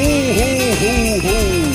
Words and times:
ho, 0.00 0.06
ho, 0.06 1.18
ho. 1.22 1.70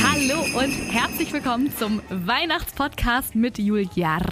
Hallo 0.00 0.44
und 0.62 0.72
herzlich 0.92 1.32
willkommen 1.32 1.72
zum 1.76 2.00
Weihnachtspodcast 2.08 3.34
mit 3.34 3.58
Juliar. 3.58 4.22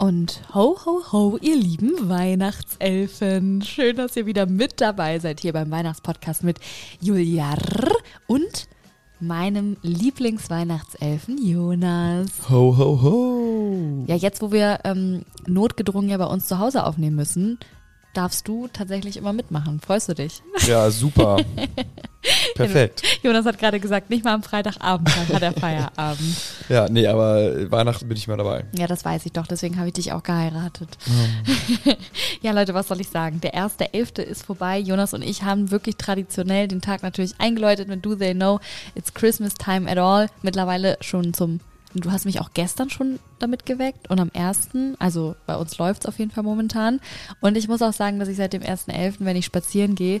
Und 0.00 0.42
ho, 0.52 0.76
ho, 0.84 1.12
ho, 1.12 1.38
ihr 1.40 1.54
lieben 1.54 2.08
Weihnachtselfen. 2.08 3.62
Schön, 3.62 3.94
dass 3.94 4.16
ihr 4.16 4.26
wieder 4.26 4.46
mit 4.46 4.80
dabei 4.80 5.20
seid 5.20 5.38
hier 5.40 5.52
beim 5.52 5.70
Weihnachtspodcast 5.70 6.42
mit 6.42 6.58
Juliar 7.00 7.58
und 8.26 8.66
meinem 9.20 9.76
Lieblingsweihnachtselfen 9.82 11.38
Jonas. 11.44 12.28
Ho, 12.50 12.76
ho, 12.76 13.02
ho. 13.02 14.04
Ja, 14.06 14.14
jetzt, 14.14 14.42
wo 14.42 14.52
wir 14.52 14.80
ähm, 14.84 15.24
notgedrungen 15.46 16.10
ja 16.10 16.16
bei 16.16 16.26
uns 16.26 16.46
zu 16.46 16.58
Hause 16.58 16.84
aufnehmen 16.84 17.16
müssen, 17.16 17.58
darfst 18.18 18.48
du 18.48 18.66
tatsächlich 18.72 19.16
immer 19.16 19.32
mitmachen. 19.32 19.80
Freust 19.80 20.08
du 20.08 20.14
dich? 20.14 20.42
Ja, 20.66 20.90
super. 20.90 21.36
Perfekt. 22.56 23.02
Jonas 23.22 23.46
hat 23.46 23.60
gerade 23.60 23.78
gesagt, 23.78 24.10
nicht 24.10 24.24
mal 24.24 24.34
am 24.34 24.42
Freitagabend 24.42 25.08
dann 25.08 25.36
hat 25.36 25.42
er 25.42 25.52
Feierabend. 25.52 26.36
Ja, 26.68 26.86
nee, 26.90 27.06
aber 27.06 27.70
Weihnachten 27.70 28.08
bin 28.08 28.18
ich 28.18 28.28
mal 28.28 28.36
dabei. 28.36 28.66
Ja, 28.76 28.86
das 28.86 29.02
weiß 29.02 29.24
ich 29.24 29.32
doch, 29.32 29.46
deswegen 29.46 29.78
habe 29.78 29.86
ich 29.86 29.94
dich 29.94 30.12
auch 30.12 30.22
geheiratet. 30.22 30.98
ja, 32.42 32.52
Leute, 32.52 32.74
was 32.74 32.88
soll 32.88 33.00
ich 33.00 33.08
sagen? 33.08 33.40
Der 33.40 33.54
erste 33.54 33.94
Elfte 33.94 34.20
ist 34.20 34.44
vorbei. 34.44 34.78
Jonas 34.78 35.14
und 35.14 35.22
ich 35.22 35.44
haben 35.44 35.70
wirklich 35.70 35.96
traditionell 35.96 36.68
den 36.68 36.82
Tag 36.82 37.02
natürlich 37.02 37.34
eingeläutet 37.38 37.88
mit 37.88 38.04
Do 38.04 38.16
They 38.16 38.34
Know 38.34 38.60
It's 38.94 39.14
Christmas 39.14 39.54
Time 39.54 39.90
at 39.90 39.96
All. 39.96 40.28
Mittlerweile 40.42 40.98
schon 41.00 41.32
zum 41.32 41.60
Du 41.94 42.12
hast 42.12 42.26
mich 42.26 42.40
auch 42.40 42.50
gestern 42.52 42.90
schon 42.90 43.18
damit 43.38 43.64
geweckt 43.64 44.10
und 44.10 44.20
am 44.20 44.30
ersten, 44.32 44.94
also 44.98 45.36
bei 45.46 45.56
uns 45.56 45.78
läuft's 45.78 46.06
auf 46.06 46.18
jeden 46.18 46.30
Fall 46.30 46.44
momentan. 46.44 47.00
Und 47.40 47.56
ich 47.56 47.68
muss 47.68 47.82
auch 47.82 47.94
sagen, 47.94 48.18
dass 48.18 48.28
ich 48.28 48.36
seit 48.36 48.52
dem 48.52 48.62
1.11., 48.62 49.16
wenn 49.20 49.36
ich 49.36 49.46
spazieren 49.46 49.94
gehe, 49.94 50.20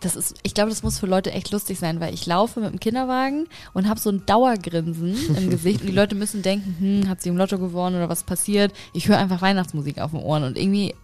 das 0.00 0.16
ist, 0.16 0.38
ich 0.42 0.54
glaube, 0.54 0.70
das 0.70 0.82
muss 0.82 0.98
für 0.98 1.06
Leute 1.06 1.30
echt 1.32 1.50
lustig 1.50 1.78
sein, 1.78 2.00
weil 2.00 2.14
ich 2.14 2.26
laufe 2.26 2.60
mit 2.60 2.72
dem 2.72 2.80
Kinderwagen 2.80 3.46
und 3.74 3.88
habe 3.88 4.00
so 4.00 4.10
ein 4.10 4.24
Dauergrinsen 4.24 5.36
im 5.36 5.50
Gesicht 5.50 5.82
und 5.82 5.88
die 5.88 5.94
Leute 5.94 6.14
müssen 6.14 6.42
denken, 6.42 6.76
hm, 6.78 7.08
hat 7.08 7.20
sie 7.20 7.28
im 7.28 7.36
Lotto 7.36 7.58
gewonnen 7.58 7.96
oder 7.96 8.08
was 8.08 8.24
passiert? 8.24 8.72
Ich 8.94 9.08
höre 9.08 9.18
einfach 9.18 9.42
Weihnachtsmusik 9.42 9.98
auf 10.00 10.12
den 10.12 10.20
Ohren 10.20 10.44
und 10.44 10.58
irgendwie 10.58 10.94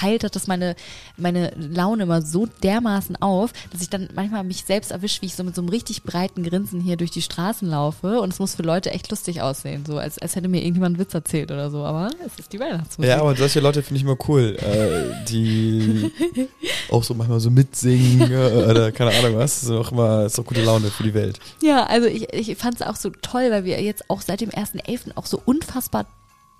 heitert 0.00 0.36
das 0.36 0.46
meine, 0.46 0.76
meine 1.16 1.52
Laune 1.56 2.04
immer 2.04 2.22
so 2.22 2.46
dermaßen 2.62 3.16
auf, 3.16 3.52
dass 3.70 3.82
ich 3.82 3.90
dann 3.90 4.08
manchmal 4.14 4.44
mich 4.44 4.64
selbst 4.64 4.90
erwische, 4.90 5.22
wie 5.22 5.26
ich 5.26 5.34
so 5.34 5.44
mit 5.44 5.54
so 5.54 5.62
einem 5.62 5.68
richtig 5.68 6.02
breiten 6.02 6.42
Grinsen 6.42 6.80
hier 6.80 6.96
durch 6.96 7.10
die 7.10 7.22
Straßen 7.22 7.68
laufe 7.68 8.20
und 8.20 8.32
es 8.32 8.38
muss 8.38 8.54
für 8.54 8.62
Leute 8.62 8.90
echt 8.90 9.10
lustig 9.10 9.42
aussehen, 9.42 9.84
so 9.86 9.98
als, 9.98 10.18
als 10.18 10.36
hätte 10.36 10.48
mir 10.48 10.62
irgendjemand 10.62 10.94
einen 10.94 11.04
Witz 11.04 11.14
erzählt 11.14 11.50
oder 11.50 11.70
so, 11.70 11.84
aber 11.84 12.10
es 12.26 12.38
ist 12.38 12.52
die 12.52 12.60
Weihnachtsmusik. 12.60 13.10
Ja, 13.10 13.20
aber 13.20 13.34
solche 13.36 13.60
Leute 13.60 13.82
finde 13.82 13.98
ich 13.98 14.04
immer 14.04 14.16
cool, 14.28 14.56
äh, 14.60 15.24
die 15.28 16.10
auch 16.90 17.04
so 17.04 17.14
manchmal 17.14 17.40
so 17.40 17.50
mitsingen 17.50 18.30
äh, 18.30 18.70
oder 18.70 18.92
keine 18.92 19.10
Ahnung 19.10 19.36
was. 19.36 19.60
Das 19.60 19.62
ist 19.64 19.70
auch 19.70 19.92
immer 19.92 20.26
ist 20.26 20.38
auch 20.38 20.44
gute 20.44 20.62
Laune 20.62 20.90
für 20.90 21.02
die 21.02 21.14
Welt. 21.14 21.38
Ja, 21.62 21.84
also 21.84 22.08
ich, 22.08 22.32
ich 22.32 22.56
fand 22.56 22.76
es 22.76 22.86
auch 22.86 22.96
so 22.96 23.10
toll, 23.10 23.50
weil 23.50 23.64
wir 23.64 23.80
jetzt 23.82 24.08
auch 24.08 24.20
seit 24.20 24.40
dem 24.40 24.50
1.11. 24.50 25.16
auch 25.16 25.26
so 25.26 25.40
unfassbar 25.44 26.06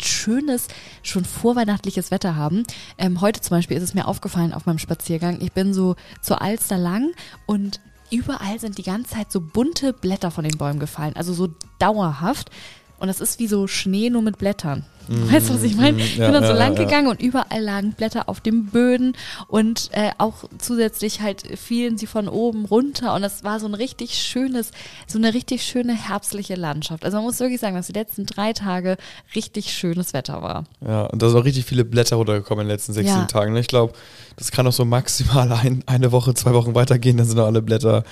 schönes, 0.05 0.69
schon 1.03 1.25
vorweihnachtliches 1.25 2.11
Wetter 2.11 2.37
haben. 2.37 2.65
Ähm, 2.99 3.21
heute 3.21 3.41
zum 3.41 3.57
Beispiel 3.57 3.77
ist 3.77 3.83
es 3.83 3.95
mir 3.95 4.07
aufgefallen 4.07 4.53
auf 4.53 4.67
meinem 4.67 4.79
Spaziergang. 4.79 5.41
Ich 5.41 5.53
bin 5.53 5.75
so 5.75 5.97
zur 6.21 6.43
Alster 6.43 6.79
lang 6.79 7.13
und 7.47 7.81
überall 8.11 8.61
sind 8.61 8.79
die 8.79 8.83
ganze 8.83 9.15
Zeit 9.15 9.33
so 9.33 9.41
bunte 9.41 9.93
Blätter 9.93 10.31
von 10.31 10.45
den 10.45 10.59
Bäumen 10.59 10.79
gefallen. 10.79 11.17
Also 11.17 11.33
so 11.33 11.49
dauerhaft. 11.79 12.51
Und 12.99 13.09
das 13.09 13.21
ist 13.21 13.41
wie 13.41 13.49
so 13.49 13.67
Schnee 13.67 14.11
nur 14.11 14.23
mit 14.23 14.39
Blättern. 14.39 14.85
Weißt 15.09 15.49
du, 15.49 15.55
was 15.55 15.63
ich 15.63 15.77
meine? 15.77 15.99
Ich 15.99 16.17
ja, 16.17 16.27
bin 16.27 16.35
dann 16.35 16.45
so 16.45 16.53
ja, 16.53 16.59
lang 16.59 16.77
ja. 16.77 16.85
gegangen 16.85 17.09
und 17.09 17.21
überall 17.21 17.63
lagen 17.63 17.93
Blätter 17.93 18.29
auf 18.29 18.41
den 18.41 18.67
Böden 18.67 19.17
und 19.49 19.91
äh, 19.93 20.11
auch 20.19 20.45
zusätzlich 20.59 21.21
halt 21.21 21.43
fielen 21.59 21.99
sie 21.99 22.07
von 22.07 22.29
oben 22.29 22.65
runter 22.65 23.15
und 23.15 23.23
das 23.23 23.45
war 23.45 23.61
so 23.61 23.67
ein 23.67 23.75
richtig 23.75 24.15
schönes, 24.15 24.71
so 25.07 25.19
eine 25.19 25.35
richtig 25.35 25.65
schöne 25.65 25.95
herbstliche 25.95 26.55
Landschaft. 26.55 27.05
Also 27.05 27.17
man 27.17 27.25
muss 27.25 27.41
wirklich 27.41 27.61
sagen, 27.61 27.77
dass 27.77 27.87
die 27.87 27.93
letzten 27.93 28.27
drei 28.27 28.53
Tage 28.53 28.97
richtig 29.35 29.73
schönes 29.73 30.13
Wetter 30.13 30.43
war. 30.43 30.65
Ja, 30.87 31.05
und 31.07 31.23
da 31.23 31.29
sind 31.29 31.39
auch 31.39 31.45
richtig 31.45 31.65
viele 31.65 31.85
Blätter 31.85 32.17
runtergekommen 32.17 32.63
in 32.63 32.69
den 32.69 32.75
letzten 32.75 32.93
sechs, 32.93 33.11
sieben 33.11 33.29
Tagen. 33.29 33.57
Ich 33.57 33.69
glaube, 33.69 33.93
das 34.37 34.51
kann 34.51 34.67
auch 34.67 34.73
so 34.73 34.85
maximal 34.85 35.53
ein, 35.53 35.83
eine 35.87 36.13
Woche, 36.13 36.35
zwei 36.35 36.53
Wochen 36.53 36.75
weitergehen, 36.75 37.17
dann 37.17 37.27
sind 37.27 37.39
auch 37.39 37.47
alle 37.47 37.63
Blätter 37.63 38.05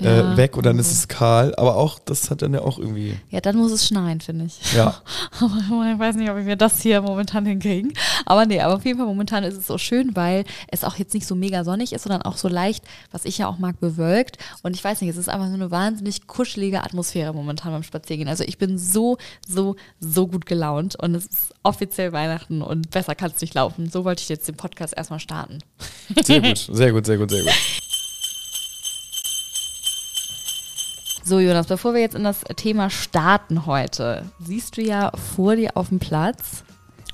äh, 0.00 0.36
weg 0.36 0.56
und 0.56 0.66
dann 0.66 0.78
ist 0.78 0.90
es 0.90 1.08
kahl. 1.08 1.54
Aber 1.56 1.76
auch, 1.76 1.98
das 1.98 2.30
hat 2.30 2.42
dann 2.42 2.54
ja 2.54 2.62
auch 2.62 2.78
irgendwie, 2.78 3.16
Ja, 3.30 3.40
dann 3.40 3.56
muss 3.56 3.72
es 3.72 3.86
schneien, 3.86 4.20
finde 4.20 4.46
ich. 4.46 4.72
ja. 4.74 4.94
Aber 5.40 5.92
ich 5.92 5.98
weiß 5.98 6.16
nicht, 6.16 6.29
ob 6.30 6.44
wir 6.44 6.56
das 6.56 6.80
hier 6.80 7.02
momentan 7.02 7.46
hinkriegen. 7.46 7.92
Aber 8.26 8.46
nee, 8.46 8.60
aber 8.60 8.74
auf 8.74 8.84
jeden 8.84 8.98
Fall 8.98 9.06
momentan 9.06 9.44
ist 9.44 9.56
es 9.56 9.66
so 9.66 9.78
schön, 9.78 10.14
weil 10.16 10.44
es 10.68 10.84
auch 10.84 10.96
jetzt 10.96 11.14
nicht 11.14 11.26
so 11.26 11.34
mega 11.34 11.64
sonnig 11.64 11.92
ist, 11.92 12.02
sondern 12.02 12.22
auch 12.22 12.36
so 12.36 12.48
leicht, 12.48 12.84
was 13.10 13.24
ich 13.24 13.38
ja 13.38 13.48
auch 13.48 13.58
mag, 13.58 13.80
bewölkt. 13.80 14.38
Und 14.62 14.74
ich 14.76 14.82
weiß 14.82 15.00
nicht, 15.00 15.10
es 15.10 15.16
ist 15.16 15.28
einfach 15.28 15.48
so 15.48 15.54
eine 15.54 15.70
wahnsinnig 15.70 16.26
kuschelige 16.26 16.82
Atmosphäre 16.82 17.34
momentan 17.34 17.72
beim 17.72 17.82
Spaziergehen. 17.82 18.28
Also 18.28 18.44
ich 18.44 18.58
bin 18.58 18.78
so, 18.78 19.18
so, 19.46 19.76
so 19.98 20.26
gut 20.26 20.46
gelaunt 20.46 20.96
und 20.96 21.14
es 21.14 21.26
ist 21.26 21.54
offiziell 21.62 22.12
Weihnachten 22.12 22.62
und 22.62 22.90
besser 22.90 23.14
kann 23.14 23.32
es 23.34 23.40
nicht 23.40 23.54
laufen. 23.54 23.90
So 23.90 24.04
wollte 24.04 24.22
ich 24.22 24.28
jetzt 24.28 24.48
den 24.48 24.56
Podcast 24.56 24.96
erstmal 24.96 25.20
starten. 25.20 25.58
Sehr 26.22 26.40
gut, 26.40 26.58
sehr 26.72 26.92
gut, 26.92 27.06
sehr 27.06 27.18
gut, 27.18 27.30
sehr 27.30 27.42
gut. 27.42 27.89
So, 31.24 31.38
Jonas, 31.38 31.66
bevor 31.66 31.94
wir 31.94 32.00
jetzt 32.00 32.14
in 32.14 32.24
das 32.24 32.40
Thema 32.56 32.90
starten 32.90 33.66
heute, 33.66 34.24
siehst 34.40 34.76
du 34.76 34.82
ja 34.82 35.12
vor 35.36 35.56
dir 35.56 35.70
auf 35.76 35.88
dem 35.88 35.98
Platz 35.98 36.64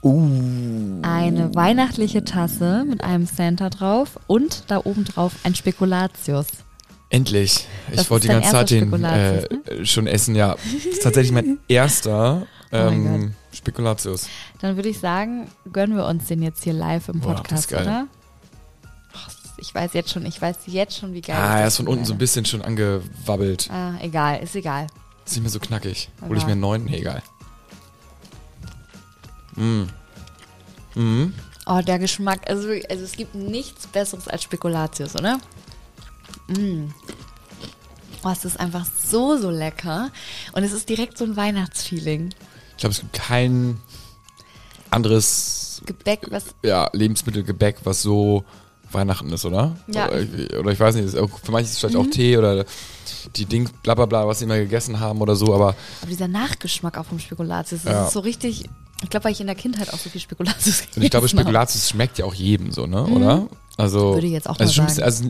Uh. 0.03 1.00
eine 1.03 1.53
weihnachtliche 1.55 2.22
Tasse 2.22 2.84
mit 2.89 3.03
einem 3.03 3.27
Santa 3.27 3.71
drauf 3.71 4.21
und 4.28 4.65
da 4.69 4.78
oben 4.84 5.05
drauf 5.05 5.33
ein 5.43 5.55
Spekulatius. 5.55 6.47
Endlich. 7.09 7.66
Das 7.91 8.03
Ich 8.03 8.11
wollte 8.11 8.28
die 8.28 8.33
ganze 8.33 8.50
Zeit 8.50 8.71
den 8.71 8.93
erster 8.93 9.50
äh, 9.71 9.84
schon 9.84 10.06
essen, 10.06 10.34
ja. 10.37 10.55
Das 10.55 10.84
ist 10.87 11.03
tatsächlich 11.03 11.33
mein 11.33 11.59
erster 11.69 12.47
Oh 12.72 12.77
mein 12.77 13.06
ähm, 13.15 13.34
Spekulatius. 13.53 14.28
Dann 14.61 14.77
würde 14.77 14.89
ich 14.89 14.99
sagen, 14.99 15.47
gönnen 15.72 15.97
wir 15.97 16.06
uns 16.06 16.27
den 16.27 16.43
jetzt 16.43 16.65
hier 16.65 16.72
live 16.72 17.09
im 17.09 17.21
Boah, 17.21 17.34
Podcast, 17.37 17.69
geil. 17.69 17.83
oder? 17.83 18.06
Ich 19.59 19.75
weiß 19.75 19.93
jetzt 19.94 20.11
schon, 20.11 20.27
ich 20.27 20.41
weiß 20.41 20.56
jetzt 20.67 20.99
schon, 20.99 21.15
wie 21.15 21.21
geil 21.22 21.37
Ah, 21.37 21.61
er 21.61 21.67
ist 21.69 21.77
von 21.78 21.89
unten 21.89 22.05
so 22.05 22.12
ein 22.12 22.19
bisschen 22.19 22.44
schon 22.44 22.62
angewabbelt. 22.62 23.69
Ah, 23.71 23.94
egal, 24.00 24.43
ist 24.43 24.55
egal. 24.55 24.87
Ist 25.25 25.33
nicht 25.34 25.43
mehr 25.43 25.50
so 25.50 25.59
knackig. 25.61 26.11
Aber- 26.21 26.28
Hol 26.28 26.37
ich 26.37 26.44
mir 26.44 26.53
einen 26.53 26.61
neuen? 26.61 26.84
Nee, 26.84 26.99
egal. 26.99 27.22
Mm. 29.56 29.84
Mm. 30.95 31.33
Oh, 31.66 31.81
der 31.81 31.99
Geschmack, 31.99 32.49
also, 32.49 32.69
also 32.89 33.05
es 33.05 33.12
gibt 33.12 33.34
nichts 33.34 33.87
Besseres 33.87 34.28
als 34.28 34.43
Spekulatius, 34.43 35.15
oder? 35.16 35.41
Mm. 36.49 36.91
Oh, 38.22 38.31
es 38.31 38.45
ist 38.45 38.59
einfach 38.61 38.87
so, 39.05 39.37
so 39.39 39.50
lecker. 39.50 40.11
Und 40.53 40.62
es 40.65 40.72
ist 40.72 40.89
direkt 40.89 41.16
so 41.19 41.25
ein 41.25 41.37
Weihnachtsfeeling. 41.37 42.34
Ich 42.72 42.77
glaube, 42.78 42.93
es 42.93 43.00
gibt 43.00 43.12
kein 43.15 43.81
anderes 44.91 45.83
Gebäck, 45.87 46.27
was 46.31 46.45
ja, 46.62 46.89
Lebensmittelgebäck, 46.93 47.78
was 47.84 48.03
so 48.03 48.45
Weihnachten 48.92 49.32
ist, 49.32 49.44
oder? 49.44 49.76
Ja. 49.88 50.08
Oder, 50.08 50.20
ich- 50.20 50.54
oder 50.54 50.70
ich 50.72 50.80
weiß 50.80 50.94
nicht, 50.97 51.10
für 51.10 51.52
manche 51.52 51.64
ist 51.66 51.72
es 51.72 51.78
vielleicht 51.78 51.94
Mhm. 51.94 52.00
auch 52.00 52.10
Tee 52.10 52.36
oder 52.36 52.64
die 53.36 53.44
Dings, 53.44 53.70
bla 53.82 53.94
bla 53.94 54.06
bla, 54.06 54.26
was 54.26 54.38
sie 54.38 54.44
immer 54.44 54.56
gegessen 54.58 55.00
haben 55.00 55.20
oder 55.20 55.34
so, 55.36 55.54
aber 55.54 55.74
Aber 56.02 56.10
dieser 56.10 56.28
Nachgeschmack 56.28 56.97
auch 56.98 57.04
vom 57.06 57.19
Spekulatius, 57.19 57.82
das 57.84 57.92
Ja. 57.92 58.06
ist 58.06 58.12
so 58.12 58.20
richtig. 58.20 58.64
Ich 59.02 59.10
glaube, 59.10 59.24
weil 59.24 59.32
ich 59.32 59.41
in 59.41 59.47
der 59.47 59.56
Kindheit 59.56 59.92
auch 59.92 59.98
so 59.98 60.08
viel 60.08 60.20
Spekulatius 60.20 60.80
und 60.97 61.02
ich 61.02 61.10
glaube, 61.10 61.26
gegessen 61.26 61.38
habe. 61.38 61.48
Spekulatius 61.48 61.88
schmeckt 61.91 62.18
ja 62.18 62.24
auch 62.24 62.34
jedem 62.34 62.72
so, 62.72 62.86
ne? 62.86 63.04
Oder? 63.04 63.47
Also, 63.77 64.10
Mhm. 64.10 64.15
Würde 64.15 64.27
ich 64.28 64.33
jetzt 64.33 64.48
auch 64.48 64.59
also 64.59 64.83
mal 64.83 64.89
sagen. 64.89 65.03
also 65.03 65.28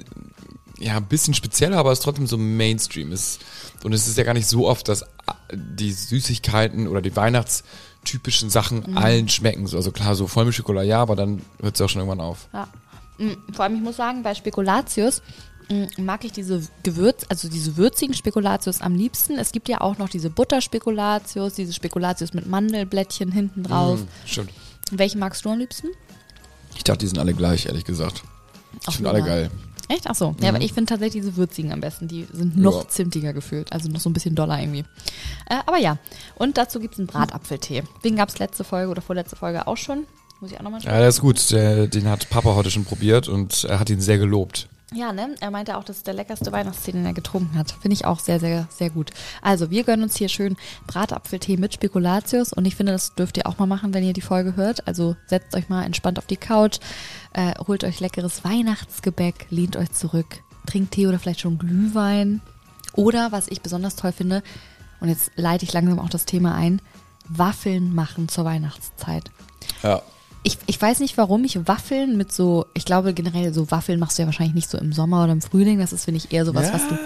ja, 0.78 0.96
ein 0.98 1.06
bisschen 1.06 1.32
spezieller, 1.34 1.78
aber 1.78 1.90
es 1.90 1.98
ist 2.00 2.04
trotzdem 2.04 2.26
so 2.26 2.36
Mainstream 2.36 3.10
ist. 3.10 3.40
Und 3.82 3.92
es 3.94 4.06
ist 4.06 4.18
ja 4.18 4.24
gar 4.24 4.34
nicht 4.34 4.46
so 4.46 4.68
oft, 4.68 4.86
dass 4.88 5.04
die 5.52 5.90
Süßigkeiten 5.90 6.86
oder 6.86 7.00
die 7.00 7.16
weihnachtstypischen 7.16 8.50
Sachen 8.50 8.84
Mhm. 8.86 8.98
allen 8.98 9.28
schmecken. 9.28 9.66
So, 9.66 9.76
Also 9.78 9.90
klar, 9.90 10.14
so 10.14 10.26
Vollmilchschokolade, 10.26 10.86
ja, 10.86 11.00
aber 11.02 11.16
dann 11.16 11.42
hört 11.60 11.74
es 11.74 11.80
auch 11.80 11.88
schon 11.88 12.00
irgendwann 12.02 12.20
auf. 12.20 12.48
Ja. 12.52 12.68
Mm, 13.18 13.32
Vor 13.52 13.64
allem, 13.64 13.76
ich 13.76 13.80
muss 13.82 13.96
sagen, 13.96 14.22
bei 14.22 14.34
Spekulatius 14.34 15.22
mm, 15.70 16.02
mag 16.04 16.24
ich 16.24 16.32
diese 16.32 16.60
Gewürz, 16.82 17.24
also 17.28 17.48
diese 17.48 17.76
würzigen 17.76 18.14
Spekulatius 18.14 18.80
am 18.80 18.94
liebsten. 18.94 19.38
Es 19.38 19.52
gibt 19.52 19.68
ja 19.68 19.80
auch 19.80 19.98
noch 19.98 20.08
diese 20.08 20.30
Butterspekulatius, 20.30 21.54
diese 21.54 21.72
Spekulatius 21.72 22.34
mit 22.34 22.46
Mandelblättchen 22.46 23.32
hinten 23.32 23.62
drauf. 23.62 24.00
Mm, 24.00 24.06
stimmt. 24.26 24.50
Welchen 24.90 25.18
magst 25.18 25.44
du 25.44 25.50
am 25.50 25.58
liebsten? 25.58 25.88
Ich 26.76 26.84
dachte, 26.84 26.98
die 27.00 27.06
sind 27.06 27.18
alle 27.18 27.34
gleich, 27.34 27.66
ehrlich 27.66 27.84
gesagt. 27.84 28.22
Ich 28.88 28.96
finde 28.96 29.10
alle 29.10 29.22
geil. 29.22 29.50
Echt? 29.88 30.02
Ach 30.08 30.14
so. 30.16 30.34
Ja, 30.40 30.48
aber 30.50 30.60
ich 30.60 30.72
finde 30.72 30.88
tatsächlich 30.90 31.22
diese 31.22 31.36
würzigen 31.36 31.72
am 31.72 31.80
besten. 31.80 32.08
Die 32.08 32.26
sind 32.32 32.56
noch 32.56 32.82
Ja. 32.82 32.88
zimtiger 32.88 33.32
gefühlt. 33.32 33.72
Also 33.72 33.88
noch 33.88 34.00
so 34.00 34.10
ein 34.10 34.12
bisschen 34.12 34.34
doller 34.34 34.58
irgendwie. 34.60 34.84
Äh, 35.48 35.58
aber 35.64 35.78
ja. 35.78 35.98
Und 36.34 36.58
dazu 36.58 36.80
gibt's 36.80 36.98
einen 36.98 37.06
Bratapfeltee. 37.06 37.84
Den 38.04 38.16
gab's 38.16 38.38
letzte 38.40 38.64
Folge 38.64 38.90
oder 38.90 39.00
vorletzte 39.00 39.36
Folge 39.36 39.66
auch 39.68 39.76
schon. 39.76 40.06
Muss 40.40 40.50
ich 40.52 40.58
auch 40.58 40.62
nochmal 40.62 40.80
Ja, 40.82 40.90
schauen. 40.90 40.98
der 41.00 41.08
ist 41.08 41.20
gut. 41.20 41.50
Der, 41.50 41.86
den 41.86 42.08
hat 42.08 42.28
Papa 42.30 42.54
heute 42.54 42.70
schon 42.70 42.84
probiert 42.84 43.28
und 43.28 43.64
er 43.64 43.80
hat 43.80 43.90
ihn 43.90 44.00
sehr 44.00 44.18
gelobt. 44.18 44.68
Ja, 44.94 45.12
ne? 45.12 45.34
Er 45.40 45.50
meinte 45.50 45.76
auch, 45.76 45.82
das 45.84 45.96
ist 45.96 46.06
der 46.06 46.14
leckerste 46.14 46.52
Weihnachtstee, 46.52 46.92
den 46.92 47.04
er 47.04 47.12
getrunken 47.12 47.58
hat. 47.58 47.72
Finde 47.72 47.94
ich 47.94 48.04
auch 48.04 48.20
sehr, 48.20 48.38
sehr, 48.38 48.68
sehr 48.70 48.88
gut. 48.90 49.10
Also, 49.42 49.68
wir 49.70 49.82
gönnen 49.82 50.04
uns 50.04 50.14
hier 50.16 50.28
schön 50.28 50.56
Bratapfeltee 50.86 51.56
mit 51.56 51.74
Spekulatius 51.74 52.52
und 52.52 52.64
ich 52.66 52.76
finde, 52.76 52.92
das 52.92 53.14
dürft 53.16 53.36
ihr 53.36 53.48
auch 53.48 53.58
mal 53.58 53.66
machen, 53.66 53.94
wenn 53.94 54.04
ihr 54.04 54.12
die 54.12 54.20
Folge 54.20 54.54
hört. 54.54 54.86
Also, 54.86 55.16
setzt 55.26 55.56
euch 55.56 55.68
mal 55.68 55.82
entspannt 55.82 56.18
auf 56.18 56.26
die 56.26 56.36
Couch, 56.36 56.78
äh, 57.32 57.54
holt 57.66 57.82
euch 57.82 57.98
leckeres 57.98 58.44
Weihnachtsgebäck, 58.44 59.46
lehnt 59.50 59.76
euch 59.76 59.90
zurück, 59.90 60.42
trinkt 60.66 60.92
Tee 60.92 61.08
oder 61.08 61.18
vielleicht 61.18 61.40
schon 61.40 61.58
Glühwein. 61.58 62.40
Oder, 62.92 63.32
was 63.32 63.48
ich 63.48 63.62
besonders 63.62 63.96
toll 63.96 64.12
finde, 64.12 64.42
und 65.00 65.08
jetzt 65.08 65.32
leite 65.34 65.64
ich 65.64 65.72
langsam 65.72 65.98
auch 65.98 66.08
das 66.10 66.26
Thema 66.26 66.54
ein, 66.54 66.80
Waffeln 67.28 67.92
machen 67.92 68.28
zur 68.28 68.44
Weihnachtszeit. 68.44 69.32
Ja. 69.82 70.00
Ich, 70.46 70.58
ich 70.66 70.80
weiß 70.80 71.00
nicht, 71.00 71.16
warum 71.18 71.42
ich 71.42 71.66
Waffeln 71.66 72.16
mit 72.16 72.30
so, 72.30 72.66
ich 72.72 72.84
glaube 72.84 73.12
generell 73.14 73.52
so 73.52 73.68
Waffeln 73.72 73.98
machst 73.98 74.16
du 74.16 74.22
ja 74.22 74.26
wahrscheinlich 74.26 74.54
nicht 74.54 74.70
so 74.70 74.78
im 74.78 74.92
Sommer 74.92 75.24
oder 75.24 75.32
im 75.32 75.42
Frühling. 75.42 75.80
Das 75.80 75.92
ist, 75.92 76.04
finde 76.04 76.18
ich, 76.18 76.32
eher 76.32 76.44
sowas, 76.46 76.68
Ja. 76.68 76.74
was 76.74 76.86
du. 76.88 76.96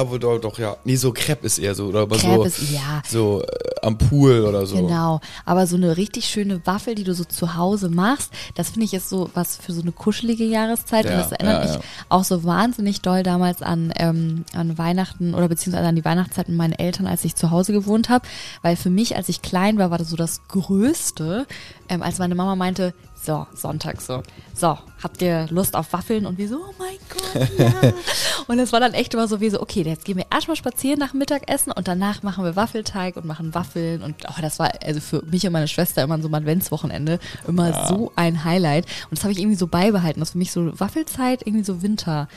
Aber 0.00 0.18
doch, 0.18 0.38
doch, 0.38 0.58
ja. 0.58 0.76
Nee, 0.84 0.96
so 0.96 1.12
Crepe 1.12 1.46
ist 1.46 1.58
eher 1.58 1.74
so. 1.74 1.86
Oder 1.86 2.00
aber 2.00 2.16
Crepe 2.16 2.34
so, 2.36 2.44
ist- 2.44 2.70
ja. 2.72 3.02
so 3.08 3.42
äh, 3.42 3.46
am 3.82 3.98
Pool 3.98 4.44
oder 4.44 4.66
so. 4.66 4.76
Genau. 4.76 5.20
Aber 5.44 5.66
so 5.66 5.76
eine 5.76 5.96
richtig 5.96 6.26
schöne 6.26 6.60
Waffel, 6.66 6.94
die 6.94 7.04
du 7.04 7.14
so 7.14 7.24
zu 7.24 7.54
Hause 7.56 7.88
machst, 7.88 8.30
das 8.54 8.70
finde 8.70 8.84
ich 8.86 8.94
ist 8.94 9.08
so 9.08 9.30
was 9.34 9.56
für 9.56 9.72
so 9.72 9.82
eine 9.82 9.92
kuschelige 9.92 10.44
Jahreszeit. 10.44 11.04
und 11.06 11.12
Ja, 11.12 11.18
das 11.18 11.32
erinnert 11.32 11.64
ja, 11.64 11.70
mich 11.70 11.76
ja. 11.76 11.80
auch 12.08 12.24
so 12.24 12.44
wahnsinnig 12.44 13.00
doll 13.02 13.22
damals 13.22 13.62
an, 13.62 13.92
ähm, 13.96 14.44
an 14.54 14.78
Weihnachten 14.78 15.34
oder 15.34 15.48
beziehungsweise 15.48 15.86
an 15.88 15.96
die 15.96 16.04
Weihnachtszeit 16.04 16.48
mit 16.48 16.56
meinen 16.56 16.72
Eltern, 16.72 17.06
als 17.06 17.24
ich 17.24 17.34
zu 17.36 17.50
Hause 17.50 17.72
gewohnt 17.72 18.08
habe. 18.08 18.26
Weil 18.62 18.76
für 18.76 18.90
mich, 18.90 19.16
als 19.16 19.28
ich 19.28 19.42
klein 19.42 19.78
war, 19.78 19.90
war 19.90 19.98
das 19.98 20.08
so 20.10 20.16
das 20.16 20.40
Größte, 20.48 21.46
ähm, 21.88 22.02
als 22.02 22.18
meine 22.18 22.34
Mama 22.34 22.56
meinte, 22.56 22.94
so, 23.26 23.46
Sonntag 23.54 24.00
so, 24.00 24.22
so, 24.54 24.78
habt 25.02 25.20
ihr 25.20 25.46
Lust 25.50 25.74
auf 25.74 25.92
Waffeln? 25.92 26.24
Und 26.24 26.38
wir 26.38 26.48
so, 26.48 26.56
oh 26.56 26.74
mein 26.78 26.96
Gott, 27.10 27.48
ja. 27.58 27.92
und 28.46 28.58
es 28.58 28.72
war 28.72 28.80
dann 28.80 28.94
echt 28.94 29.12
immer 29.12 29.28
so 29.28 29.40
wie 29.40 29.50
so, 29.50 29.60
okay, 29.60 29.82
jetzt 29.82 30.04
gehen 30.04 30.16
wir 30.16 30.26
erstmal 30.32 30.56
spazieren 30.56 30.98
nach 30.98 31.12
Mittagessen 31.12 31.72
und 31.72 31.88
danach 31.88 32.22
machen 32.22 32.44
wir 32.44 32.56
Waffelteig 32.56 33.16
und 33.16 33.26
machen 33.26 33.54
Waffeln. 33.54 34.02
Und 34.02 34.14
oh, 34.28 34.40
das 34.40 34.58
war 34.58 34.70
also 34.82 35.00
für 35.00 35.22
mich 35.26 35.44
und 35.46 35.52
meine 35.52 35.68
Schwester 35.68 36.02
immer 36.02 36.20
so 36.22 36.28
ein 36.28 36.34
Adventswochenende 36.34 37.18
immer 37.46 37.86
so 37.88 38.12
ein 38.16 38.44
Highlight. 38.44 38.86
Und 39.10 39.18
das 39.18 39.24
habe 39.24 39.32
ich 39.32 39.38
irgendwie 39.40 39.56
so 39.56 39.66
beibehalten, 39.66 40.20
dass 40.20 40.30
für 40.30 40.38
mich 40.38 40.52
so 40.52 40.78
Waffelzeit 40.78 41.42
irgendwie 41.46 41.64
so 41.64 41.82
Winter. 41.82 42.28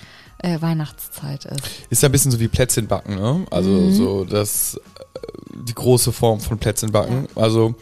Äh, 0.42 0.62
Weihnachtszeit 0.62 1.44
ist. 1.44 1.60
Ist 1.90 2.02
ja 2.02 2.08
ein 2.08 2.14
bisschen 2.14 2.32
so 2.32 2.40
wie 2.40 2.48
Plätzchen 2.48 2.88
backen, 2.88 3.16
ne? 3.16 3.46
Also 3.52 3.70
Mhm. 3.72 3.94
so 3.94 4.24
das 4.24 4.76
äh, 4.76 5.20
die 5.68 5.76
große 5.76 6.14
Form 6.14 6.40
von 6.40 6.58
Plätzchen 6.58 6.94
backen. 6.94 7.28
Also 7.36 7.76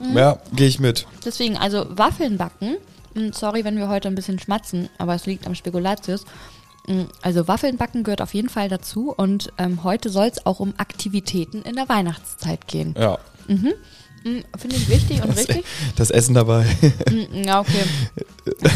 Mhm. 0.00 0.16
ja, 0.16 0.38
gehe 0.54 0.68
ich 0.68 0.78
mit. 0.80 1.06
Deswegen, 1.24 1.56
also 1.56 1.86
Waffeln 1.90 2.36
backen. 2.38 2.76
Mm, 3.14 3.32
Sorry, 3.32 3.64
wenn 3.64 3.76
wir 3.78 3.88
heute 3.88 4.08
ein 4.08 4.14
bisschen 4.14 4.38
schmatzen, 4.38 4.88
aber 4.98 5.14
es 5.14 5.26
liegt 5.26 5.46
am 5.46 5.54
Spekulatius. 5.54 6.24
Mm, 6.86 7.02
Also 7.22 7.48
Waffeln 7.48 7.76
backen 7.78 8.04
gehört 8.04 8.22
auf 8.22 8.34
jeden 8.34 8.48
Fall 8.48 8.68
dazu 8.68 9.12
und 9.16 9.52
ähm, 9.58 9.82
heute 9.84 10.10
soll 10.10 10.26
es 10.26 10.44
auch 10.46 10.60
um 10.60 10.74
Aktivitäten 10.76 11.62
in 11.62 11.74
der 11.76 11.88
Weihnachtszeit 11.88 12.66
gehen. 12.68 12.94
Ja. 12.98 13.18
Mm, 14.24 14.42
Finde 14.58 14.76
ich 14.76 14.88
wichtig 14.88 15.22
und 15.22 15.30
richtig. 15.30 15.64
Das 15.96 16.10
Essen 16.10 16.34
dabei. 16.34 16.66
Ja, 17.32 17.60
okay. 17.60 17.84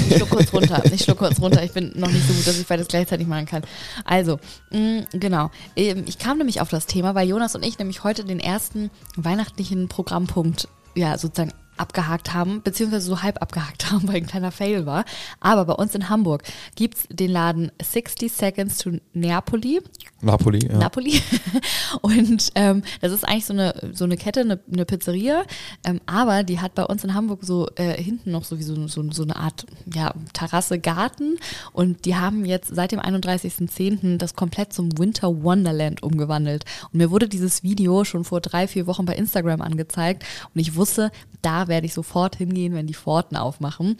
Ich 0.08 0.16
schluck 0.16 0.30
kurz 0.30 0.52
runter. 0.52 0.82
Ich 0.92 1.02
schluck 1.02 1.18
kurz 1.18 1.40
runter. 1.40 1.62
Ich 1.64 1.72
bin 1.72 1.92
noch 1.96 2.10
nicht 2.10 2.26
so 2.26 2.32
gut, 2.32 2.46
dass 2.46 2.58
ich 2.60 2.66
beides 2.66 2.86
gleichzeitig 2.86 3.26
machen 3.26 3.46
kann. 3.46 3.62
Also, 4.04 4.38
genau. 4.70 5.50
Ähm, 5.74 6.04
Ich 6.06 6.18
kam 6.18 6.38
nämlich 6.38 6.60
auf 6.60 6.68
das 6.70 6.86
Thema, 6.86 7.14
weil 7.16 7.28
Jonas 7.28 7.56
und 7.56 7.64
ich 7.66 7.76
nämlich 7.78 8.04
heute 8.04 8.24
den 8.24 8.38
ersten 8.38 8.90
weihnachtlichen 9.16 9.88
Programmpunkt, 9.88 10.68
ja, 10.94 11.16
sozusagen 11.18 11.52
abgehakt 11.76 12.34
haben, 12.34 12.62
beziehungsweise 12.62 13.06
so 13.06 13.22
halb 13.22 13.40
abgehakt 13.40 13.90
haben, 13.90 14.06
weil 14.08 14.16
ein 14.16 14.26
kleiner 14.26 14.52
Fail 14.52 14.86
war. 14.86 15.04
Aber 15.40 15.64
bei 15.64 15.74
uns 15.74 15.94
in 15.94 16.08
Hamburg 16.08 16.42
gibt's 16.74 17.06
den 17.10 17.30
Laden 17.30 17.72
60 17.82 18.32
Seconds 18.32 18.78
to 18.78 18.92
Neapoli. 19.12 19.80
Napoli, 20.20 20.66
ja. 20.66 20.78
Napoli. 20.78 21.20
Und 22.02 22.52
ähm, 22.54 22.82
das 23.00 23.12
ist 23.12 23.26
eigentlich 23.26 23.46
so 23.46 23.52
eine, 23.52 23.74
so 23.92 24.04
eine 24.04 24.16
Kette, 24.16 24.40
eine, 24.40 24.60
eine 24.72 24.84
Pizzeria. 24.84 25.44
Ähm, 25.84 26.00
aber 26.06 26.44
die 26.44 26.60
hat 26.60 26.74
bei 26.74 26.84
uns 26.84 27.02
in 27.02 27.14
Hamburg 27.14 27.40
so 27.42 27.68
äh, 27.74 28.00
hinten 28.00 28.30
noch 28.30 28.44
so, 28.44 28.58
wie 28.58 28.62
so, 28.62 28.86
so, 28.86 29.10
so 29.10 29.22
eine 29.24 29.36
Art 29.36 29.66
ja, 29.92 30.14
Terrasse, 30.32 30.78
Garten. 30.78 31.38
Und 31.72 32.04
die 32.04 32.16
haben 32.16 32.44
jetzt 32.44 32.74
seit 32.74 32.92
dem 32.92 33.00
31.10. 33.00 34.18
das 34.18 34.36
komplett 34.36 34.72
zum 34.72 34.96
Winter 34.96 35.42
Wonderland 35.42 36.02
umgewandelt. 36.02 36.64
Und 36.92 36.98
mir 36.98 37.10
wurde 37.10 37.28
dieses 37.28 37.62
Video 37.64 38.04
schon 38.04 38.24
vor 38.24 38.40
drei, 38.40 38.68
vier 38.68 38.86
Wochen 38.86 39.04
bei 39.04 39.16
Instagram 39.16 39.60
angezeigt. 39.60 40.24
Und 40.54 40.60
ich 40.60 40.76
wusste, 40.76 41.10
da 41.42 41.66
werde 41.72 41.86
ich 41.86 41.94
sofort 41.94 42.36
hingehen, 42.36 42.74
wenn 42.74 42.86
die 42.86 42.94
Pforten 42.94 43.36
aufmachen. 43.36 43.96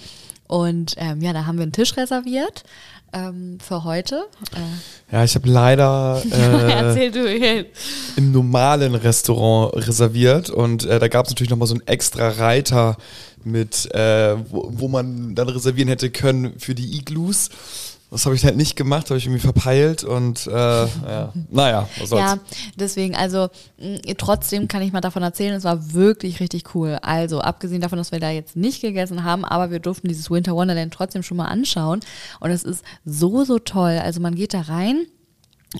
Und 0.47 0.95
ähm, 0.99 1.23
ja, 1.23 1.33
da 1.33 1.47
haben 1.47 1.57
wir 1.57 1.63
einen 1.63 1.73
Tisch 1.73 1.97
reserviert 1.97 2.65
ähm, 3.15 3.57
für 3.59 3.85
heute. 3.85 4.25
Äh, 4.55 5.15
Ja, 5.15 5.25
ich 5.25 5.35
habe 5.35 5.49
leider 5.49 6.23
äh, 6.95 7.11
du. 7.11 7.67
im 8.17 8.33
normalen 8.33 8.95
Restaurant 8.95 9.75
reserviert 9.89 10.51
und 10.51 10.85
äh, 10.85 10.99
da 10.99 11.09
gab 11.09 11.25
es 11.25 11.31
natürlich 11.31 11.49
nochmal 11.49 11.69
so 11.69 11.75
einen 11.75 11.87
extra 11.87 12.29
Reiter 12.29 12.99
mit, 13.45 13.91
äh, 13.95 14.37
wo, 14.51 14.69
wo 14.71 14.89
man 14.89 15.35
dann 15.35 15.49
reservieren 15.49 15.89
hätte 15.89 16.11
können 16.11 16.59
für 16.59 16.75
die 16.75 16.99
Igloos. 16.99 17.49
Das 18.13 18.27
habe 18.27 18.35
ich 18.35 18.45
halt 18.45 18.59
nicht 18.59 18.77
gemacht, 18.77 19.09
habe 19.09 19.17
ich 19.17 19.25
irgendwie 19.25 19.41
verpeilt 19.41 20.05
und 20.05 20.47
äh, 20.47 20.51
ja. 20.51 21.33
naja, 21.51 21.89
was 21.99 22.11
soll's. 22.11 22.21
Ja, 22.21 22.39
deswegen, 22.77 23.17
also 23.17 23.49
trotzdem 24.19 24.69
kann 24.69 24.83
ich 24.83 24.93
mal 24.93 25.01
davon 25.01 25.23
erzählen, 25.23 25.55
es 25.55 25.65
war 25.65 25.95
wirklich 25.95 26.39
richtig 26.39 26.75
cool. 26.75 26.99
Also, 27.01 27.41
abgesehen 27.41 27.81
davon, 27.81 27.97
dass 27.97 28.13
wir 28.13 28.21
da 28.21 28.31
jetzt 28.31 28.55
nicht 28.55 28.83
gegessen 28.83 29.25
haben, 29.25 29.47
aber 29.47 29.71
wir 29.71 29.79
durften 29.79 30.09
dieses 30.09 30.31
Winter 30.31 30.55
Wonderland 30.55 30.93
trotzdem 30.93 31.23
schon 31.23 31.39
mal 31.39 31.47
anschauen. 31.47 32.01
Und 32.39 32.51
es 32.51 32.65
ist 32.65 32.85
so, 33.07 33.45
so 33.45 33.59
toll. 33.59 33.99
Also 34.03 34.21
man 34.21 34.35
geht 34.35 34.53
da 34.53 34.61
rein. 34.61 35.07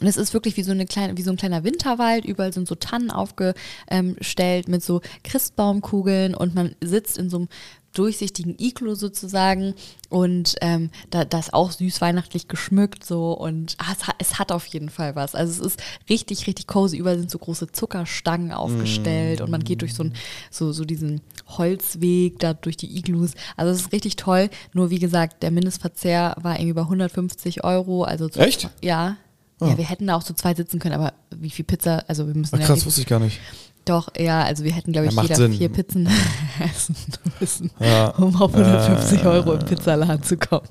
Und 0.01 0.07
es 0.07 0.17
ist 0.17 0.33
wirklich 0.33 0.57
wie 0.57 0.63
so, 0.63 0.73
eine 0.73 0.87
kleine, 0.87 1.19
wie 1.19 1.23
so 1.23 1.31
ein 1.31 1.37
kleiner 1.37 1.65
Winterwald. 1.65 2.25
Überall 2.25 2.55
sind 2.55 2.67
so 2.67 2.75
Tannen 2.77 3.11
aufgestellt 3.11 4.69
mit 4.69 4.83
so 4.83 5.03
Christbaumkugeln 5.23 6.35
und 6.35 6.55
man 6.55 6.75
sitzt 6.81 7.19
in 7.19 7.29
so 7.29 7.37
einem 7.37 7.49
durchsichtigen 7.93 8.57
Iglo 8.59 8.95
sozusagen 8.95 9.75
und 10.09 10.57
ähm, 10.61 10.91
da, 11.11 11.25
das 11.25 11.47
ist 11.47 11.55
auch 11.55 11.71
süß 11.73 12.01
weihnachtlich 12.01 12.49
geschmückt 12.49 13.05
so 13.05 13.33
und 13.33 13.77
ah, 13.79 13.93
es, 13.93 14.07
hat, 14.07 14.17
es 14.19 14.39
hat 14.39 14.53
auf 14.53 14.67
jeden 14.67 14.89
Fall 14.89 15.15
was. 15.15 15.35
Also 15.35 15.53
es 15.53 15.75
ist 15.75 15.83
richtig, 16.09 16.47
richtig 16.47 16.67
cozy. 16.67 16.97
Überall 16.97 17.19
sind 17.19 17.31
so 17.31 17.39
große 17.39 17.73
Zuckerstangen 17.73 18.53
aufgestellt 18.53 19.41
und 19.41 19.51
man 19.51 19.65
geht 19.65 19.83
durch 19.83 19.95
so, 19.95 20.05
ein, 20.05 20.15
so, 20.51 20.73
so 20.73 20.85
diesen 20.85 21.21
Holzweg 21.49 22.39
da 22.39 22.55
durch 22.55 22.77
die 22.77 22.97
Iglus. 22.97 23.33
Also 23.57 23.73
es 23.73 23.83
ist 23.83 23.93
richtig 23.93 24.17
toll. 24.17 24.51
Nur 24.73 24.91
wie 24.91 24.99
gesagt, 24.99 25.43
der 25.43 25.51
Mindestverzehr 25.51 26.35
war 26.41 26.57
irgendwie 26.57 26.75
bei 26.75 26.83
150 26.83 27.65
Euro. 27.65 28.05
Also 28.05 28.29
zu, 28.29 28.41
Echt? 28.41 28.69
Ja. 28.83 29.17
Ja, 29.61 29.79
wir 29.79 29.85
hätten 29.85 30.09
da 30.09 30.17
auch 30.17 30.25
zu 30.25 30.35
zweit 30.35 30.57
sitzen 30.57 30.81
können, 30.81 30.97
aber 30.97 31.13
wie 31.31 31.51
viel 31.51 31.65
Pizza, 31.65 32.05
also 32.09 32.27
wir 32.27 32.35
müssen 32.35 32.59
Ach, 32.61 32.67
krass, 32.67 32.85
wusste 32.85 33.03
ich 33.03 33.07
gar 33.07 33.21
nicht. 33.21 33.39
Doch, 33.85 34.09
ja, 34.19 34.43
also 34.45 34.63
wir 34.65 34.73
hätten, 34.73 34.93
glaube 34.93 35.09
ich, 35.09 35.15
Ja, 35.15 35.23
jeder 35.23 35.37
Sinn. 35.37 35.53
vier 35.55 35.69
Pizzen 35.69 36.09
essen 36.65 36.95
müssen, 37.41 37.71
Ja. 37.81 38.09
um 38.11 38.35
auf 38.41 38.55
150 38.55 39.25
Euro 39.25 39.55
im 39.55 39.65
Pizzaladen 39.65 40.23
zu 40.23 40.37
kommen. 40.37 40.67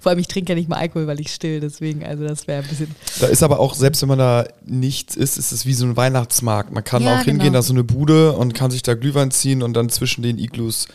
Vor 0.00 0.10
allem, 0.10 0.18
ich 0.18 0.28
trinke 0.28 0.52
ja 0.52 0.56
nicht 0.56 0.68
mal 0.68 0.76
Alkohol, 0.76 1.06
weil 1.06 1.20
ich 1.20 1.32
still, 1.32 1.60
deswegen, 1.60 2.04
also 2.04 2.26
das 2.26 2.46
wäre 2.46 2.62
ein 2.62 2.68
bisschen. 2.68 2.94
Da 3.20 3.26
ist 3.26 3.42
aber 3.42 3.60
auch, 3.60 3.74
selbst 3.74 4.00
wenn 4.02 4.08
man 4.08 4.18
da 4.18 4.44
nichts 4.64 5.14
isst, 5.16 5.36
ist 5.38 5.52
es 5.52 5.66
wie 5.66 5.74
so 5.74 5.84
ein 5.84 5.96
Weihnachtsmarkt. 5.96 6.72
Man 6.72 6.84
kann 6.84 7.02
Ja, 7.02 7.14
auch 7.16 7.24
hingehen, 7.24 7.38
genau. 7.38 7.52
da 7.54 7.58
ist 7.60 7.66
so 7.66 7.74
eine 7.74 7.84
Bude 7.84 8.32
und 8.32 8.54
kann 8.54 8.70
sich 8.70 8.82
da 8.82 8.94
Glühwein 8.94 9.30
ziehen 9.30 9.62
und 9.62 9.74
dann 9.74 9.88
zwischen 9.90 10.22
den 10.22 10.38
Iglus 10.38 10.86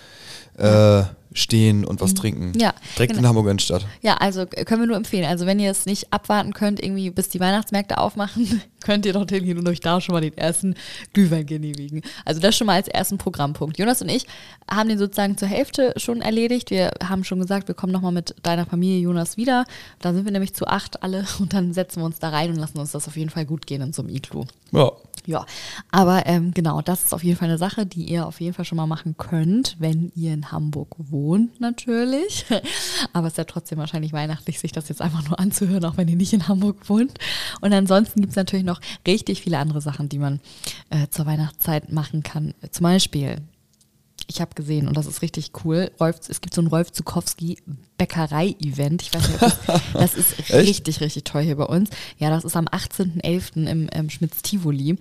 äh, 0.58 1.04
stehen 1.40 1.86
und 1.86 2.02
was 2.02 2.14
trinken. 2.14 2.52
Ja, 2.60 2.74
Direkt 2.96 3.14
genau. 3.14 3.22
in 3.22 3.28
Hamburg 3.28 3.48
Innenstadt. 3.48 3.86
Ja, 4.02 4.16
also 4.16 4.42
äh, 4.42 4.66
können 4.66 4.82
wir 4.82 4.88
nur 4.88 4.98
empfehlen. 4.98 5.26
Also 5.26 5.46
wenn 5.46 5.60
ihr 5.60 5.72
es 5.72 5.86
nicht 5.86 6.12
abwarten 6.14 6.54
könnt, 6.54 6.82
irgendwie 6.84 7.10
bis 7.10 7.30
die 7.30 7.40
Weihnachtsmärkte 7.40 7.98
aufmachen, 7.98 8.62
könnt 8.84 9.06
ihr 9.06 9.14
dorthin 9.14 9.46
gehen 9.46 9.58
und 9.58 9.68
euch 9.68 9.80
da 9.80 10.00
schon 10.02 10.14
mal 10.14 10.22
den 10.22 10.38
ersten 10.38 10.76
Glühwein 11.14 11.46
genehmigen. 11.46 12.02
Also 12.26 12.40
das 12.40 12.56
schon 12.56 12.68
mal 12.68 12.76
als 12.76 12.88
ersten 12.88 13.18
Programmpunkt. 13.18 13.78
Jonas 13.78 14.02
und 14.02 14.10
ich 14.10 14.26
haben 14.70 14.90
den 14.90 14.98
sozusagen 14.98 15.38
zur 15.38 15.48
Hälfte 15.48 15.94
schon 15.98 16.22
erledigt. 16.22 16.72
Wir 16.72 16.92
haben 17.04 17.24
schon 17.24 17.40
gesagt, 17.40 17.68
wir 17.68 17.76
kommen 17.76 17.94
nochmal 17.94 18.12
mit 18.12 18.36
deiner 18.44 18.66
Familie 18.66 19.00
Jonas 19.00 19.38
wieder. 19.38 19.66
Da 20.00 20.14
sind 20.14 20.26
wir 20.26 20.32
nämlich 20.32 20.54
zu 20.54 20.68
acht 20.68 21.02
alle 21.04 21.26
und 21.40 21.54
dann 21.54 21.74
setzen 21.74 22.02
wir 22.02 22.06
uns 22.06 22.20
da 22.20 22.30
rein 22.30 22.52
und 22.52 22.58
lassen 22.58 22.80
uns 22.80 22.92
das 22.92 23.08
auf 23.08 23.18
jeden 23.18 23.30
Fall 23.30 23.46
gut 23.46 23.66
gehen 23.66 23.82
in 23.82 23.94
so 23.94 24.02
einem 24.02 24.14
Iglu. 24.14 24.46
Ja. 24.72 24.92
Ja, 25.30 25.46
aber 25.92 26.26
ähm, 26.26 26.56
genau, 26.56 26.82
das 26.82 27.04
ist 27.04 27.14
auf 27.14 27.24
jeden 27.24 27.38
Fall 27.38 27.50
eine 27.50 27.60
Sache, 27.60 27.86
die 27.86 28.04
ihr 28.04 28.26
auf 28.26 28.42
jeden 28.42 28.56
Fall 28.56 28.66
schon 28.66 28.78
mal 28.78 28.88
machen 28.88 29.16
könnt, 29.16 29.76
wenn 29.78 30.12
ihr 30.16 30.34
in 30.34 30.52
Hamburg 30.52 30.96
wohnt, 30.98 31.62
natürlich. 31.62 32.48
Aber 33.14 33.28
es 33.28 33.34
ist 33.34 33.38
ja 33.38 33.44
trotzdem 33.44 33.78
wahrscheinlich 33.78 34.12
weihnachtlich, 34.12 34.60
sich 34.60 34.72
das 34.72 34.90
jetzt 34.90 35.04
einfach 35.04 35.24
nur 35.28 35.40
anzuhören, 35.40 35.86
auch 35.86 35.98
wenn 35.98 36.08
ihr 36.08 36.16
nicht 36.16 36.34
in 36.34 36.48
Hamburg 36.48 36.90
wohnt. 36.90 37.20
Und 37.62 37.72
ansonsten 37.74 38.22
gibt 38.22 38.32
es 38.32 38.38
natürlich 38.38 38.66
noch 38.66 38.82
richtig 39.06 39.44
viele 39.44 39.60
andere 39.60 39.82
Sachen, 39.82 40.10
die 40.10 40.18
man 40.18 40.40
äh, 40.90 41.08
zur 41.12 41.28
Weihnachtszeit 41.28 41.92
machen 41.92 42.24
kann. 42.24 42.56
Zum 42.72 42.86
Beispiel 42.86 43.44
ich 44.30 44.42
habe 44.42 44.54
gesehen 44.54 44.88
und 44.88 44.96
das 44.96 45.08
ist 45.08 45.24
richtig 45.24 45.52
cool. 45.64 45.90
Rolf, 46.00 46.18
es 46.28 46.40
gibt 46.40 46.54
so 46.54 46.62
ein 46.62 46.68
Rolf 46.68 46.92
Zukowski 46.92 47.58
Bäckerei-Event. 47.98 49.02
Ich 49.02 49.14
weiß 49.14 49.28
nicht, 49.28 49.42
ob 49.42 49.66
das, 49.66 49.82
das 49.94 50.14
ist 50.14 50.40
Echt? 50.52 50.54
richtig, 50.54 51.02
richtig 51.02 51.24
toll 51.24 51.42
hier 51.42 51.56
bei 51.56 51.66
uns. 51.66 51.90
Ja, 52.20 52.30
das 52.30 52.46
ist 52.46 52.56
am 52.56 52.66
18.11. 52.66 53.68
im 53.68 53.90
ähm, 53.92 54.10
Schmitz-Tivoli. 54.10 54.98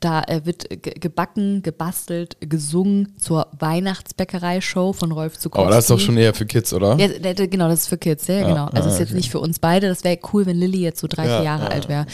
Da 0.00 0.22
äh, 0.24 0.42
wird 0.44 0.68
ge 0.82 0.92
gebacken, 1.00 1.62
gebastelt, 1.62 2.36
gesungen 2.40 3.14
zur 3.18 3.48
Weihnachtsbäckerei-Show 3.58 4.92
von 4.92 5.10
Rolf 5.10 5.38
Zukowski. 5.38 5.66
Aber 5.66 5.74
das 5.74 5.84
ist 5.84 5.90
doch 5.90 5.98
schon 6.00 6.18
eher 6.18 6.34
für 6.34 6.44
Kids, 6.44 6.74
oder? 6.74 6.98
Ja, 6.98 7.32
genau, 7.32 7.68
das 7.68 7.80
ist 7.80 7.88
für 7.88 7.98
Kids, 7.98 8.26
ja, 8.26 8.46
genau. 8.46 8.66
Also 8.66 8.90
ah, 8.90 8.92
ist 8.92 8.98
jetzt 8.98 9.08
okay. 9.08 9.16
nicht 9.16 9.30
für 9.30 9.40
uns 9.40 9.58
beide. 9.58 9.88
Das 9.88 10.04
wäre 10.04 10.18
cool, 10.34 10.44
wenn 10.44 10.58
Lilly 10.58 10.80
jetzt 10.80 11.00
so 11.00 11.06
drei, 11.06 11.26
Ja, 11.26 11.36
vier 11.38 11.44
Jahre 11.46 11.64
ja, 11.64 11.70
alt 11.70 11.88
wäre. 11.88 12.06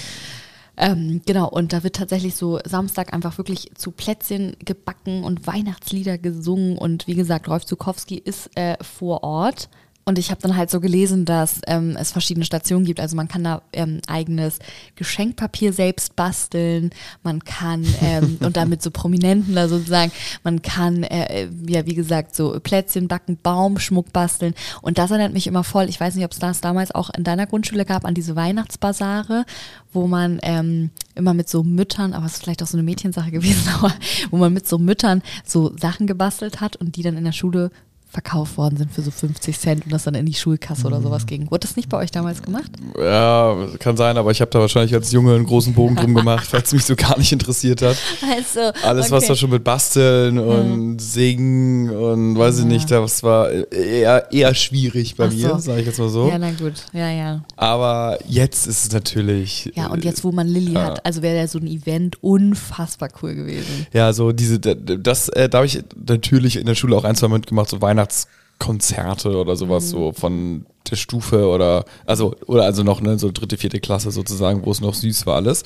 Ähm, 0.77 1.21
genau, 1.27 1.49
und 1.49 1.73
da 1.73 1.83
wird 1.83 1.97
tatsächlich 1.97 2.35
so 2.35 2.59
Samstag 2.65 3.13
einfach 3.13 3.37
wirklich 3.37 3.71
zu 3.75 3.91
Plätzchen 3.91 4.57
gebacken 4.65 5.25
und 5.25 5.47
Weihnachtslieder 5.47 6.19
gesungen. 6.19 6.79
Und 6.79 7.07
wie 7.07 7.15
gesagt, 7.15 7.49
Rolf 7.49 7.67
Zukowski 7.67 8.17
ist 8.17 8.51
äh, 8.57 8.77
vor 8.83 9.23
Ort. 9.23 9.69
Und 10.05 10.19
ich 10.19 10.31
habe 10.31 10.41
dann 10.41 10.57
halt 10.57 10.71
so 10.71 10.81
gelesen, 10.81 11.25
dass 11.25 11.61
ähm, 11.67 11.97
es 11.99 12.11
verschiedene 12.11 12.45
Stationen 12.45 12.85
gibt. 12.85 12.99
Also 12.99 13.15
man 13.15 13.29
kann 13.29 13.45
da 13.45 13.63
ähm, 13.73 14.01
eigenes 14.09 14.59
Geschenkpapier 14.97 15.73
selbst 15.73 16.17
basteln. 16.17 16.91
Man 17.23 17.45
kann, 17.45 17.85
ähm, 18.01 18.39
und 18.41 18.57
damit 18.57 18.83
so 18.83 18.91
Prominenten 18.91 19.55
da 19.55 19.69
sozusagen, 19.69 20.11
man 20.43 20.61
kann, 20.61 21.05
äh, 21.05 21.45
äh, 21.45 21.49
ja 21.67 21.87
wie 21.87 21.95
gesagt, 21.95 22.35
so 22.35 22.59
Plätzchen 22.61 23.07
backen, 23.07 23.39
Baumschmuck 23.41 24.13
basteln. 24.13 24.55
Und 24.81 24.99
das 24.99 25.11
erinnert 25.11 25.33
mich 25.33 25.47
immer 25.47 25.63
voll, 25.63 25.89
ich 25.89 26.01
weiß 26.01 26.17
nicht, 26.17 26.25
ob 26.25 26.33
es 26.33 26.39
das 26.41 26.61
damals 26.61 26.93
auch 26.93 27.11
in 27.11 27.23
deiner 27.23 27.47
Grundschule 27.47 27.85
gab, 27.85 28.05
an 28.05 28.15
diese 28.15 28.35
Weihnachtsbasare, 28.35 29.45
wo 29.93 30.09
man 30.09 30.41
ähm, 30.43 30.91
immer 31.15 31.35
mit 31.35 31.49
so 31.49 31.63
Müttern, 31.63 32.13
aber 32.13 32.27
es 32.27 32.35
ist 32.35 32.43
vielleicht 32.43 32.63
auch 32.63 32.67
so 32.67 32.77
eine 32.77 32.85
Mädchensache 32.85 33.31
gewesen, 33.31 33.69
aber 33.75 33.95
wo 34.31 34.37
man 34.37 34.53
mit 34.53 34.67
so 34.67 34.79
Müttern 34.79 35.23
so 35.45 35.77
Sachen 35.79 36.09
gebastelt 36.09 36.61
hat 36.61 36.75
und 36.75 36.97
die 36.97 37.03
dann 37.03 37.17
in 37.17 37.25
der 37.25 37.33
Schule 37.33 37.71
verkauft 38.13 38.59
worden 38.59 38.77
sind 38.77 38.93
für 38.93 39.01
so 39.01 39.11
50 39.11 39.59
Cent 39.59 39.85
und 39.87 39.93
das 39.93 40.05
dann 40.05 40.15
in 40.15 40.27
die 40.27 40.35
Schulkasse 40.35 40.87
oder 40.87 41.01
sowas 41.01 41.25
ging. 41.27 41.51
Wurde 41.51 41.67
das 41.67 41.77
nicht 41.77 41.89
bei 41.89 41.97
euch 41.97 42.11
damals 42.11 42.43
gemacht? 42.43 42.71
Ja, 42.99 43.57
kann 43.79 43.97
sein, 43.97 44.19
aber 44.19 44.31
ich 44.31 44.41
habe 44.43 44.51
da 44.51 44.61
wahrscheinlich 44.61 44.93
als 44.95 45.11
Junge 45.13 45.35
einen 45.35 45.47
großen 45.47 45.73
Bogen 45.73 45.97
drum 45.97 46.15
gemacht, 46.15 46.53
weil 46.53 46.61
es 46.63 46.73
mich 46.73 46.85
so 46.85 46.95
gar 46.95 47.17
nicht 47.19 47.33
interessiert 47.33 47.81
hat. 47.83 47.97
Also, 48.31 48.61
Alles, 48.87 49.11
was 49.11 49.27
da 49.27 49.35
schon 49.35 49.49
mit 49.51 49.65
Basteln 49.65 50.39
und 50.39 51.01
Singen 51.01 51.89
und 51.91 52.37
weiß 52.39 52.61
ich 52.61 52.65
nicht, 52.67 52.91
das 52.91 53.23
war 53.23 53.51
eher, 53.51 54.31
eher 54.31 54.55
schwierig 54.55 55.17
bei 55.17 55.27
Ach 55.29 55.33
mir, 55.33 55.49
so. 55.51 55.59
sage 55.59 55.81
ich 55.81 55.87
jetzt 55.87 55.99
mal 55.99 56.09
so. 56.11 56.29
Ja, 56.29 56.39
na 56.39 56.51
gut. 56.51 56.75
Ja, 56.93 57.11
ja. 57.11 57.45
Aber 57.57 58.19
jetzt 58.29 58.67
ist 58.67 58.85
es 58.87 58.93
natürlich. 58.93 59.71
Ja, 59.75 59.87
und 59.89 60.05
jetzt, 60.05 60.23
wo 60.25 60.33
man 60.33 60.49
Lilly 60.49 60.73
Ja. 60.75 60.85
hat, 60.85 61.07
also 61.07 61.23
wäre 61.23 61.37
ja 61.37 61.47
so 61.49 61.59
ein 61.59 61.67
Event 61.67 62.23
unfassbar 62.23 63.09
cool 63.23 63.35
gewesen. 63.35 63.87
Ja, 63.93 64.13
so 64.13 64.33
diese, 64.33 64.59
das, 64.61 65.29
äh, 65.31 65.49
da 65.49 65.59
habe 65.59 65.67
ich 65.67 65.83
natürlich 66.07 66.57
in 66.57 66.67
der 66.67 66.75
Schule 66.75 66.97
auch 66.97 67.05
ein, 67.05 67.15
zwei 67.17 67.29
Mal 67.29 67.39
mitgemacht, 67.39 67.71
so 67.71 67.81
Weihnachtskonzerte 68.03 69.37
oder 69.37 69.57
sowas, 69.57 69.85
Mhm. 69.87 69.89
so 69.91 70.13
von 70.13 70.67
der 70.91 70.97
Stufe 70.97 71.49
oder, 71.49 71.85
also, 72.07 72.35
oder 72.47 72.65
also 72.65 72.83
noch, 72.83 73.01
ne, 73.01 73.19
so 73.19 73.31
dritte, 73.33 73.57
vierte 73.57 73.81
Klasse 73.81 74.11
sozusagen, 74.11 74.65
wo 74.67 74.71
es 74.71 74.81
noch 74.81 74.95
süß 74.95 75.27
war 75.27 75.37
alles. 75.37 75.63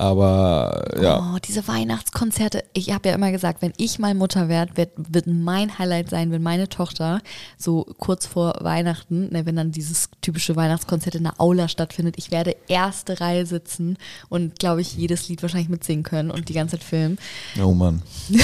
Aber 0.00 0.94
ja, 1.02 1.18
Oh, 1.34 1.38
diese 1.44 1.66
Weihnachtskonzerte. 1.66 2.62
Ich 2.72 2.92
habe 2.92 3.08
ja 3.08 3.16
immer 3.16 3.32
gesagt, 3.32 3.62
wenn 3.62 3.72
ich 3.78 3.98
mal 3.98 4.14
Mutter 4.14 4.48
werde, 4.48 4.76
wird, 4.76 4.90
wird 4.96 5.26
mein 5.26 5.76
Highlight 5.76 6.08
sein, 6.08 6.30
wenn 6.30 6.40
meine 6.42 6.68
Tochter 6.68 7.20
so 7.58 7.84
kurz 7.98 8.24
vor 8.24 8.58
Weihnachten, 8.60 9.30
ne, 9.32 9.44
wenn 9.44 9.56
dann 9.56 9.72
dieses 9.72 10.08
typische 10.22 10.54
Weihnachtskonzert 10.54 11.16
in 11.16 11.24
der 11.24 11.40
Aula 11.40 11.66
stattfindet, 11.66 12.14
ich 12.16 12.30
werde 12.30 12.54
erste 12.68 13.20
Reihe 13.20 13.44
sitzen 13.44 13.96
und, 14.28 14.60
glaube 14.60 14.82
ich, 14.82 14.94
jedes 14.94 15.28
Lied 15.28 15.42
wahrscheinlich 15.42 15.68
mitsingen 15.68 16.04
können 16.04 16.30
und 16.30 16.48
die 16.48 16.54
ganze 16.54 16.78
Zeit 16.78 16.84
filmen. 16.84 17.18
oh 17.60 17.72
Mann. 17.74 18.02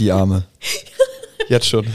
Die 0.00 0.10
Arme. 0.10 0.44
Jetzt 1.48 1.68
schon. 1.68 1.86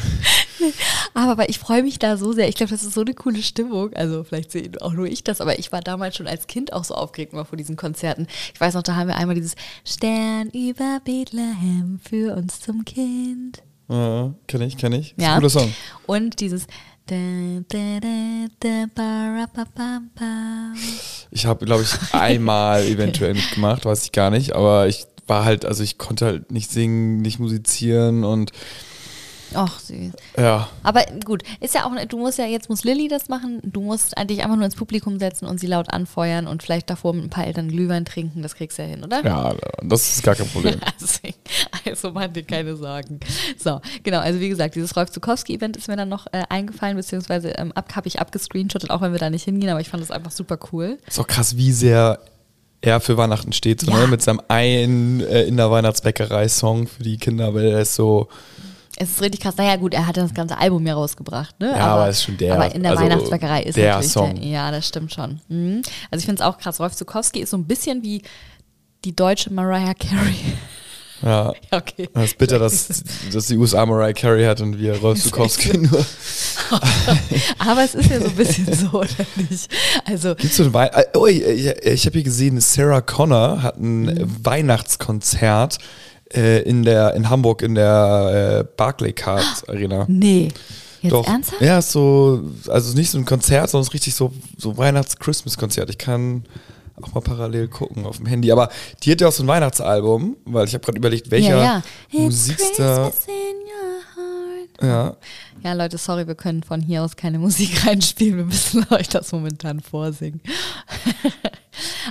Aber 1.14 1.50
ich 1.50 1.58
freue 1.60 1.84
mich 1.84 2.00
da 2.00 2.18
so 2.18 2.34
sehr. 2.34 2.48
Ich 2.50 2.56
glaube, 2.56 2.72
das 2.72 2.84
ist 2.84 2.94
so 2.94 3.02
eine 3.02 3.14
coole 3.14 3.42
Stimmung. 3.42 3.94
Also 3.94 4.24
vielleicht 4.24 4.52
sehe 4.52 4.70
auch 4.82 4.94
nur 4.94 5.08
ich 5.08 5.24
das, 5.24 5.42
aber 5.42 5.58
ich 5.58 5.72
war 5.72 5.82
damals 5.82 6.16
schon 6.18 6.28
als 6.28 6.48
Kind 6.48 6.74
auch 6.74 6.84
so 6.84 6.94
aufgeregt 6.96 7.34
immer 7.34 7.46
vor 7.46 7.58
diesen 7.58 7.76
Konzerten. 7.78 8.28
Ich 8.54 8.60
weiß 8.60 8.74
noch, 8.76 8.84
da 8.84 8.96
haben 8.96 9.08
wir 9.08 9.16
einmal 9.16 9.36
dieses 9.36 9.56
Stern 9.86 10.50
über 10.50 11.00
Bethlehem 11.04 12.00
für 12.08 12.36
uns 12.36 12.60
zum 12.60 12.86
Kind. 12.86 13.64
Ja, 13.88 14.34
kenn 14.48 14.62
ich, 14.62 14.78
kenn 14.78 14.94
ich. 14.94 15.12
Ist 15.18 15.22
Ja. 15.24 15.30
ein 15.34 15.36
cooler 15.38 15.50
Song. 15.50 15.74
Und 16.06 16.40
dieses. 16.40 16.68
Ich 21.32 21.46
habe, 21.46 21.66
glaube 21.66 21.84
ich, 21.84 22.14
einmal 22.14 22.84
eventuell 22.86 23.34
mitgemacht, 23.34 23.86
weiß 23.86 24.04
ich 24.06 24.12
gar 24.12 24.30
nicht, 24.30 24.54
aber 24.54 24.88
ich 24.88 25.06
war 25.28 25.46
halt, 25.46 25.66
also 25.66 25.84
ich 25.84 25.98
konnte 25.98 26.26
halt 26.26 26.52
nicht 26.52 26.72
singen, 26.72 27.22
nicht 27.22 27.40
musizieren 27.40 28.24
und 28.24 28.52
Ach, 29.54 29.80
süß. 29.80 30.12
ja. 30.38 30.70
Aber 30.84 31.04
gut, 31.26 31.44
ist 31.60 31.74
ja 31.76 31.86
auch, 31.86 31.92
du 32.08 32.18
musst 32.20 32.38
ja, 32.38 32.46
jetzt 32.46 32.70
muss 32.70 32.84
Lilly 32.84 33.08
das 33.08 33.30
machen. 33.30 33.60
Du 33.64 33.82
musst 33.82 34.14
dich 34.30 34.44
einfach 34.44 34.56
nur 34.56 34.66
ins 34.66 34.76
Publikum 34.76 35.20
setzen 35.20 35.46
und 35.46 35.60
sie 35.60 35.68
laut 35.68 35.92
anfeuern 35.92 36.48
und 36.48 36.62
vielleicht 36.64 36.90
davor 36.90 37.14
mit 37.14 37.24
ein 37.26 37.30
paar 37.30 37.46
Eltern 37.48 37.70
Glühwein 37.70 38.06
trinken. 38.06 38.42
Das 38.42 38.56
kriegst 38.56 38.78
du 38.78 38.84
ja 38.84 38.88
hin, 38.90 39.04
oder? 39.04 39.24
Ja, 39.26 39.56
das 39.82 40.16
ist 40.16 40.24
gar 40.24 40.36
kein 40.36 40.48
Problem. 40.48 40.80
Also 41.86 42.12
mach 42.12 42.28
dir 42.28 42.44
keine 42.44 42.76
Sorgen. 42.76 43.20
So, 43.58 43.82
genau, 44.04 44.20
also 44.20 44.40
wie 44.40 44.50
gesagt, 44.50 44.76
dieses 44.76 44.96
Rolf 44.96 45.10
Zukowski-Event 45.12 45.76
ist 45.78 45.88
mir 45.88 45.96
dann 45.96 46.10
noch 46.10 46.28
äh, 46.32 46.44
eingefallen, 46.50 46.96
beziehungsweise 46.98 47.50
ähm, 47.52 47.72
ab, 47.72 47.96
habe 47.96 48.08
ich 48.08 48.20
abgescreenshottet, 48.20 48.92
auch 48.92 49.02
wenn 49.02 49.12
wir 49.12 49.20
da 49.20 49.30
nicht 49.30 49.44
hingehen, 49.44 49.70
aber 49.70 49.82
ich 49.82 49.90
fand 49.90 50.04
das 50.04 50.12
einfach 50.12 50.32
super 50.32 50.60
cool. 50.72 50.98
Ist 51.08 51.20
auch 51.20 51.28
krass, 51.28 51.58
wie 51.58 51.72
sehr 51.72 52.20
er 52.82 53.00
für 53.02 53.18
Weihnachten 53.18 53.54
steht, 53.54 53.82
so, 53.82 53.92
Ja. 53.92 54.00
ne? 54.02 54.08
mit 54.08 54.22
seinem 54.22 54.42
einen 54.48 55.22
äh, 55.22 55.44
in 55.44 55.58
der 55.58 55.72
Weihnachtsbäckerei-Song 55.72 56.88
für 56.88 57.04
die 57.04 57.18
Kinder, 57.18 57.54
weil 57.54 57.66
er 57.66 57.82
ist 57.82 57.96
so, 57.96 58.28
Es 59.02 59.12
ist 59.12 59.22
richtig 59.22 59.40
krass. 59.40 59.56
Naja, 59.58 59.78
gut, 59.78 59.94
er 59.94 60.06
hat 60.08 60.18
das 60.18 60.34
ganze 60.34 60.58
Album 60.58 60.86
ja 60.86 60.94
rausgebracht, 60.94 61.58
ne? 61.60 61.72
Ja, 61.72 61.88
aber 61.96 62.10
ist 62.10 62.22
schon 62.24 62.36
der- 62.38 62.54
Aber 62.56 62.76
in 62.76 62.84
der 62.84 62.92
also 62.92 63.04
Weihnachtsbäckerei 63.04 63.64
ist 63.64 63.78
der 63.78 63.94
natürlich 63.94 64.12
Song. 64.12 64.36
Der, 64.36 64.44
ja, 64.46 64.72
das 64.72 64.88
stimmt 64.88 65.14
schon. 65.14 65.40
Mhm. 65.48 65.82
Also 66.12 66.20
ich 66.22 66.26
finde 66.26 66.42
es 66.44 66.48
auch 66.48 66.58
krass. 66.58 66.80
Rolf 66.82 66.94
Zukowski 66.96 67.40
ist 67.40 67.52
so 67.52 67.58
ein 67.58 67.66
bisschen 67.66 68.04
wie 68.04 68.22
die 69.06 69.16
deutsche 69.16 69.54
Mariah 69.54 69.94
Carey. 69.94 70.36
ja. 71.22 71.54
ja, 71.72 71.78
okay. 71.78 72.10
Das 72.14 72.26
ist 72.26 72.38
bitter, 72.38 72.60
dass, 72.60 73.04
dass 73.32 73.48
die 73.48 73.56
USA 73.58 73.86
Mariah 73.86 74.12
Carey 74.12 74.44
hat 74.44 74.60
und 74.60 74.78
wir 74.78 74.98
Rolf 75.00 75.24
Zukowski 75.24 75.78
nur. 75.78 76.06
Aber 77.58 77.84
es 77.84 77.96
ist 77.96 78.10
ja 78.10 78.20
so 78.20 78.26
ein 78.28 78.36
bisschen 78.36 78.74
so, 78.74 78.88
oder 79.00 79.08
nicht? 79.38 79.70
Also, 80.06 80.36
Gibt's 80.36 80.58
so 80.58 80.64
ein 80.64 80.74
Wei 80.74 80.92
oh, 81.16 81.26
ich, 81.26 81.42
ich 81.42 82.06
habe 82.06 82.14
hier 82.16 82.24
gesehen, 82.24 82.60
Sarah 82.60 83.00
Connor 83.02 83.64
hat 83.64 83.78
ein 83.78 84.04
Mhm. 84.06 84.36
Weihnachtskonzert 84.46 85.78
äh, 86.34 86.62
in 86.62 86.84
der 86.84 87.14
in 87.14 87.30
Hamburg 87.30 87.62
in 87.62 87.76
der 87.76 88.66
äh, 88.66 88.76
Barclaycard 88.78 89.68
Arena. 89.68 90.06
nee. 90.08 90.50
Jetzt 91.02 91.14
Doch. 91.14 91.28
ernsthaft? 91.28 91.62
Ja, 91.62 91.80
ist 91.80 91.92
so, 91.92 92.44
also 92.68 92.94
nicht 92.94 93.10
so 93.10 93.18
ein 93.18 93.24
Konzert, 93.24 93.70
sondern 93.70 93.84
es 93.84 93.88
ist 93.88 93.94
richtig 93.94 94.16
so, 94.16 94.34
so 94.58 94.78
Weihnachts-Christmas-Konzert. 94.78 95.90
Ich 95.90 95.98
kann 95.98 96.44
auch 97.02 97.14
mal 97.14 97.22
parallel 97.22 97.68
gucken 97.70 98.06
auf 98.06 98.18
dem 98.18 98.26
Handy. 98.26 98.52
Aber 98.52 98.70
die 99.04 99.12
hat 99.12 99.22
ja 99.22 99.30
auch 99.30 99.32
so 99.32 99.44
ein 99.44 99.48
Weihnachtsalbum, 99.48 100.36
weil 100.46 100.68
ich 100.68 100.74
habe 100.74 100.84
gerade 100.84 100.98
überlegt, 100.98 101.32
welcher 101.32 101.58
ja, 101.58 101.84
ja. 102.12 102.20
Musikstar. 102.20 103.14
Ja, 104.82 105.16
Ja, 105.64 105.74
Leute, 105.74 105.98
sorry, 105.98 106.28
wir 106.28 106.36
können 106.36 106.64
von 106.64 106.82
hier 106.82 107.04
aus 107.04 107.16
keine 107.16 107.40
Musik 107.40 107.86
reinspielen. 107.88 108.38
Wir 108.38 108.46
müssen 108.46 108.86
euch 108.90 109.10
das 109.10 109.32
momentan 109.32 109.82
vorsingen. 109.82 110.42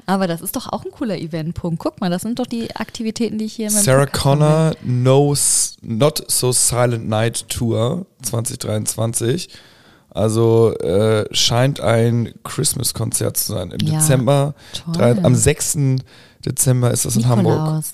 Aber 0.07 0.27
das 0.27 0.41
ist 0.41 0.57
doch 0.57 0.73
auch 0.73 0.85
ein 0.85 0.91
cooler 0.91 1.19
Eventpunkt. 1.19 1.79
Guck 1.81 2.01
mal, 2.01 2.11
das 2.11 2.23
sind 2.23 2.39
doch 2.39 2.47
die 2.47 2.75
Aktivitäten, 2.77 3.39
die 3.39 3.47
ich 3.47 3.55
hier 3.55 3.69
in 3.69 3.75
meinem 3.75 3.85
Sarah. 3.85 4.07
Connor 4.07 4.75
Knows 4.83 5.77
Not 5.83 6.25
So 6.31 6.53
Silent 6.53 7.09
Night 7.09 7.49
Tour 7.49 8.07
2023. 8.23 9.49
Also 10.11 10.75
äh, 10.79 11.27
scheint 11.35 11.81
ein 11.81 12.33
Christmas-Konzert 12.43 13.37
zu 13.37 13.53
sein. 13.53 13.71
Im 13.71 13.87
Ja, 13.87 13.99
Dezember, 13.99 14.55
drei, 14.93 15.23
am 15.23 15.35
6. 15.35 15.79
Dezember 16.45 16.91
ist 16.91 17.05
das 17.05 17.17
in 17.17 17.29
Hamburg. 17.29 17.85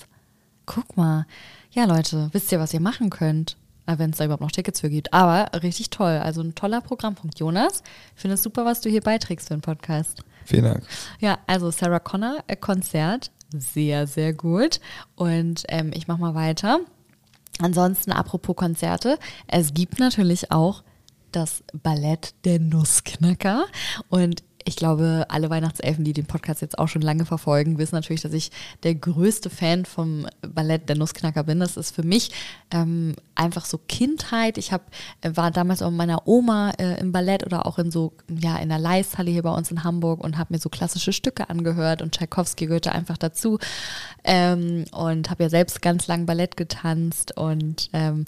Guck 0.65 0.97
mal. 0.97 1.25
Ja, 1.71 1.85
Leute, 1.85 2.29
wisst 2.31 2.51
ihr, 2.51 2.59
was 2.59 2.73
ihr 2.73 2.79
machen 2.79 3.09
könnt? 3.09 3.57
Wenn 3.85 4.09
es 4.09 4.17
da 4.17 4.25
überhaupt 4.25 4.41
noch 4.41 4.51
Tickets 4.51 4.79
für 4.79 4.89
gibt. 4.89 5.13
Aber 5.13 5.51
richtig 5.61 5.91
toll. 5.91 6.17
Also 6.23 6.41
ein 6.41 6.55
toller 6.55 6.81
Programmpunkt. 6.81 7.39
Jonas, 7.39 7.83
ich 8.15 8.21
finde 8.21 8.33
es 8.33 8.41
super, 8.41 8.65
was 8.65 8.81
du 8.81 8.89
hier 8.89 9.01
beiträgst 9.01 9.49
für 9.49 9.53
den 9.53 9.61
Podcast. 9.61 10.23
Vielen 10.45 10.63
Dank. 10.65 10.83
Ja, 11.19 11.39
also 11.47 11.71
Sarah 11.71 11.99
Connor 11.99 12.43
äh, 12.47 12.55
Konzert, 12.55 13.31
sehr, 13.49 14.07
sehr 14.07 14.33
gut. 14.33 14.79
Und 15.15 15.63
ähm, 15.69 15.91
ich 15.93 16.07
mache 16.07 16.19
mal 16.19 16.35
weiter. 16.35 16.79
Ansonsten, 17.59 18.11
apropos 18.11 18.55
Konzerte, 18.55 19.17
es 19.47 19.73
gibt 19.73 19.99
natürlich 19.99 20.51
auch 20.51 20.83
das 21.31 21.63
Ballett 21.73 22.33
der 22.45 22.59
Nussknacker. 22.59 23.65
Und 24.09 24.43
ich 24.67 24.75
glaube, 24.75 25.25
alle 25.29 25.51
Weihnachtselfen, 25.51 26.03
die 26.03 26.13
den 26.13 26.25
Podcast 26.25 26.61
jetzt 26.61 26.79
auch 26.79 26.87
schon 26.87 27.03
lange 27.03 27.25
verfolgen, 27.25 27.77
wissen 27.77 27.93
natürlich, 27.93 28.23
dass 28.23 28.33
ich 28.33 28.51
der 28.81 28.95
größte 28.95 29.51
Fan 29.51 29.85
vom 29.85 30.25
Ballett 30.41 30.89
der 30.89 30.97
Nussknacker 30.97 31.43
bin. 31.43 31.59
Das 31.59 31.77
ist 31.77 31.93
für 31.93 32.01
mich 32.01 32.31
ähm, 32.71 33.15
einfach 33.35 33.65
so 33.65 33.77
Kindheit. 33.77 34.57
Ich 34.57 34.71
hab, 34.71 34.81
äh, 35.21 35.31
war 35.35 35.51
damals 35.51 35.83
auch 35.83 35.91
mit 35.91 35.99
meiner 35.99 36.27
Oma 36.27 36.71
äh, 36.79 36.99
im 36.99 37.11
Ballett 37.11 37.45
oder 37.45 37.67
auch 37.67 37.77
in 37.77 37.91
so, 37.91 38.13
ja, 38.27 38.57
in 38.57 38.69
der 38.69 38.79
Leisthalle 38.79 39.29
hier 39.29 39.43
bei 39.43 39.53
uns 39.53 39.69
in 39.69 39.83
Hamburg 39.83 40.23
und 40.23 40.39
habe 40.39 40.53
mir 40.53 40.59
so 40.59 40.69
klassische 40.69 41.13
Stücke 41.13 41.47
angehört 41.49 42.01
und 42.01 42.15
Tchaikovsky 42.15 42.65
gehörte 42.65 42.91
einfach 42.91 43.19
dazu. 43.19 43.59
Ähm, 44.23 44.85
und 44.91 45.29
habe 45.29 45.43
ja 45.43 45.49
selbst 45.49 45.83
ganz 45.83 46.07
lang 46.07 46.25
Ballett 46.25 46.57
getanzt 46.57 47.37
und 47.37 47.91
ähm, 47.93 48.25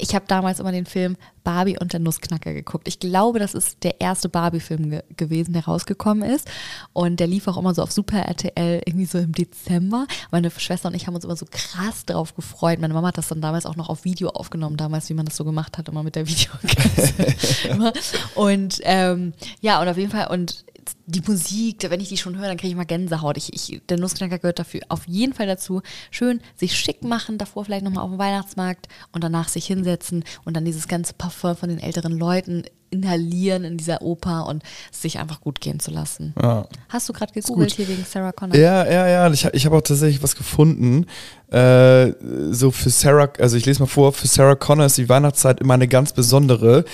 ich 0.00 0.14
habe 0.14 0.24
damals 0.28 0.60
immer 0.60 0.72
den 0.72 0.86
Film 0.86 1.16
Barbie 1.44 1.78
und 1.78 1.92
der 1.92 2.00
Nussknacker 2.00 2.52
geguckt. 2.52 2.88
Ich 2.88 2.98
glaube, 2.98 3.38
das 3.38 3.54
ist 3.54 3.84
der 3.84 4.00
erste 4.00 4.28
Barbie-Film 4.28 4.90
ge 4.90 5.02
gewesen, 5.16 5.52
der 5.52 5.66
rausgekommen 5.66 6.28
ist. 6.28 6.48
Und 6.92 7.20
der 7.20 7.26
lief 7.26 7.46
auch 7.46 7.58
immer 7.58 7.74
so 7.74 7.82
auf 7.82 7.92
Super 7.92 8.18
RTL 8.18 8.82
irgendwie 8.86 9.04
so 9.04 9.18
im 9.18 9.32
Dezember. 9.32 10.06
Meine 10.30 10.50
Schwester 10.50 10.88
und 10.88 10.94
ich 10.94 11.06
haben 11.06 11.14
uns 11.14 11.24
immer 11.24 11.36
so 11.36 11.46
krass 11.50 12.06
drauf 12.06 12.34
gefreut. 12.34 12.80
Meine 12.80 12.94
Mama 12.94 13.08
hat 13.08 13.18
das 13.18 13.28
dann 13.28 13.42
damals 13.42 13.66
auch 13.66 13.76
noch 13.76 13.90
auf 13.90 14.04
Video 14.04 14.30
aufgenommen, 14.30 14.76
damals, 14.76 15.10
wie 15.10 15.14
man 15.14 15.26
das 15.26 15.36
so 15.36 15.44
gemacht 15.44 15.76
hat, 15.76 15.88
immer 15.88 16.02
mit 16.02 16.16
der 16.16 16.26
Videokassette. 16.26 17.34
und 18.34 18.80
ähm, 18.82 19.34
ja, 19.60 19.80
und 19.82 19.88
auf 19.88 19.98
jeden 19.98 20.10
Fall, 20.10 20.28
und 20.28 20.64
die 21.06 21.22
Musik, 21.26 21.88
wenn 21.88 22.00
ich 22.00 22.08
die 22.08 22.16
schon 22.16 22.36
höre, 22.36 22.48
dann 22.48 22.56
kriege 22.56 22.70
ich 22.70 22.76
mal 22.76 22.84
Gänsehaut. 22.84 23.36
Ich, 23.36 23.52
ich, 23.52 23.82
der 23.88 23.98
Nussknacker 23.98 24.38
gehört 24.38 24.58
dafür 24.58 24.80
auf 24.88 25.06
jeden 25.06 25.32
Fall 25.32 25.46
dazu. 25.46 25.82
Schön 26.10 26.40
sich 26.56 26.78
schick 26.78 27.04
machen, 27.04 27.38
davor 27.38 27.64
vielleicht 27.64 27.84
nochmal 27.84 28.04
auf 28.04 28.10
dem 28.10 28.18
Weihnachtsmarkt 28.18 28.88
und 29.12 29.24
danach 29.24 29.48
sich 29.48 29.66
hinsetzen 29.66 30.24
und 30.44 30.56
dann 30.56 30.64
dieses 30.64 30.88
ganze 30.88 31.14
Parfum 31.14 31.56
von 31.56 31.68
den 31.68 31.80
älteren 31.80 32.16
Leuten 32.18 32.64
inhalieren 32.90 33.64
in 33.64 33.76
dieser 33.76 34.02
Oper 34.02 34.46
und 34.46 34.62
sich 34.90 35.18
einfach 35.18 35.40
gut 35.40 35.60
gehen 35.60 35.80
zu 35.80 35.90
lassen. 35.90 36.34
Ja. 36.40 36.66
Hast 36.88 37.08
du 37.08 37.12
gerade 37.12 37.32
gegoogelt 37.32 37.72
hier 37.72 37.88
wegen 37.88 38.04
Sarah 38.04 38.32
Connor? 38.32 38.56
Ja, 38.56 38.84
ja, 38.84 39.06
ja. 39.08 39.30
Ich, 39.32 39.44
ich 39.52 39.66
habe 39.66 39.76
auch 39.76 39.82
tatsächlich 39.82 40.22
was 40.22 40.36
gefunden. 40.36 41.06
Äh, 41.54 42.14
so 42.50 42.70
für 42.70 42.90
Sarah, 42.90 43.28
also 43.38 43.56
ich 43.56 43.66
lese 43.66 43.80
mal 43.80 43.86
vor, 43.86 44.12
für 44.12 44.26
Sarah 44.26 44.56
Connor 44.56 44.86
ist 44.86 44.98
die 44.98 45.08
Weihnachtszeit 45.08 45.60
immer 45.60 45.74
eine 45.74 45.86
ganz 45.86 46.12
besondere, 46.12 46.84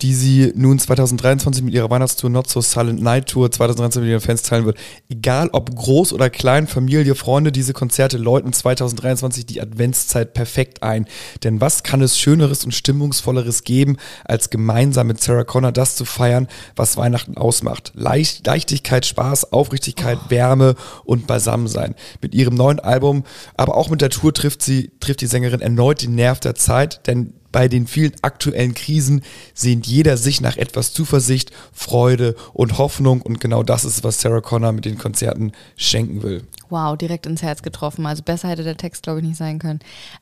die 0.00 0.14
sie 0.14 0.52
nun 0.54 0.78
2023 0.78 1.64
mit 1.64 1.74
ihrer 1.74 1.90
Weihnachtstour 1.90 2.30
Not 2.30 2.48
So 2.48 2.60
Silent 2.60 3.02
Night 3.02 3.26
Tour 3.26 3.50
2023 3.50 4.00
mit 4.02 4.10
ihren 4.10 4.20
Fans 4.20 4.42
teilen 4.42 4.64
wird. 4.64 4.78
Egal 5.08 5.50
ob 5.52 5.74
groß 5.74 6.12
oder 6.12 6.30
klein, 6.30 6.66
Familie, 6.66 7.14
Freunde, 7.14 7.52
diese 7.52 7.72
Konzerte 7.72 8.16
läuten 8.16 8.52
2023 8.52 9.44
die 9.44 9.60
Adventszeit 9.60 10.32
perfekt 10.34 10.82
ein. 10.82 11.06
Denn 11.44 11.60
was 11.60 11.82
kann 11.82 12.00
es 12.00 12.18
Schöneres 12.18 12.64
und 12.64 12.72
Stimmungsvolleres 12.72 13.64
geben, 13.64 13.96
als 14.24 14.50
gemeinsam 14.50 15.08
mit 15.08 15.20
Sarah 15.20 15.44
Connor 15.46 15.72
das 15.72 15.96
zu 15.96 16.04
feiern, 16.04 16.48
was 16.74 16.96
Weihnachten 16.96 17.36
ausmacht? 17.36 17.92
Leicht, 17.94 18.46
Leichtigkeit, 18.46 19.06
Spaß, 19.06 19.52
Aufrichtigkeit, 19.52 20.18
Wärme 20.28 20.74
und 21.04 21.26
Beisammensein. 21.26 21.94
Mit 22.20 22.34
ihrem 22.34 22.54
neuen 22.54 22.80
Album, 22.80 23.24
aber 23.56 23.76
auch 23.76 23.88
mit 23.88 24.00
der 24.00 24.10
Tour 24.10 24.34
trifft 24.34 24.62
sie, 24.62 24.90
trifft 25.00 25.20
die 25.20 25.26
Sängerin 25.26 25.60
erneut 25.60 26.02
den 26.02 26.14
Nerv 26.14 26.40
der 26.40 26.54
Zeit, 26.54 27.06
denn 27.06 27.32
bei 27.56 27.68
den 27.68 27.86
vielen 27.86 28.12
aktuellen 28.20 28.74
Krisen 28.74 29.22
sehnt 29.54 29.86
jeder 29.86 30.18
sich 30.18 30.42
nach 30.42 30.58
etwas 30.58 30.92
Zuversicht, 30.92 31.52
Freude 31.72 32.36
und 32.52 32.76
Hoffnung 32.76 33.22
und 33.22 33.40
genau 33.40 33.62
das 33.62 33.86
ist, 33.86 34.04
was 34.04 34.20
Sarah 34.20 34.42
Connor 34.42 34.72
mit 34.72 34.84
den 34.84 34.98
Konzerten 34.98 35.52
schenken 35.74 36.22
will. 36.22 36.42
Wow, 36.68 36.98
direkt 36.98 37.24
ins 37.24 37.40
Herz 37.40 37.62
getroffen. 37.62 38.04
Also 38.04 38.22
besser 38.22 38.48
hätte 38.48 38.62
der 38.62 38.76
Text, 38.76 39.04
glaube 39.04 39.20
ich, 39.20 39.26
nicht 39.26 39.38
sein 39.38 39.58
können. 39.58 39.80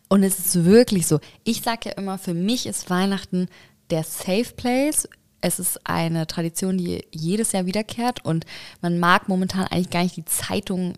Und 0.09 0.23
es 0.23 0.39
ist 0.39 0.65
wirklich 0.65 1.09
so. 1.09 1.19
Ich 1.43 1.63
sage 1.63 1.89
ja 1.89 1.93
immer, 1.93 2.19
für 2.19 2.35
mich 2.35 2.67
ist 2.67 2.89
Weihnachten 2.89 3.49
der 3.91 4.05
Safe 4.05 4.53
Place. 4.57 5.09
Es 5.45 5.59
ist 5.59 5.79
eine 5.87 6.27
Tradition, 6.27 6.79
die 6.79 7.05
jedes 7.11 7.53
Jahr 7.53 7.67
wiederkehrt 7.67 8.25
und 8.25 8.47
man 8.81 8.99
mag 8.99 9.29
momentan 9.29 9.67
eigentlich 9.67 9.91
gar 9.91 10.03
nicht 10.03 10.17
die 10.17 10.25
Zeitung 10.25 10.95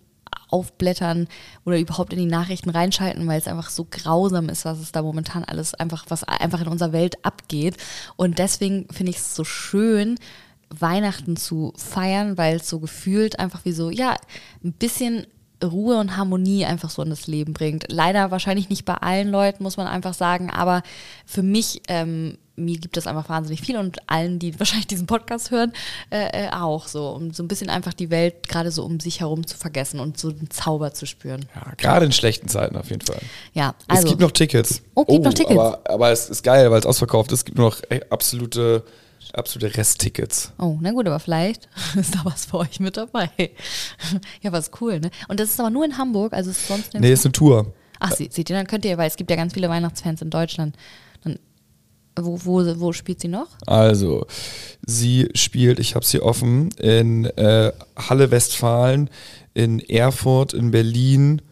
aufblättern 0.49 1.27
oder 1.65 1.81
überhaupt 1.81 2.13
in 2.13 2.21
die 2.21 2.27
Nachrichten 2.27 2.71
reinschalten, 2.71 3.27
weil 3.27 3.41
es 3.41 3.49
einfach 3.49 3.71
so 3.71 3.89
grausam 3.91 4.49
ist, 4.49 4.65
was 4.65 4.79
es 4.79 4.93
da 4.93 5.03
momentan 5.03 5.43
alles 5.43 5.75
einfach, 5.75 6.07
was 6.11 6.23
einfach 6.23 6.61
in 6.61 6.69
unserer 6.69 6.93
Welt 6.93 7.25
abgeht. 7.25 7.77
Und 8.15 8.39
deswegen 8.39 8.87
finde 8.93 9.11
ich 9.11 9.17
es 9.17 9.35
so 9.35 9.43
schön, 9.43 10.17
Weihnachten 10.71 11.37
zu 11.37 11.73
feiern, 11.77 12.39
weil 12.39 12.59
es 12.59 12.69
so 12.69 12.79
gefühlt 12.79 13.41
einfach 13.41 13.65
wie 13.65 13.73
so, 13.73 13.91
ja, 13.91 14.15
ein 14.63 14.73
bisschen 14.73 15.27
Ruhe 15.61 15.99
und 15.99 16.17
Harmonie 16.17 16.67
einfach 16.67 16.91
so 16.91 17.03
in 17.03 17.11
das 17.11 17.27
Leben 17.27 17.53
bringt. 17.53 17.87
Leider 17.91 18.31
wahrscheinlich 18.31 18.69
nicht 18.69 18.85
bei 18.85 18.95
allen 18.95 19.29
Leuten, 19.29 19.65
muss 19.65 19.77
man 19.77 19.89
einfach 19.89 20.15
sagen, 20.15 20.51
aber 20.51 20.85
für 21.25 21.43
mich, 21.43 21.83
ähm, 21.89 22.39
mir 22.57 22.79
gibt 22.79 22.97
es 22.97 23.07
einfach 23.07 23.29
wahnsinnig 23.29 23.61
viel 23.61 23.77
und 23.77 23.99
allen, 24.09 24.39
die 24.39 24.59
wahrscheinlich 24.59 24.87
diesen 24.87 25.07
Podcast 25.07 25.51
hören, 25.51 25.73
äh, 26.11 26.47
äh, 26.47 26.51
auch 26.51 26.89
so, 26.89 27.11
um 27.11 27.33
so 27.33 27.43
ein 27.43 27.49
bisschen 27.49 27.71
einfach 27.71 27.93
die 27.95 28.11
Welt 28.11 28.49
gerade 28.49 28.71
so 28.71 28.85
um 28.85 29.01
sich 29.01 29.21
herum 29.21 29.47
zu 29.47 29.57
vergessen 29.57 30.01
und 30.01 30.19
so 30.19 30.29
einen 30.29 30.51
Zauber 30.51 30.93
zu 30.93 31.07
spüren. 31.07 31.47
Ja, 31.55 31.73
gerade 31.77 32.07
in 32.07 32.13
schlechten 32.13 32.49
Zeiten 32.49 32.77
auf 32.77 32.91
jeden 32.91 33.03
Fall. 33.03 33.21
Ja, 33.53 33.75
also. 33.89 34.03
es 34.03 34.09
gibt 34.09 34.21
noch 34.21 34.31
Tickets. 34.31 34.83
Oh, 34.95 35.05
gibt 35.05 35.25
noch 35.25 35.35
Tickets. 35.35 35.59
Aber, 35.59 35.81
aber 35.85 36.11
es 36.11 36.29
ist 36.29 36.43
geil, 36.43 36.71
weil 36.71 36.81
es 36.81 36.87
ausverkauft 36.87 37.33
ist. 37.33 37.41
Es 37.41 37.45
gibt 37.45 37.59
nur 37.59 37.71
noch 37.71 37.83
absolute, 38.11 38.83
absolute 39.33 39.77
Resttickets. 39.77 40.53
Oh, 40.59 40.79
na 40.81 40.93
gut, 40.93 41.07
aber 41.07 41.21
vielleicht 41.21 41.69
ist 41.97 42.15
da 42.15 42.21
was 42.25 42.47
für 42.47 42.59
euch 42.59 42.81
mit 42.81 42.97
dabei. 42.97 43.31
ja, 44.43 44.53
was 44.53 44.71
cool, 44.81 45.01
ne? 45.01 45.11
Und 45.29 45.41
das 45.41 45.51
ist 45.51 45.61
aber 45.61 45.71
nur 45.71 45.85
in 45.85 45.99
Hamburg, 45.99 46.33
also 46.33 46.51
ist 46.51 46.67
sonst 46.67 46.95
Nee, 46.95 47.13
ist 47.13 47.25
eine 47.25 47.33
Tour. 47.33 47.73
Ach, 47.99 48.13
seht 48.13 48.37
ihr, 48.39 48.57
dann 48.57 48.67
könnt 48.67 48.85
ihr, 48.85 48.99
weil 48.99 49.09
es 49.09 49.17
gibt 49.17 49.31
ja 49.31 49.37
ganz 49.37 49.55
viele 49.55 49.71
Weihnachtsfans 49.71 50.21
in 50.21 50.29
Deutschland. 50.31 50.77
Wo, 52.19 52.39
wo, 52.45 52.81
wo 52.81 52.93
spielt 52.93 53.21
sie 53.21 53.29
noch? 53.29 53.49
Also, 53.67 54.27
sie 54.87 55.29
spielt, 55.35 55.79
ich 55.79 55.95
habe 55.95 56.05
sie 56.05 56.21
offen, 56.21 56.71
in 56.79 57.27
äh, 57.27 57.73
Halle 57.97 58.31
Westfalen, 58.31 59.11
in 59.55 59.81
Erfurt, 59.81 60.55
in 60.55 60.71
Berlin, 60.71 61.43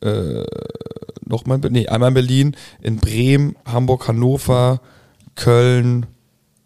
äh, 0.00 0.44
nochmal, 1.26 1.58
nee, 1.70 1.88
einmal 1.88 2.08
in 2.10 2.14
Berlin, 2.14 2.56
in 2.82 2.96
Bremen, 2.96 3.56
Hamburg, 3.64 4.06
Hannover, 4.06 4.80
Köln, 5.34 6.06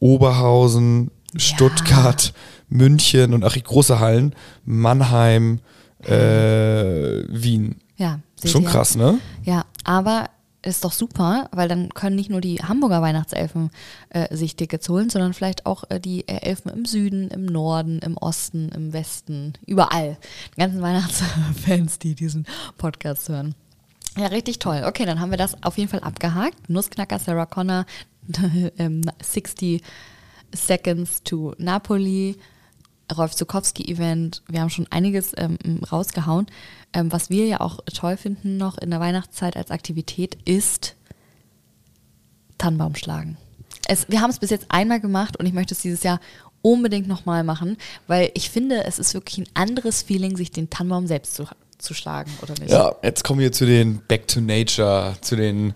Oberhausen, 0.00 1.10
Stuttgart, 1.37 2.34
München 2.68 3.32
und 3.32 3.44
ach, 3.44 3.56
große 3.62 4.00
Hallen, 4.00 4.34
Mannheim, 4.64 5.60
äh, 6.04 7.22
Wien. 7.28 7.76
Ja, 7.96 8.20
Schon 8.44 8.64
krass, 8.64 8.96
ne? 8.96 9.18
Ja, 9.44 9.64
aber 9.84 10.28
ist 10.64 10.85
doch 10.85 10.92
super, 10.92 11.48
weil 11.53 11.68
dann 11.68 11.90
können 11.90 12.16
nicht 12.16 12.31
nur 12.31 12.40
die 12.40 12.57
Hamburger 12.57 13.03
Weihnachtselfen 13.03 13.70
äh, 14.11 14.35
sich 14.35 14.57
Tickets 14.57 14.88
holen, 14.88 15.11
sondern 15.11 15.35
vielleicht 15.35 15.66
auch 15.66 15.85
äh, 15.90 16.00
die 16.00 16.27
äh, 16.27 16.40
Elfen 16.42 16.70
im 16.70 16.85
Süden, 16.85 17.29
im 17.29 17.46
Norden, 17.46 17.98
im 18.00 18.16
Osten, 18.16 18.70
im 18.70 18.92
Westen, 18.92 19.55
überall. 19.66 20.16
Die 20.57 20.61
ganzen 20.61 20.83
Weihnachtsfans, 20.83 21.98
die 21.98 22.14
diesen 22.14 22.46
Podcast 22.79 23.29
hören. 23.29 23.55
Ja, 24.16 24.29
richtig 24.29 24.59
toll. 24.59 24.85
Okay, 24.87 25.05
dann 25.07 25.20
haben 25.20 25.31
wir 25.31 25.38
das 25.38 25.62
auf 25.62 25.77
jeden 25.77 25.90
Fall 25.90 26.00
abgehakt. 26.00 26.70
Nussknacker, 26.70 27.18
Sarah 27.18 27.46
Connor, 27.46 27.85
ähm, 28.79 29.03
60 29.20 29.83
Seconds 30.55 31.22
to 31.24 31.55
Napoli, 31.59 32.37
Rolf 33.17 33.35
Zukowski-Event. 33.35 34.43
Wir 34.49 34.61
haben 34.61 34.71
schon 34.71 34.87
einiges 34.90 35.33
ähm, 35.37 35.59
rausgehauen. 35.90 36.47
Ähm, 36.93 37.12
was 37.12 37.31
wir 37.31 37.47
ja 37.47 37.61
auch 37.61 37.81
toll 37.93 38.17
finden 38.17 38.57
noch 38.57 38.79
in 38.79 38.90
der 38.90 39.01
Weihnachtszeit 39.01 39.57
als 39.57 39.71
Aktivität 39.71 40.38
ist 40.45 40.97
Tannenbaum 42.59 42.95
schlagen. 42.95 43.37
Es, 43.88 44.09
wir 44.09 44.21
haben 44.21 44.31
es 44.31 44.38
bis 44.38 44.51
jetzt 44.51 44.67
einmal 44.69 45.01
gemacht 45.01 45.37
und 45.37 45.47
ich 45.47 45.53
möchte 45.53 45.75
es 45.75 45.83
dieses 45.83 46.03
Jahr 46.03 46.21
unbedingt 46.62 47.07
nochmal 47.07 47.45
machen, 47.45 47.77
weil 48.07 48.31
ich 48.35 48.49
finde, 48.49 48.85
es 48.85 48.99
ist 48.99 49.12
wirklich 49.12 49.38
ein 49.38 49.49
anderes 49.53 50.03
Feeling, 50.03 50.37
sich 50.37 50.51
den 50.51 50.71
Tannenbaum 50.71 51.07
selbst 51.07 51.35
zu, 51.35 51.47
zu 51.77 51.93
schlagen, 51.93 52.31
oder 52.43 52.55
nicht? 52.55 52.71
Ja, 52.71 52.95
jetzt 53.03 53.23
kommen 53.23 53.40
wir 53.40 53.53
zu 53.53 53.67
den 53.67 54.01
Back 54.09 54.27
to 54.29 54.40
Nature, 54.40 55.14
zu 55.21 55.37
den 55.37 55.75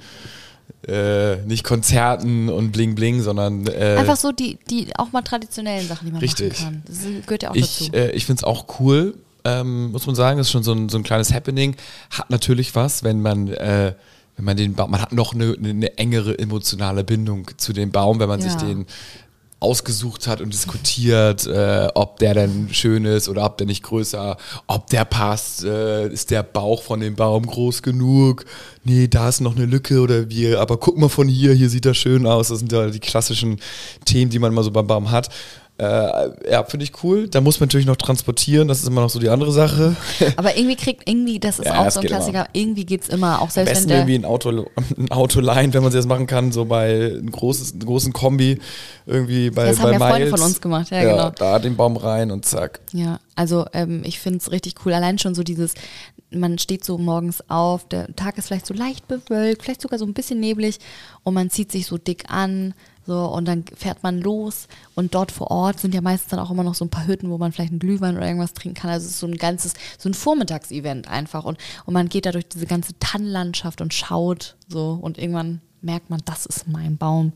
äh, 0.87 1.37
nicht 1.47 1.65
Konzerten 1.65 2.49
und 2.49 2.73
Bling 2.73 2.95
Bling, 2.95 3.21
sondern 3.21 3.67
äh, 3.67 3.97
Einfach 3.99 4.17
so 4.17 4.33
die, 4.33 4.59
die 4.71 4.89
auch 4.97 5.13
mal 5.13 5.23
traditionellen 5.23 5.87
Sachen, 5.87 6.07
die 6.07 6.13
man 6.13 6.21
Richtig. 6.21 6.61
machen 6.61 6.83
kann. 6.83 6.83
Das 6.87 6.99
gehört 7.27 7.43
ja 7.43 7.51
auch 7.51 7.55
ich, 7.55 7.79
dazu. 7.91 7.93
äh, 7.95 8.11
ich 8.13 8.27
finde 8.27 8.41
es 8.41 8.45
auch 8.45 8.81
cool, 8.81 9.15
ähm, 9.45 9.93
muss 9.93 10.07
man 10.07 10.15
sagen, 10.15 10.39
das 10.39 10.49
ist 10.49 10.53
schon 10.53 10.63
so 10.63 10.73
ein, 10.73 10.89
so 10.89 10.99
ein 10.99 11.03
kleines 11.05 11.33
Happening. 11.33 11.77
Hat 12.11 12.31
natürlich 12.31 12.75
was, 12.75 13.03
wenn 13.05 13.21
man, 13.23 13.49
äh, 13.49 13.95
wenn 14.37 14.45
man 14.45 14.57
den 14.57 14.75
Baum, 14.75 14.91
man 14.91 15.01
hat 15.03 15.13
noch 15.13 15.35
eine, 15.35 15.57
eine 15.59 15.97
engere 15.99 16.39
emotionale 16.39 17.03
Bindung 17.05 17.49
zu 17.57 17.73
dem 17.73 17.91
Baum, 17.91 18.21
wenn 18.21 18.29
man 18.29 18.41
sich 18.41 18.53
Ja. 18.53 18.59
den 18.61 18.87
ausgesucht 19.61 20.29
hat 20.29 20.41
und 20.41 20.53
diskutiert, 20.53 21.47
äh, 21.47 21.89
ob 21.95 22.19
der 22.19 22.35
denn 22.35 22.69
schön 22.71 23.05
ist 23.05 23.29
oder 23.29 23.45
ob 23.45 23.59
der 23.59 23.67
nicht 23.67 23.83
größer, 23.83 24.37
ob 24.69 24.87
der 24.89 25.05
passt, 25.05 25.65
äh, 25.65 26.09
ist 26.09 26.31
der 26.31 26.45
Bauch 26.45 26.83
von 26.83 27.01
dem 27.01 27.17
Baum 27.17 27.45
groß 27.45 27.83
genug, 27.83 28.45
nee, 28.85 29.09
da 29.09 29.29
ist 29.29 29.41
noch 29.41 29.57
eine 29.57 29.67
Lücke 29.67 30.01
oder 30.01 30.31
wie, 30.31 30.55
aber 30.55 30.77
guck 30.77 30.97
mal 30.97 31.09
von 31.09 31.27
hier, 31.27 31.55
hier 31.55 31.71
sieht 31.71 31.87
das 31.87 31.97
schön 31.97 32.27
aus, 32.27 32.49
das 32.49 32.61
sind 32.61 32.71
ja 32.71 32.89
die 32.89 33.01
klassischen 33.01 33.61
Themen, 34.05 34.31
die 34.31 34.39
man 34.39 34.55
mal 34.55 34.63
so 34.63 34.71
beim 34.71 34.87
Baum 34.87 35.11
hat. 35.11 35.29
Äh, 35.81 36.51
ja, 36.51 36.65
finde 36.65 36.83
ich 36.85 37.05
cool. 37.05 37.29
Da 37.29 37.41
muss 37.41 37.61
man 37.61 37.69
natürlich 37.69 37.87
noch 37.87 37.95
transportieren, 37.97 38.67
das 38.67 38.81
ist 38.81 38.89
immer 38.89 39.01
noch 39.01 39.11
so 39.11 39.21
die 39.21 39.29
andere 39.29 39.53
Sache. 39.53 39.95
Aber 40.37 40.57
irgendwie 40.57 40.75
kriegt, 40.75 41.09
irgendwie, 41.09 41.39
das 41.39 41.61
ist 41.61 41.67
Ja, 41.67 41.87
auch 41.87 41.91
so 41.93 42.01
ein 42.01 42.07
Klassiker, 42.07 42.49
irgendwie 42.53 42.85
geht 42.85 43.03
es 43.03 43.09
immer, 43.09 43.39
auch 43.41 43.45
Am 43.45 43.51
selbst 43.51 43.69
wenn 43.69 43.75
besten 43.75 43.89
der. 43.91 43.99
irgendwie 43.99 44.15
ein 44.17 44.25
Auto, 44.25 44.67
ein 44.97 45.11
Auto 45.13 45.39
leihen, 45.41 45.73
wenn 45.75 45.85
man 45.85 45.93
das 45.93 46.05
machen 46.07 46.27
kann, 46.27 46.51
so 46.51 46.65
bei 46.65 47.13
einem 47.13 47.31
großes, 47.31 47.73
einen 47.73 47.81
großen 47.85 48.13
Kombi, 48.13 48.59
irgendwie 49.07 49.51
bei, 49.51 49.67
Das 49.67 49.77
bei 49.77 49.85
haben 49.85 49.93
ja 49.93 49.99
Freunde 50.09 50.27
von 50.31 50.41
uns 50.41 50.61
gemacht, 50.61 50.91
ja, 50.91 51.01
genau. 51.03 51.31
Da 51.31 51.61
den 51.61 51.77
Baum 51.77 51.97
rein 51.97 52.33
und 52.33 52.45
zack. 52.45 52.81
Ja, 52.93 53.21
also 53.37 53.65
ähm, 53.73 54.03
ich 54.05 54.19
finde 54.19 54.39
es 54.39 54.51
richtig 54.51 54.75
cool. 54.85 54.93
Allein 54.95 55.19
schon 55.19 55.37
so 55.37 55.45
dieses, 55.45 55.75
man 56.33 56.59
steht 56.59 56.85
so 56.85 56.99
morgens 56.99 57.49
auf, 57.49 57.87
der 57.87 58.15
Tag 58.17 58.37
ist 58.37 58.49
vielleicht 58.49 58.67
so 58.67 58.75
leicht 58.75 59.07
bewölkt, 59.07 59.63
vielleicht 59.63 59.83
sogar 59.83 60.01
so 60.01 60.05
ein 60.07 60.13
bisschen 60.13 60.41
neblig 60.41 60.81
und 61.23 61.35
man 61.35 61.51
zieht 61.51 61.71
sich 61.71 61.87
so 61.87 61.99
dick 61.99 62.25
an. 62.29 62.75
So, 63.09 63.25
und 63.25 63.49
dann 63.49 63.65
fährt 63.75 64.03
man 64.03 64.21
los 64.21 64.69
und 64.95 65.15
dort 65.15 65.33
vor 65.33 65.51
Ort 65.51 65.81
sind 65.81 65.95
ja 65.95 66.03
meistens 66.03 66.29
dann 66.29 66.41
auch 66.41 66.51
immer 66.51 66.63
noch 66.63 66.75
so 66.75 66.85
ein 66.85 66.91
paar 66.91 67.07
Hütten, 67.07 67.31
wo 67.31 67.39
man 67.39 67.53
vielleicht 67.53 67.71
einen 67.71 67.79
Glühwein 67.79 68.19
oder 68.19 68.27
irgendwas 68.27 68.53
trinken 68.53 68.79
kann. 68.79 68.91
Also 68.91 69.07
es 69.07 69.13
ist 69.13 69.21
so 69.21 69.27
ein 69.27 69.39
ganzes, 69.39 69.73
so 69.97 70.11
ein 70.11 70.15
Vormittagsevent 70.15 71.09
einfach. 71.09 71.47
Und, 71.47 71.57
und 71.87 71.95
man 71.95 72.11
geht 72.11 72.27
da 72.27 72.33
durch 72.33 72.47
diese 72.47 72.67
ganze 72.67 72.93
Tannenlandschaft 72.99 73.81
und 73.81 73.95
schaut 73.95 74.57
so 74.69 74.99
und 75.01 75.17
irgendwann 75.17 75.63
merkt 75.81 76.11
man, 76.11 76.21
das 76.27 76.45
ist 76.45 76.69
mein 76.69 76.99
Baum. 76.99 77.33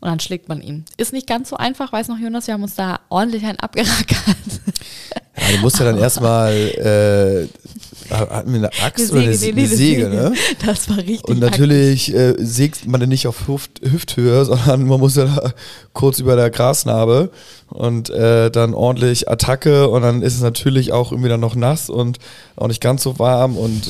Und 0.00 0.08
dann 0.08 0.20
schlägt 0.20 0.48
man 0.48 0.62
ihn. 0.62 0.86
Ist 0.96 1.12
nicht 1.12 1.26
ganz 1.26 1.50
so 1.50 1.56
einfach, 1.58 1.92
weiß 1.92 2.08
noch 2.08 2.18
Jonas, 2.18 2.46
wir 2.46 2.54
haben 2.54 2.62
uns 2.62 2.76
da 2.76 3.00
ordentlich 3.10 3.44
einen 3.44 3.58
abgerackert. 3.58 4.36
Ja, 5.40 5.56
du 5.56 5.58
musst 5.60 5.78
ja 5.78 5.84
dann 5.84 5.98
erstmal, 5.98 6.52
äh, 6.52 8.14
hatten 8.14 8.52
wir 8.52 8.58
eine 8.58 8.70
Axt 8.82 9.12
oder 9.12 9.22
eine, 9.22 9.36
nee, 9.36 9.48
eine 9.48 9.60
nee, 9.60 9.66
Säge, 9.66 10.08
ne? 10.08 10.32
Das 10.64 10.88
war 10.88 10.98
richtig. 10.98 11.24
Und 11.24 11.40
natürlich 11.40 12.14
äh, 12.14 12.34
sägt 12.38 12.86
man 12.86 13.00
den 13.00 13.10
nicht 13.10 13.26
auf 13.26 13.46
Hüft, 13.48 13.80
Hüfthöhe, 13.82 14.44
sondern 14.46 14.86
man 14.86 15.00
muss 15.00 15.16
ja 15.16 15.52
kurz 15.92 16.18
über 16.18 16.36
der 16.36 16.50
Grasnarbe 16.50 17.30
und 17.70 18.08
äh, 18.10 18.50
dann 18.50 18.72
ordentlich 18.74 19.28
Attacke 19.28 19.88
und 19.88 20.02
dann 20.02 20.22
ist 20.22 20.34
es 20.34 20.40
natürlich 20.42 20.92
auch 20.92 21.12
irgendwie 21.12 21.28
dann 21.28 21.40
noch 21.40 21.54
nass 21.54 21.90
und 21.90 22.18
auch 22.56 22.68
nicht 22.68 22.80
ganz 22.80 23.02
so 23.02 23.18
warm 23.18 23.56
und 23.56 23.86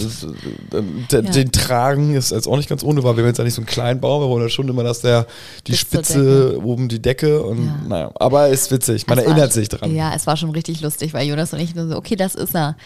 äh, 0.73 1.15
Ja. 1.17 1.21
den 1.31 1.53
Tragen 1.53 2.15
ist 2.15 2.33
jetzt 2.33 2.49
auch 2.49 2.57
nicht 2.57 2.69
ganz 2.69 2.83
ohne, 2.83 3.03
weil 3.05 3.17
wir 3.17 3.23
haben 3.23 3.29
jetzt 3.29 3.39
ja 3.39 3.45
nicht 3.45 3.55
so 3.55 3.61
einen 3.61 3.67
kleinen 3.67 4.01
Baum, 4.01 4.23
wir 4.23 4.29
wollen 4.29 4.43
ja 4.43 4.49
schon 4.49 4.69
immer, 4.69 4.83
dass 4.83 5.01
der 5.01 5.27
die 5.67 5.73
Bis 5.73 5.81
Spitze 5.81 6.59
oben 6.63 6.89
die 6.89 7.01
Decke 7.01 7.43
und 7.43 7.67
Ja. 7.67 7.79
naja, 7.89 8.11
aber 8.17 8.49
ist 8.49 8.71
witzig, 8.71 9.07
man 9.07 9.19
Es 9.19 9.25
erinnert 9.25 9.53
sich 9.53 9.69
dran. 9.69 9.95
Ja, 9.95 10.13
es 10.15 10.27
war 10.27 10.37
schon 10.37 10.51
richtig 10.51 10.81
lustig, 10.81 11.15
weil 11.15 11.27
Jonas 11.29 11.53
und 11.53 11.61
ich 11.61 11.75
nur 11.75 11.89
so, 11.89 11.97
okay, 11.97 12.17
das 12.17 12.35
ist 12.35 12.55
er. 12.55 12.77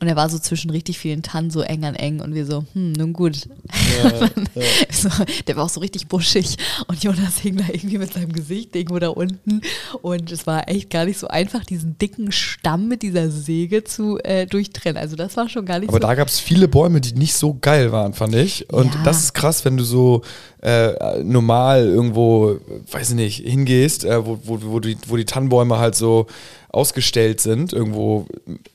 Und 0.00 0.08
er 0.08 0.16
war 0.16 0.30
so 0.30 0.38
zwischen 0.38 0.70
richtig 0.70 0.98
vielen 0.98 1.22
Tannen 1.22 1.50
so 1.50 1.60
eng 1.60 1.84
an 1.84 1.94
eng 1.94 2.20
und 2.20 2.34
wir 2.34 2.46
so, 2.46 2.64
hm, 2.72 2.92
nun 2.92 3.12
gut. 3.12 3.36
so, 4.90 5.08
der 5.46 5.56
war 5.56 5.64
auch 5.64 5.68
so 5.68 5.80
richtig 5.80 6.08
buschig 6.08 6.56
und 6.88 7.02
Jonas 7.02 7.38
hing 7.38 7.56
da 7.56 7.64
irgendwie 7.68 7.98
mit 7.98 8.12
seinem 8.12 8.32
Gesicht 8.32 8.74
irgendwo 8.74 8.98
da 8.98 9.08
unten 9.08 9.60
und 10.02 10.30
es 10.32 10.46
war 10.46 10.68
echt 10.68 10.90
gar 10.90 11.04
nicht 11.04 11.18
so 11.18 11.28
einfach, 11.28 11.64
diesen 11.64 11.98
dicken 11.98 12.32
Stamm 12.32 12.88
mit 12.88 13.02
dieser 13.02 13.30
Säge 13.30 13.84
zu 13.84 14.18
äh, 14.24 14.46
durchtrennen. 14.46 14.96
Also 15.00 15.16
das 15.16 15.36
war 15.36 15.48
schon 15.48 15.66
gar 15.66 15.78
nicht 15.78 15.88
Aber 15.90 15.98
so. 15.98 16.06
da 16.06 16.14
gab 16.14 16.28
es 16.28 16.40
viele 16.40 16.68
Bäume, 16.68 17.00
die 17.00 17.12
nicht 17.12 17.34
so 17.34 17.56
geil 17.60 17.92
waren, 17.92 18.14
fand 18.14 18.34
ich. 18.34 18.70
Und 18.72 18.94
Ja. 18.94 19.02
das 19.04 19.18
ist 19.24 19.34
krass, 19.34 19.64
wenn 19.64 19.76
du 19.76 19.84
so 19.84 20.22
äh, 20.62 21.22
normal 21.22 21.84
irgendwo, 21.86 22.58
weiß 22.90 23.10
ich 23.10 23.16
nicht, 23.16 23.36
hingehst, 23.46 24.04
äh, 24.04 24.24
wo, 24.24 24.38
wo, 24.44 24.58
wo, 24.62 24.80
die, 24.80 24.96
wo 25.06 25.16
die 25.16 25.24
Tannenbäume 25.24 25.78
halt 25.78 25.94
so 25.94 26.26
ausgestellt 26.72 27.40
sind, 27.40 27.72
irgendwo 27.72 28.26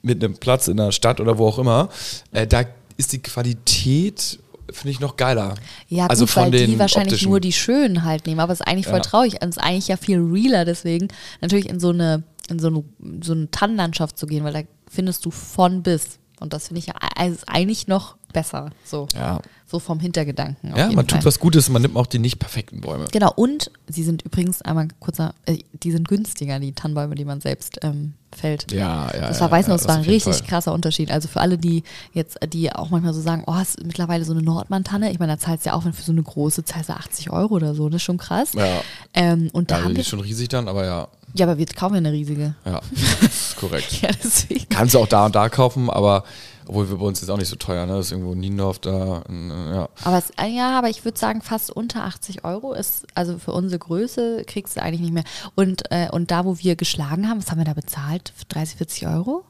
mit 0.01 0.23
einem 0.23 0.36
Platz 0.38 0.67
in 0.67 0.77
der 0.77 0.91
Stadt 0.91 1.19
oder 1.19 1.38
wo 1.38 1.47
auch 1.47 1.60
immer. 1.60 1.89
Äh, 2.31 2.45
da 2.47 2.63
ist 2.97 3.13
die 3.13 3.19
Qualität, 3.21 4.39
finde 4.71 4.91
ich, 4.91 4.99
noch 4.99 5.15
geiler. 5.17 5.55
Ja, 5.89 6.08
also 6.08 6.23
gut, 6.25 6.29
von 6.31 6.43
weil 6.43 6.51
den 6.51 6.71
die 6.71 6.79
wahrscheinlich 6.79 7.13
optischen. 7.13 7.29
nur 7.29 7.39
die 7.39 7.53
schönen 7.53 8.03
halt 8.03 8.25
nehmen. 8.27 8.39
Aber 8.39 8.53
es 8.53 8.60
ist 8.62 8.67
eigentlich 8.67 8.88
voll 8.88 8.95
Ja. 8.97 9.01
traurig. 9.03 9.36
Es 9.41 9.47
ist 9.49 9.58
eigentlich 9.58 9.88
ja 9.88 9.97
viel 9.97 10.19
realer, 10.19 10.65
deswegen 10.65 11.08
natürlich 11.41 11.69
in 11.69 11.79
so 11.79 11.89
eine, 11.89 12.23
in 12.49 12.60
so 12.60 12.67
eine, 12.67 12.84
so 13.23 13.34
eine 13.34 13.49
Tannenlandschaft 13.51 14.17
zu 14.17 14.27
gehen, 14.27 14.43
weil 14.43 14.53
da 14.53 14.62
findest 14.89 15.25
du 15.25 15.31
von 15.31 15.84
bis. 15.84 16.19
Und 16.39 16.53
das 16.53 16.67
finde 16.67 16.79
ich 16.79 16.88
ja 16.88 16.93
e- 17.17 17.29
ist 17.29 17.47
eigentlich 17.47 17.88
noch 17.88 18.17
besser. 18.34 18.71
So, 18.84 19.08
Ja. 19.15 19.39
So 19.75 19.79
vom 19.79 19.99
Hintergedanken. 19.99 20.69
Ja, 20.75 20.88
man 20.88 20.95
Fall. 20.95 21.05
tut 21.05 21.25
was 21.25 21.39
Gutes, 21.39 21.69
man 21.69 21.81
nimmt 21.81 21.95
auch 21.97 22.05
die 22.07 22.19
nicht 22.19 22.39
perfekten 22.39 22.79
Bäume. 22.81 23.05
Genau, 23.11 23.31
und 23.35 23.71
sie 23.88 24.03
sind 24.03 24.21
übrigens 24.21 24.61
einmal 24.61 24.88
kurzer, 24.99 25.33
äh, 25.45 25.57
die 25.83 25.91
sind 25.91 26.07
günstiger, 26.07 26.59
die 26.59 26.71
Tannenbäume, 26.71 27.15
die 27.15 27.25
man 27.25 27.41
selbst 27.41 27.79
ähm, 27.83 28.13
fällt. 28.33 28.71
Ja, 28.71 29.09
ja. 29.13 29.27
Das 29.27 29.38
ja, 29.38 29.41
war, 29.41 29.51
weiß 29.51 29.67
ja, 29.67 29.73
noch, 29.73 29.79
es 29.81 29.88
war 29.88 29.95
ein 29.95 30.03
richtig 30.03 30.38
Fall. 30.38 30.47
krasser 30.47 30.73
Unterschied. 30.73 31.11
Also 31.11 31.27
für 31.27 31.41
alle, 31.41 31.57
die 31.57 31.83
jetzt, 32.13 32.38
die 32.53 32.71
auch 32.71 32.89
manchmal 32.89 33.13
so 33.13 33.21
sagen, 33.21 33.43
oh, 33.47 33.59
ist 33.61 33.83
mittlerweile 33.85 34.23
so 34.23 34.31
eine 34.33 34.41
Nordmann-Tanne. 34.41 35.11
Ich 35.11 35.19
meine, 35.19 35.33
da 35.33 35.39
zahlst 35.39 35.65
du 35.65 35.69
ja 35.71 35.75
auch, 35.75 35.83
wenn 35.85 35.93
für 35.93 36.03
so 36.03 36.11
eine 36.13 36.23
große 36.23 36.63
zahlst 36.63 36.89
du 36.89 36.93
80 36.93 37.31
Euro 37.31 37.55
oder 37.55 37.75
so. 37.75 37.89
Das 37.89 37.97
ist 37.97 38.03
schon 38.03 38.17
krass. 38.17 38.53
Ja. 38.53 38.65
Ähm, 39.13 39.49
und 39.53 39.71
da 39.71 39.79
Ja, 39.79 39.83
haben 39.85 39.93
die 39.95 40.01
ist 40.01 40.07
schon 40.07 40.21
riesig 40.21 40.47
dann, 40.49 40.67
aber 40.69 40.85
ja, 40.85 41.07
ja, 41.38 41.45
aber 41.47 41.57
wir 41.57 41.65
kaufen 41.65 41.95
ja 41.95 41.97
eine 41.97 42.13
riesige. 42.13 42.55
ja, 42.65 42.79
ist 43.21 43.57
korrekt. 43.57 44.01
Ja, 44.01 44.09
deswegen. 44.23 44.69
Kannst 44.69 44.93
du 44.95 44.99
auch 44.99 45.07
da 45.07 45.25
und 45.25 45.35
da 45.35 45.49
kaufen, 45.49 45.89
aber 45.89 46.23
obwohl 46.67 46.89
wir 46.89 46.97
bei 46.97 47.06
uns 47.06 47.21
jetzt 47.21 47.30
auch 47.30 47.38
nicht 47.38 47.49
so 47.49 47.56
teuer, 47.56 47.86
ne? 47.86 47.93
Das 47.93 48.08
ist 48.08 48.12
irgendwo 48.12 48.36
Niendorf 48.36 48.80
da, 48.80 49.23
äh, 49.30 49.75
ja. 49.75 49.89
Aber 50.04 50.17
es, 50.17 50.32
äh, 50.41 50.47
ja, 50.47 50.78
aber 50.78 50.89
ich 50.89 51.06
würde 51.06 51.17
sagen, 51.17 51.41
fast 51.41 51.71
unter 51.71 52.04
80 52.04 52.43
Euro 52.43 52.73
ist, 52.73 53.06
also 53.15 53.38
für 53.38 53.51
unsere 53.51 53.80
Größe 53.80 54.43
kriegst 54.45 54.78
du 54.78 54.82
eigentlich 54.82 55.01
nicht 55.01 55.13
mehr. 55.13 55.23
Und, 55.56 55.91
äh, 55.91 56.10
und 56.12 56.32
da, 56.32 56.45
wo 56.45 56.58
wir 56.60 56.75
geschlagen 56.75 57.30
haben, 57.30 57.39
was 57.39 57.51
haben 57.51 57.60
wir 57.60 57.65
da 57.65 57.73
bezahlt? 57.73 58.34
30, 58.49 58.78
40 58.78 59.08
Euro? 59.08 59.43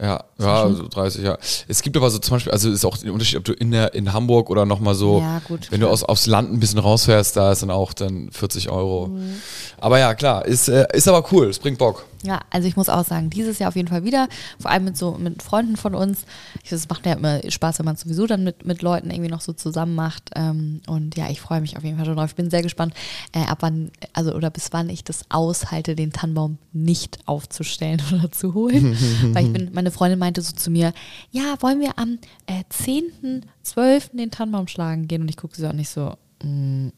Ja, 0.00 0.24
ja, 0.38 0.62
also 0.64 0.88
30, 0.88 1.22
ja. 1.22 1.38
Es 1.68 1.80
gibt 1.82 1.96
aber 1.96 2.10
so 2.10 2.18
zum 2.18 2.34
Beispiel, 2.34 2.50
also 2.50 2.70
ist 2.70 2.84
auch 2.84 2.96
der 2.96 3.12
Unterschied, 3.12 3.38
ob 3.38 3.44
du 3.44 3.52
in, 3.52 3.70
der, 3.70 3.94
in 3.94 4.12
Hamburg 4.12 4.50
oder 4.50 4.66
nochmal 4.66 4.96
so, 4.96 5.20
Ja, 5.20 5.40
gut, 5.46 5.70
wenn 5.70 5.78
du 5.78 5.86
klar. 5.86 5.92
aus, 5.92 6.02
aufs 6.02 6.26
Land 6.26 6.52
ein 6.52 6.58
bisschen 6.58 6.80
rausfährst, 6.80 7.36
da 7.36 7.52
ist 7.52 7.62
dann 7.62 7.70
auch 7.70 7.92
dann 7.92 8.30
40 8.32 8.68
Euro. 8.70 9.08
Mhm. 9.08 9.34
Aber 9.78 10.00
ja, 10.00 10.14
klar, 10.14 10.44
ist, 10.44 10.68
äh, 10.68 10.86
ist 10.92 11.06
aber 11.06 11.24
cool, 11.30 11.46
es 11.48 11.60
bringt 11.60 11.78
Bock. 11.78 12.04
Ja, 12.22 12.40
also 12.50 12.68
ich 12.68 12.76
muss 12.76 12.88
auch 12.88 13.04
sagen, 13.04 13.30
dieses 13.30 13.58
Jahr 13.58 13.68
auf 13.68 13.76
jeden 13.76 13.88
Fall 13.88 14.04
wieder, 14.04 14.28
vor 14.58 14.70
allem 14.70 14.84
mit 14.84 14.96
so 14.96 15.12
mit 15.12 15.42
Freunden 15.42 15.76
von 15.76 15.94
uns. 15.94 16.24
Das 16.70 16.88
macht 16.88 17.04
ja 17.04 17.14
immer 17.14 17.40
Spaß, 17.48 17.78
wenn 17.78 17.86
man 17.86 17.96
es 17.96 18.02
sowieso 18.02 18.26
dann 18.26 18.44
mit, 18.44 18.64
mit 18.64 18.82
Leuten 18.82 19.10
irgendwie 19.10 19.30
noch 19.30 19.40
so 19.40 19.52
zusammen 19.52 19.94
macht. 19.94 20.30
Ähm, 20.36 20.80
und 20.86 21.16
ja, 21.16 21.30
ich 21.30 21.40
freue 21.40 21.60
mich 21.60 21.76
auf 21.76 21.82
jeden 21.84 21.96
Fall 21.96 22.06
schon 22.06 22.16
drauf. 22.16 22.30
Ich 22.30 22.36
bin 22.36 22.50
sehr 22.50 22.62
gespannt, 22.62 22.94
äh, 23.32 23.44
ab 23.44 23.58
wann, 23.60 23.90
also 24.12 24.32
oder 24.34 24.50
bis 24.50 24.72
wann 24.72 24.88
ich 24.88 25.02
das 25.04 25.24
aushalte, 25.30 25.96
den 25.96 26.12
Tannenbaum 26.12 26.58
nicht 26.72 27.18
aufzustellen 27.26 28.00
oder 28.12 28.30
zu 28.30 28.54
holen. 28.54 28.96
Weil 29.34 29.46
ich 29.46 29.52
bin, 29.52 29.70
meine 29.72 29.90
Freundin 29.90 30.18
meinte 30.18 30.42
so 30.42 30.52
zu 30.52 30.70
mir, 30.70 30.92
ja, 31.30 31.56
wollen 31.60 31.80
wir 31.80 31.98
am 31.98 32.18
äh, 32.46 32.62
10.12. 32.72 34.16
den 34.16 34.30
Tannenbaum 34.30 34.68
schlagen 34.68 35.08
gehen? 35.08 35.22
Und 35.22 35.28
ich 35.28 35.36
gucke 35.36 35.56
sie 35.56 35.68
auch 35.68 35.72
nicht 35.72 35.90
so, 35.90 36.14
mm, 36.44 36.88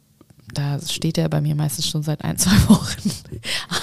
da 0.55 0.79
steht 0.81 1.19
er 1.19 1.29
bei 1.29 1.41
mir 1.41 1.55
meistens 1.55 1.89
schon 1.89 2.03
seit 2.03 2.25
ein, 2.25 2.39
zwei 2.39 2.57
Wochen. 2.69 3.11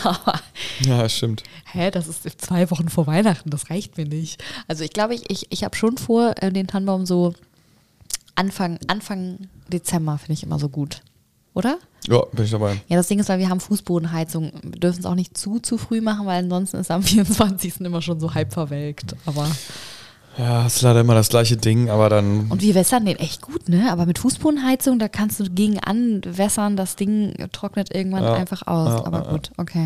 Aber 0.03 0.39
Ja, 0.81 1.07
stimmt. 1.09 1.43
Hä, 1.71 1.91
das 1.91 2.07
ist 2.07 2.41
zwei 2.41 2.69
Wochen 2.71 2.89
vor 2.89 3.07
Weihnachten, 3.07 3.49
das 3.49 3.69
reicht 3.69 3.97
mir 3.97 4.05
nicht. 4.05 4.43
Also 4.67 4.83
ich 4.83 4.91
glaube, 4.91 5.13
ich, 5.15 5.29
ich, 5.29 5.47
ich 5.49 5.63
habe 5.63 5.75
schon 5.75 5.97
vor, 5.97 6.35
äh, 6.41 6.51
den 6.51 6.67
Tannenbaum 6.67 7.05
so 7.05 7.33
Anfang, 8.35 8.79
Anfang 8.87 9.37
Dezember 9.67 10.17
finde 10.17 10.33
ich 10.33 10.43
immer 10.43 10.59
so 10.59 10.69
gut. 10.69 11.01
Oder? 11.53 11.77
Ja, 12.07 12.23
bin 12.31 12.45
ich 12.45 12.51
dabei. 12.51 12.81
Ja, 12.87 12.95
das 12.97 13.07
Ding 13.07 13.19
ist, 13.19 13.29
weil 13.29 13.39
wir 13.39 13.49
haben 13.49 13.59
Fußbodenheizung. 13.59 14.53
Wir 14.63 14.79
dürfen 14.79 14.99
es 14.99 15.05
auch 15.05 15.15
nicht 15.15 15.37
zu, 15.37 15.59
zu 15.59 15.77
früh 15.77 16.01
machen, 16.01 16.25
weil 16.25 16.43
ansonsten 16.43 16.77
ist 16.77 16.89
am 16.89 17.03
24. 17.03 17.81
immer 17.81 18.01
schon 18.01 18.19
so 18.19 18.33
halb 18.33 18.53
verwelkt. 18.53 19.15
Aber 19.25 19.49
Ja, 20.37 20.65
ist 20.65 20.81
leider 20.81 21.01
immer 21.01 21.13
das 21.13 21.29
gleiche 21.29 21.57
Ding, 21.57 21.89
aber 21.89 22.09
dann. 22.09 22.47
und 22.49 22.61
wir 22.61 22.73
wässern 22.73 23.05
den 23.05 23.17
echt 23.17 23.41
gut, 23.41 23.67
ne? 23.67 23.91
Aber 23.91 24.05
mit 24.05 24.17
Fußbodenheizung, 24.17 24.97
da 24.97 25.07
kannst 25.09 25.39
du 25.39 25.43
gegen 25.49 25.79
anwässern, 25.79 26.77
das 26.77 26.95
Ding 26.95 27.33
trocknet 27.51 27.93
irgendwann 27.93 28.23
Ja, 28.23 28.33
einfach 28.33 28.65
aus. 28.65 28.89
ja, 28.89 29.05
Aber 29.05 29.25
ja, 29.25 29.31
gut, 29.31 29.51
okay. 29.57 29.85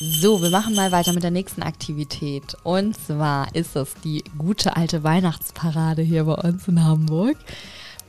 So, 0.00 0.42
wir 0.42 0.50
machen 0.50 0.74
mal 0.74 0.90
weiter 0.90 1.12
mit 1.12 1.22
der 1.22 1.30
nächsten 1.30 1.62
Aktivität. 1.62 2.56
Und 2.64 2.96
zwar 2.96 3.54
ist 3.54 3.76
es 3.76 3.94
die 4.04 4.24
gute 4.36 4.76
alte 4.76 5.04
Weihnachtsparade 5.04 6.02
hier 6.02 6.24
bei 6.24 6.34
uns 6.34 6.66
in 6.66 6.84
Hamburg. 6.84 7.36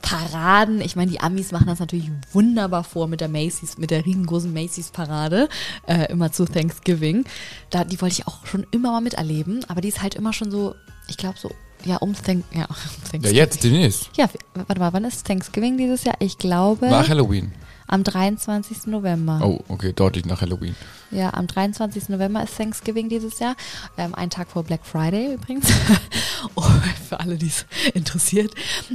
Paraden, 0.04 0.82
ich 0.82 0.96
meine, 0.96 1.10
die 1.10 1.20
Amis 1.20 1.50
machen 1.50 1.66
das 1.66 1.78
natürlich 1.78 2.10
wunderbar 2.32 2.84
vor 2.84 3.08
mit 3.08 3.22
der 3.22 3.28
Macy's, 3.28 3.78
mit 3.78 3.90
der 3.90 4.04
riesengroßen 4.04 4.52
Macy's-Parade, 4.52 5.48
äh, 5.86 6.12
immer 6.12 6.30
zu 6.30 6.44
Thanksgiving. 6.44 7.24
Da, 7.70 7.84
die 7.84 7.98
wollte 8.02 8.12
ich 8.20 8.26
auch 8.26 8.44
schon 8.44 8.66
immer 8.70 8.92
mal 8.92 9.00
miterleben, 9.00 9.64
aber 9.68 9.80
die 9.80 9.88
ist 9.88 10.02
halt 10.02 10.14
immer 10.14 10.34
schon 10.34 10.50
so, 10.50 10.74
ich 11.08 11.16
glaube 11.16 11.38
so, 11.38 11.50
ja, 11.86 11.96
um, 11.96 12.14
Thank 12.14 12.44
ja, 12.52 12.64
um 12.68 12.76
Ja, 12.76 13.10
Thanksgiving. 13.10 13.36
jetzt, 13.36 13.64
demnächst. 13.64 14.10
Ja, 14.16 14.28
warte 14.54 14.78
mal, 14.78 14.92
wann 14.92 15.04
ist 15.04 15.26
Thanksgiving 15.26 15.78
dieses 15.78 16.04
Jahr? 16.04 16.16
Ich 16.20 16.36
glaube 16.36 16.86
Nach 16.88 17.08
Halloween. 17.08 17.52
Am 17.86 18.04
23. 18.04 18.86
November. 18.86 19.40
Oh, 19.42 19.60
okay, 19.68 19.92
deutlich 19.92 20.24
nach 20.26 20.40
Halloween. 20.40 20.74
Ja, 21.10 21.32
am 21.34 21.46
23. 21.46 22.08
November 22.08 22.42
ist 22.42 22.56
Thanksgiving 22.56 23.08
dieses 23.08 23.38
Jahr. 23.38 23.54
Ähm, 23.96 24.14
ein 24.14 24.30
Tag 24.30 24.50
vor 24.50 24.64
Black 24.64 24.84
Friday 24.84 25.34
übrigens. 25.34 25.72
oh, 26.56 26.62
für 27.08 27.20
alle, 27.20 27.36
die 27.36 27.46
es 27.46 27.66
interessiert. 27.94 28.52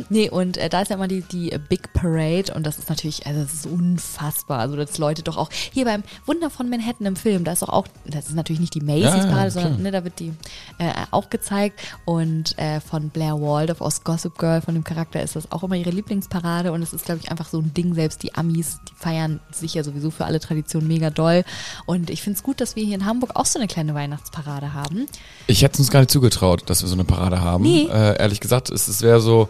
Nee, 0.09 0.29
und 0.29 0.57
äh, 0.57 0.67
da 0.67 0.81
ist 0.81 0.89
ja 0.89 0.95
immer 0.97 1.07
die, 1.07 1.21
die 1.21 1.57
Big 1.69 1.93
Parade 1.93 2.53
und 2.53 2.65
das 2.65 2.77
ist 2.77 2.89
natürlich, 2.89 3.25
also 3.25 3.41
das 3.41 3.53
ist 3.53 3.65
unfassbar. 3.65 4.59
Also, 4.59 4.75
dass 4.75 4.97
Leute 4.97 5.23
doch 5.23 5.37
auch 5.37 5.49
hier 5.51 5.85
beim 5.85 6.03
Wunder 6.25 6.49
von 6.49 6.69
Manhattan 6.69 7.07
im 7.07 7.15
Film, 7.15 7.43
da 7.45 7.53
ist 7.53 7.61
doch 7.61 7.69
auch, 7.69 7.87
das 8.05 8.27
ist 8.27 8.35
natürlich 8.35 8.59
nicht 8.59 8.75
die 8.75 8.85
Ja, 8.85 9.15
ja, 9.15 9.25
klar. 9.25 9.51
sondern 9.51 9.81
ne, 9.81 9.91
da 9.91 10.03
wird 10.03 10.19
die 10.19 10.33
äh, 10.77 10.91
auch 11.11 11.29
gezeigt. 11.29 11.79
Und 12.05 12.57
äh, 12.57 12.81
von 12.81 13.09
Blair 13.09 13.39
Waldorf 13.39 13.81
aus 13.81 14.03
Gossip 14.03 14.37
Girl, 14.37 14.61
von 14.61 14.73
dem 14.73 14.83
Charakter, 14.83 15.21
ist 15.21 15.35
das 15.35 15.51
auch 15.51 15.63
immer 15.63 15.75
ihre 15.75 15.91
Lieblingsparade. 15.91 16.71
Und 16.71 16.81
es 16.81 16.93
ist, 16.93 17.05
glaube 17.05 17.21
ich, 17.23 17.31
einfach 17.31 17.47
so 17.47 17.59
ein 17.59 17.73
Ding. 17.73 17.93
Selbst 17.93 18.23
die 18.23 18.35
Amis, 18.35 18.78
die 18.87 18.93
feiern 18.95 19.39
sich 19.51 19.73
ja 19.73 19.83
sowieso 19.83 20.11
für 20.11 20.25
alle 20.25 20.39
Traditionen 20.39 20.87
mega 20.87 21.09
doll. 21.09 21.43
Und 21.85 22.09
ich 22.09 22.21
finde 22.21 22.37
es 22.37 22.43
gut, 22.43 22.61
dass 22.61 22.75
wir 22.75 22.83
hier 22.85 22.95
in 22.95 23.05
Hamburg 23.05 23.31
auch 23.35 23.45
so 23.45 23.59
eine 23.59 23.67
kleine 23.67 23.93
Weihnachtsparade 23.93 24.73
haben. 24.73 25.05
Ich 25.47 25.61
hätte 25.61 25.73
es 25.73 25.79
uns 25.79 25.91
gar 25.91 25.99
nicht 25.99 26.11
zugetraut, 26.11 26.63
dass 26.69 26.81
wir 26.81 26.87
so 26.87 26.95
eine 26.95 27.03
Parade 27.05 27.41
haben. 27.41 27.63
Nee. 27.63 27.87
Äh, 27.91 28.17
ehrlich 28.19 28.39
gesagt, 28.39 28.69
es, 28.69 28.87
es 28.87 29.01
wäre 29.01 29.19
so, 29.21 29.49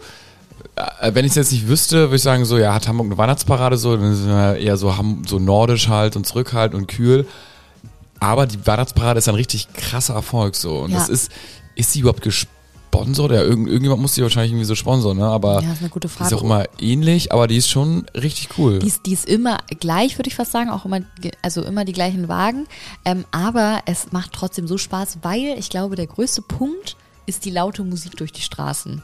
äh, 1.00 1.14
wenn 1.14 1.24
ich 1.24 1.30
es 1.30 1.36
jetzt 1.36 1.52
nicht 1.52 1.68
wüsste, 1.68 2.02
würde 2.08 2.16
ich 2.16 2.22
sagen, 2.22 2.44
so, 2.44 2.58
ja, 2.58 2.74
hat 2.74 2.88
Hamburg 2.88 3.06
eine 3.06 3.18
Weihnachtsparade 3.18 3.76
so, 3.76 3.96
dann 3.96 4.12
ist 4.12 4.20
es 4.20 4.26
eher 4.62 4.76
so, 4.76 4.94
so 5.26 5.38
nordisch 5.38 5.88
halt 5.88 6.16
und 6.16 6.26
zurückhaltend 6.26 6.80
und 6.80 6.86
kühl. 6.88 7.26
Aber 8.18 8.46
die 8.46 8.64
Weihnachtsparade 8.66 9.18
ist 9.18 9.28
ein 9.28 9.34
richtig 9.34 9.72
krasser 9.72 10.14
Erfolg 10.14 10.54
so. 10.54 10.80
Und 10.80 10.90
Ja. 10.90 10.98
das 10.98 11.08
ist, 11.08 11.30
ist 11.74 11.92
sie 11.92 12.00
überhaupt 12.00 12.22
gesponsert? 12.90 13.30
Ja, 13.32 13.42
irgend, 13.42 13.68
irgendjemand 13.68 14.02
muss 14.02 14.14
die 14.14 14.22
wahrscheinlich 14.22 14.52
irgendwie 14.52 14.66
so 14.66 14.74
sponsern, 14.74 15.16
ne? 15.16 15.26
Aber 15.26 15.62
Ja, 15.62 15.72
ist 15.72 15.80
eine 15.80 15.88
gute 15.88 16.08
die 16.08 16.14
Frage. 16.14 16.34
ist 16.34 16.38
auch 16.38 16.42
immer 16.42 16.64
ähnlich, 16.80 17.32
aber 17.32 17.46
die 17.46 17.56
ist 17.56 17.68
schon 17.68 18.06
richtig 18.14 18.50
cool. 18.58 18.78
Die 18.78 18.86
ist, 18.86 19.06
die 19.06 19.12
ist 19.12 19.26
immer 19.26 19.58
gleich, 19.80 20.18
würde 20.18 20.28
ich 20.28 20.34
fast 20.34 20.52
sagen, 20.52 20.70
auch 20.70 20.84
immer, 20.84 21.00
also 21.42 21.62
immer 21.62 21.84
die 21.84 21.92
gleichen 21.92 22.28
Wagen. 22.28 22.66
Ähm, 23.04 23.24
aber 23.30 23.82
es 23.86 24.12
macht 24.12 24.32
trotzdem 24.32 24.66
so 24.66 24.78
Spaß, 24.78 25.18
weil 25.22 25.56
ich 25.58 25.70
glaube, 25.70 25.96
der 25.96 26.06
größte 26.06 26.42
Punkt 26.42 26.96
ist 27.26 27.44
die 27.44 27.50
laute 27.50 27.84
Musik 27.84 28.16
durch 28.16 28.32
die 28.32 28.42
Straßen. 28.42 29.02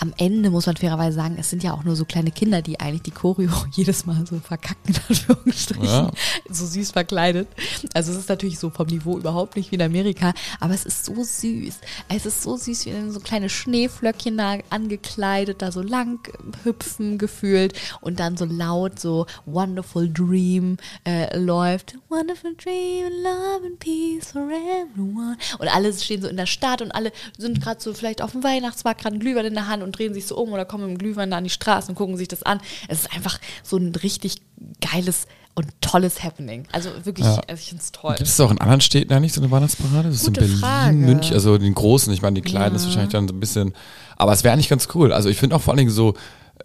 Am 0.00 0.12
Ende 0.16 0.50
muss 0.50 0.66
man 0.66 0.76
fairerweise 0.76 1.16
sagen, 1.16 1.36
es 1.38 1.50
sind 1.50 1.62
ja 1.62 1.72
auch 1.72 1.84
nur 1.84 1.96
so 1.96 2.04
kleine 2.04 2.30
Kinder, 2.30 2.62
die 2.62 2.80
eigentlich 2.80 3.02
die 3.02 3.10
Choreo 3.10 3.50
jedes 3.72 4.06
Mal 4.06 4.26
so 4.26 4.38
verkacken, 4.38 4.94
in 4.94 4.96
Anführungsstrichen. 5.08 5.84
Ja. 5.84 6.10
So 6.50 6.66
süß 6.66 6.90
verkleidet. 6.92 7.48
Also 7.94 8.12
es 8.12 8.18
ist 8.18 8.28
natürlich 8.28 8.58
so 8.58 8.70
vom 8.70 8.86
Niveau 8.86 9.18
überhaupt 9.18 9.56
nicht 9.56 9.70
wie 9.70 9.76
in 9.76 9.82
Amerika, 9.82 10.34
aber 10.60 10.74
es 10.74 10.84
ist 10.84 11.04
so 11.04 11.14
süß. 11.14 11.78
Es 12.08 12.26
ist 12.26 12.42
so 12.42 12.56
süß, 12.56 12.86
wie 12.86 12.92
dann 12.92 13.10
so 13.10 13.20
kleine 13.20 13.48
Schneeflöckchen 13.48 14.36
da 14.36 14.58
angekleidet, 14.70 15.62
da 15.62 15.72
so 15.72 15.82
lang 15.82 16.20
hüpfen 16.64 17.18
gefühlt 17.18 17.74
und 18.00 18.20
dann 18.20 18.36
so 18.36 18.44
laut 18.44 18.98
so 18.98 19.26
Wonderful 19.46 20.12
Dream 20.12 20.76
äh, 21.06 21.36
läuft. 21.38 21.96
Wonderful 22.08 22.54
Dream, 22.56 23.06
Love 23.22 23.66
and 23.66 23.78
Peace 23.78 24.32
for 24.32 24.42
everyone. 24.42 25.36
Und 25.58 25.68
alle 25.68 25.92
stehen 25.92 26.22
so 26.22 26.28
in 26.28 26.36
der 26.36 26.46
Stadt 26.46 26.82
und 26.82 26.92
alle 26.92 27.12
sind 27.38 27.62
gerade 27.62 27.80
so 27.80 27.94
vielleicht 27.94 28.22
auf 28.22 28.32
dem 28.32 28.42
Weihnachtsmarkt, 28.42 29.02
gerade 29.02 29.14
einen 29.14 29.20
Glühwein 29.36 29.46
in 29.46 29.54
der 29.54 29.68
Hand 29.68 29.82
und 29.82 29.96
drehen 29.96 30.14
sich 30.14 30.26
so 30.26 30.36
um 30.36 30.52
oder 30.52 30.64
kommen 30.64 30.84
mit 30.86 30.96
dem 30.96 30.98
Glühwein 30.98 31.30
da 31.30 31.36
an 31.38 31.44
die 31.44 31.50
Straße 31.50 31.88
und 31.90 31.94
gucken 31.94 32.16
sich 32.16 32.28
das 32.28 32.42
an. 32.42 32.60
Es 32.88 33.00
ist 33.00 33.12
einfach 33.12 33.38
so 33.62 33.76
ein 33.76 33.94
richtig 33.94 34.36
geiles 34.80 35.26
und 35.54 35.68
tolles 35.80 36.22
Happening. 36.22 36.64
Also 36.72 36.90
wirklich, 37.04 37.26
Ja. 37.26 37.40
also 37.48 37.60
ich 37.60 37.68
finde 37.68 37.82
es 37.82 37.92
toll. 37.92 38.14
Gibt 38.16 38.28
es 38.28 38.40
auch 38.40 38.50
in 38.50 38.58
anderen 38.60 38.80
Städten 38.80 39.12
eigentlich 39.12 39.32
so 39.32 39.40
eine 39.40 39.50
Weihnachtsparade? 39.50 40.08
Das 40.08 40.18
ist 40.18 40.26
Gute 40.26 40.40
in 40.40 40.46
Berlin, 40.46 40.60
Frage. 40.60 40.96
München, 40.96 41.34
also 41.34 41.58
den 41.58 41.74
großen, 41.74 42.12
ich 42.12 42.22
meine, 42.22 42.34
die 42.34 42.42
kleinen 42.42 42.76
ist 42.76 42.84
wahrscheinlich 42.84 43.12
dann 43.12 43.28
so 43.28 43.34
ein 43.34 43.40
bisschen, 43.40 43.72
aber 44.16 44.32
es 44.32 44.44
wäre 44.44 44.52
eigentlich 44.54 44.68
ganz 44.68 44.88
cool. 44.94 45.12
Also 45.12 45.28
ich 45.28 45.36
finde 45.38 45.56
auch 45.56 45.62
vor 45.62 45.72
allen 45.72 45.78
Dingen 45.78 45.90
so, 45.90 46.14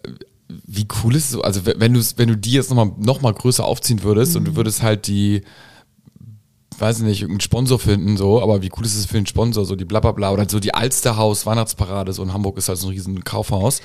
äh, 0.02 0.10
wie 0.66 0.86
cool 1.02 1.16
ist 1.16 1.24
es 1.26 1.30
so, 1.30 1.42
also 1.42 1.62
wenn 1.64 1.94
du 1.94 2.00
wenn 2.16 2.28
du 2.28 2.36
die 2.36 2.52
jetzt 2.52 2.68
nochmal 2.68 2.92
noch 2.98 3.22
mal 3.22 3.32
größer 3.32 3.64
aufziehen 3.64 4.02
würdest 4.02 4.36
und 4.36 4.44
du 4.44 4.56
würdest 4.56 4.82
halt 4.82 5.06
die, 5.06 5.42
weiß 6.82 6.98
ich 6.98 7.04
nicht, 7.04 7.22
irgendeinen 7.22 7.40
Sponsor 7.40 7.78
finden, 7.78 8.16
so, 8.16 8.42
aber 8.42 8.60
wie 8.60 8.70
cool 8.76 8.84
ist 8.84 8.96
es 8.96 9.06
für 9.06 9.16
einen 9.16 9.26
Sponsor, 9.26 9.64
so 9.64 9.76
die 9.76 9.84
blablabla 9.84 10.32
oder 10.32 10.46
so 10.48 10.58
die 10.58 10.74
Alsterhaus 10.74 11.46
Weihnachtsparade, 11.46 12.12
so 12.12 12.22
in 12.22 12.32
Hamburg 12.32 12.58
ist 12.58 12.68
halt 12.68 12.78
so 12.78 12.88
ein 12.88 12.90
riesen 12.90 13.22
Kaufhaus, 13.22 13.80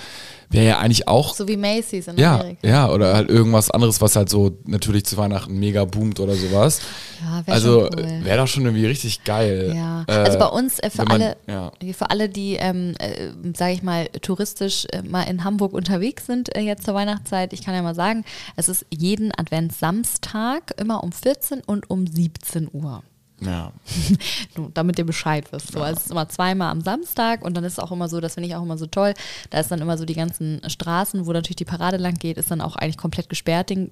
wäre 0.49 0.65
ja 0.65 0.77
eigentlich 0.79 1.07
auch 1.07 1.33
so 1.35 1.47
wie 1.47 1.57
Macy's 1.57 2.07
in 2.07 2.17
ja, 2.17 2.35
Amerika. 2.39 2.67
ja, 2.67 2.89
oder 2.89 3.13
halt 3.15 3.29
irgendwas 3.29 3.69
anderes, 3.71 3.99
was 4.01 4.15
halt 4.15 4.29
so 4.29 4.57
natürlich 4.65 5.05
zu 5.05 5.17
Weihnachten 5.17 5.59
mega 5.59 5.83
boomt 5.85 6.19
oder 6.19 6.35
sowas. 6.35 6.79
Ja, 7.21 7.45
wär 7.45 7.53
also 7.53 7.89
cool. 7.95 8.19
wäre 8.23 8.37
doch 8.37 8.47
schon 8.47 8.63
irgendwie 8.65 8.85
richtig 8.85 9.23
geil. 9.23 9.73
Ja, 9.75 10.05
Äh, 10.07 10.11
also 10.13 10.39
bei 10.39 10.45
uns 10.47 10.79
äh, 10.79 10.89
für 10.89 11.03
man- 11.03 11.11
alle, 11.21 11.37
ja. 11.47 11.71
für 11.93 12.09
alle, 12.09 12.29
die, 12.29 12.55
ähm, 12.55 12.93
äh, 12.99 13.31
sage 13.57 13.73
ich 13.73 13.83
mal, 13.83 14.07
touristisch 14.21 14.85
äh, 14.91 15.01
mal 15.01 15.23
in 15.23 15.43
Hamburg 15.43 15.73
unterwegs 15.73 16.25
sind 16.27 16.55
äh, 16.55 16.61
jetzt 16.61 16.85
zur 16.85 16.93
Weihnachtszeit, 16.93 17.51
ich 17.53 17.63
kann 17.63 17.73
ja 17.75 17.81
mal 17.81 17.95
sagen, 17.95 18.23
es 18.55 18.69
ist 18.69 18.85
jeden 18.89 19.31
Adventssamstag 19.37 20.73
immer 20.79 21.03
um 21.03 21.11
14 21.11 21.61
und 21.65 21.89
um 21.89 22.07
17 22.07 22.69
Uhr. 22.71 23.03
Ja. 23.39 23.71
Nur 24.55 24.71
damit 24.73 24.97
ihr 24.97 25.05
Bescheid 25.05 25.51
wisst. 25.51 25.71
So, 25.71 25.81
also 25.81 25.97
es 25.97 26.05
ist 26.05 26.11
immer 26.11 26.27
zweimal 26.27 26.71
am 26.71 26.81
Samstag 26.81 27.45
und 27.45 27.55
dann 27.55 27.63
ist 27.63 27.73
es 27.73 27.79
auch 27.79 27.91
immer 27.91 28.09
so, 28.09 28.19
das 28.19 28.33
finde 28.33 28.49
ich 28.49 28.55
auch 28.55 28.63
immer 28.63 28.77
so 28.77 28.87
toll, 28.87 29.13
da 29.51 29.59
ist 29.59 29.69
dann 29.69 29.79
immer 29.79 29.97
so 29.97 30.05
die 30.05 30.15
ganzen 30.15 30.61
Straßen, 30.67 31.25
wo 31.25 31.33
natürlich 31.33 31.57
die 31.57 31.65
Parade 31.65 31.97
lang 31.97 32.15
geht, 32.15 32.37
ist 32.37 32.49
dann 32.49 32.61
auch 32.61 32.75
eigentlich 32.75 32.97
komplett 32.97 33.29
gesperrt, 33.29 33.69
den, 33.69 33.91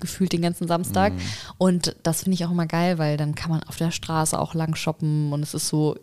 gefühlt 0.00 0.32
den 0.32 0.42
ganzen 0.42 0.66
Samstag. 0.66 1.12
Und 1.58 1.94
das 2.02 2.22
finde 2.22 2.34
ich 2.34 2.44
auch 2.46 2.50
immer 2.50 2.66
geil, 2.66 2.98
weil 2.98 3.16
dann 3.16 3.34
kann 3.34 3.50
man 3.50 3.62
auf 3.64 3.76
der 3.76 3.90
Straße 3.90 4.38
auch 4.38 4.54
lang 4.54 4.74
shoppen 4.74 5.32
und 5.32 5.42
es 5.42 5.52
ist 5.52 5.68
so 5.68 5.96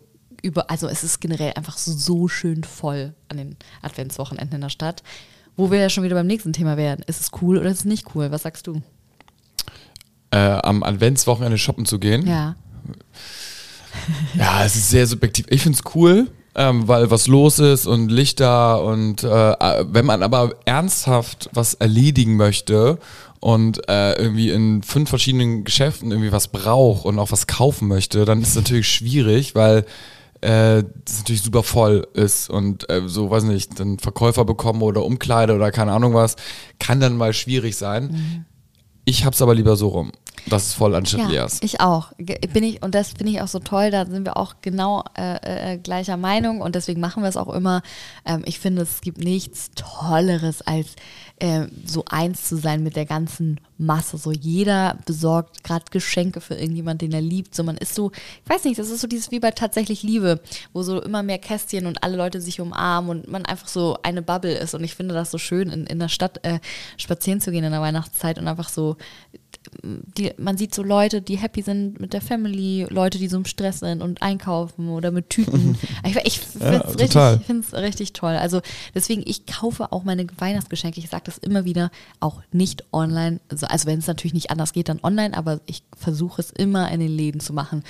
über, 0.43 0.69
also 0.69 0.87
es 0.87 1.03
ist 1.03 1.19
generell 1.19 1.53
einfach 1.55 1.77
so, 1.77 2.27
schön 2.27 2.63
voll 2.63 3.13
an 3.29 3.37
den 3.37 3.55
Adventswochenenden 3.81 4.55
in 4.55 4.61
der 4.61 4.69
Stadt. 4.69 5.01
Wo 5.55 5.71
wir 5.71 5.79
ja 5.79 5.89
schon 5.89 6.03
wieder 6.03 6.15
beim 6.15 6.27
nächsten 6.27 6.51
Thema 6.51 6.77
wären. 6.77 7.01
Ist 7.03 7.21
es 7.21 7.31
cool 7.41 7.57
oder 7.57 7.69
ist 7.69 7.79
es 7.79 7.85
nicht 7.85 8.15
cool? 8.15 8.31
Was 8.31 8.41
sagst 8.41 8.67
du? 8.67 8.81
Äh, 10.31 10.37
am 10.37 10.81
Adventswochenende 10.83 11.59
shoppen 11.59 11.85
zu 11.85 11.99
gehen. 11.99 12.27
Ja. 12.27 12.55
Ja, 14.35 14.65
es 14.65 14.75
ist 14.75 14.89
sehr 14.89 15.07
subjektiv. 15.07 15.45
Ich 15.49 15.61
finde 15.61 15.77
es 15.77 15.95
cool, 15.95 16.27
ähm, 16.55 16.87
weil 16.87 17.09
was 17.11 17.27
los 17.27 17.59
ist 17.59 17.85
und 17.85 18.09
Lichter 18.09 18.83
und 18.83 19.23
äh, 19.23 19.85
wenn 19.87 20.05
man 20.05 20.23
aber 20.23 20.55
ernsthaft 20.65 21.49
was 21.53 21.73
erledigen 21.75 22.35
möchte 22.35 22.99
und 23.39 23.89
äh, 23.89 24.13
irgendwie 24.13 24.51
in 24.51 24.83
fünf 24.83 25.09
verschiedenen 25.09 25.63
Geschäften 25.63 26.11
irgendwie 26.11 26.31
was 26.31 26.47
braucht 26.47 27.05
und 27.05 27.19
auch 27.19 27.31
was 27.31 27.47
kaufen 27.47 27.87
möchte, 27.87 28.25
dann 28.25 28.41
ist 28.41 28.49
es 28.49 28.55
natürlich 28.55 28.87
schwierig, 28.87 29.55
weil 29.55 29.85
äh, 30.41 30.83
das 31.05 31.19
natürlich 31.19 31.41
super 31.41 31.63
voll 31.63 32.07
ist 32.13 32.49
und 32.49 32.89
äh, 32.89 33.01
so, 33.05 33.29
weiß 33.29 33.43
nicht, 33.43 33.79
dann 33.79 33.99
Verkäufer 33.99 34.45
bekommen 34.45 34.81
oder 34.81 35.03
Umkleide 35.05 35.55
oder 35.55 35.71
keine 35.71 35.93
Ahnung 35.93 36.13
was, 36.13 36.35
kann 36.79 36.99
dann 36.99 37.17
mal 37.17 37.33
schwierig 37.33 37.75
sein. 37.77 38.45
Ich 39.05 39.25
hab's 39.25 39.41
aber 39.41 39.53
lieber 39.55 39.75
so 39.75 39.89
rum. 39.89 40.11
Das 40.47 40.67
ist 40.67 40.73
voll 40.73 40.93
anstatt 40.95 41.21
Ja, 41.21 41.27
leers. 41.27 41.59
ich 41.61 41.79
auch. 41.79 42.11
Bin 42.17 42.63
ich, 42.63 42.81
und 42.83 42.95
das 42.95 43.09
finde 43.09 43.31
ich 43.31 43.41
auch 43.41 43.47
so 43.47 43.59
toll, 43.59 43.91
da 43.91 44.05
sind 44.05 44.25
wir 44.25 44.35
auch 44.35 44.55
genau 44.61 45.03
äh, 45.17 45.73
äh, 45.73 45.77
gleicher 45.77 46.17
Meinung 46.17 46.59
und 46.61 46.75
deswegen 46.75 46.99
machen 46.99 47.23
wir 47.23 47.29
es 47.29 47.37
auch 47.37 47.53
immer. 47.53 47.81
Ähm, 48.25 48.43
ich 48.45 48.59
finde, 48.59 48.81
es 48.81 48.99
gibt 49.01 49.19
nichts 49.19 49.71
Tolleres, 49.75 50.61
als 50.61 50.95
äh, 51.39 51.67
so 51.85 52.05
eins 52.09 52.47
zu 52.47 52.57
sein 52.57 52.83
mit 52.83 52.95
der 52.95 53.05
ganzen 53.05 53.59
Masse. 53.77 54.17
So 54.17 54.31
jeder 54.31 54.97
besorgt 55.05 55.63
gerade 55.63 55.85
Geschenke 55.91 56.41
für 56.41 56.55
irgendjemand, 56.55 57.01
den 57.01 57.11
er 57.11 57.21
liebt. 57.21 57.55
So 57.55 57.63
man 57.63 57.77
ist 57.77 57.95
so, 57.95 58.11
ich 58.43 58.49
weiß 58.49 58.63
nicht, 58.65 58.79
das 58.79 58.89
ist 58.89 59.01
so 59.01 59.07
dieses 59.07 59.31
wie 59.31 59.39
bei 59.39 59.51
tatsächlich 59.51 60.03
Liebe, 60.03 60.41
wo 60.73 60.83
so 60.83 61.01
immer 61.01 61.23
mehr 61.23 61.39
Kästchen 61.39 61.85
und 61.85 62.03
alle 62.03 62.17
Leute 62.17 62.39
sich 62.39 62.61
umarmen 62.61 63.09
und 63.09 63.27
man 63.27 63.45
einfach 63.45 63.67
so 63.67 63.97
eine 64.03 64.21
Bubble 64.21 64.57
ist. 64.57 64.73
Und 64.73 64.83
ich 64.83 64.95
finde 64.95 65.13
das 65.13 65.31
so 65.31 65.37
schön, 65.37 65.69
in, 65.69 65.85
in 65.85 65.99
der 65.99 66.09
Stadt 66.09 66.39
äh, 66.45 66.59
spazieren 66.97 67.41
zu 67.41 67.51
gehen 67.51 67.63
in 67.63 67.71
der 67.71 67.81
Weihnachtszeit 67.81 68.37
und 68.37 68.47
einfach 68.47 68.69
so 68.69 68.97
die, 69.83 70.31
man 70.37 70.57
sieht 70.57 70.73
so 70.73 70.83
Leute, 70.83 71.21
die 71.21 71.37
happy 71.37 71.61
sind 71.61 71.99
mit 71.99 72.13
der 72.13 72.21
Family, 72.21 72.85
Leute, 72.89 73.17
die 73.17 73.27
so 73.27 73.37
im 73.37 73.45
Stress 73.45 73.79
sind 73.79 74.01
und 74.01 74.21
einkaufen 74.21 74.89
oder 74.89 75.11
mit 75.11 75.29
Tüten. 75.29 75.77
ich 76.05 76.15
ich 76.23 76.39
finde 76.39 76.83
es 76.85 76.99
richtig, 76.99 77.21
ich 77.41 77.45
find's 77.45 77.73
richtig 77.73 78.13
toll. 78.13 78.35
Also 78.35 78.61
deswegen, 78.93 79.23
ich 79.25 79.45
kaufe 79.45 79.91
auch 79.91 80.03
meine 80.03 80.25
Weihnachtsgeschenke. 80.37 80.99
Ich 80.99 81.09
sage 81.09 81.23
das 81.25 81.37
immer 81.37 81.65
wieder, 81.65 81.91
auch 82.19 82.41
nicht 82.51 82.85
online. 82.91 83.39
Also, 83.49 83.67
also 83.67 83.87
wenn 83.87 83.99
es 83.99 84.07
natürlich 84.07 84.33
nicht 84.33 84.51
anders 84.51 84.73
geht, 84.73 84.89
dann 84.89 84.99
online, 85.03 85.35
aber 85.35 85.59
ich 85.65 85.83
versuche 85.97 86.41
es 86.41 86.51
immer 86.51 86.91
in 86.91 86.99
den 86.99 87.11
Läden 87.11 87.39
zu 87.39 87.53
machen. 87.53 87.83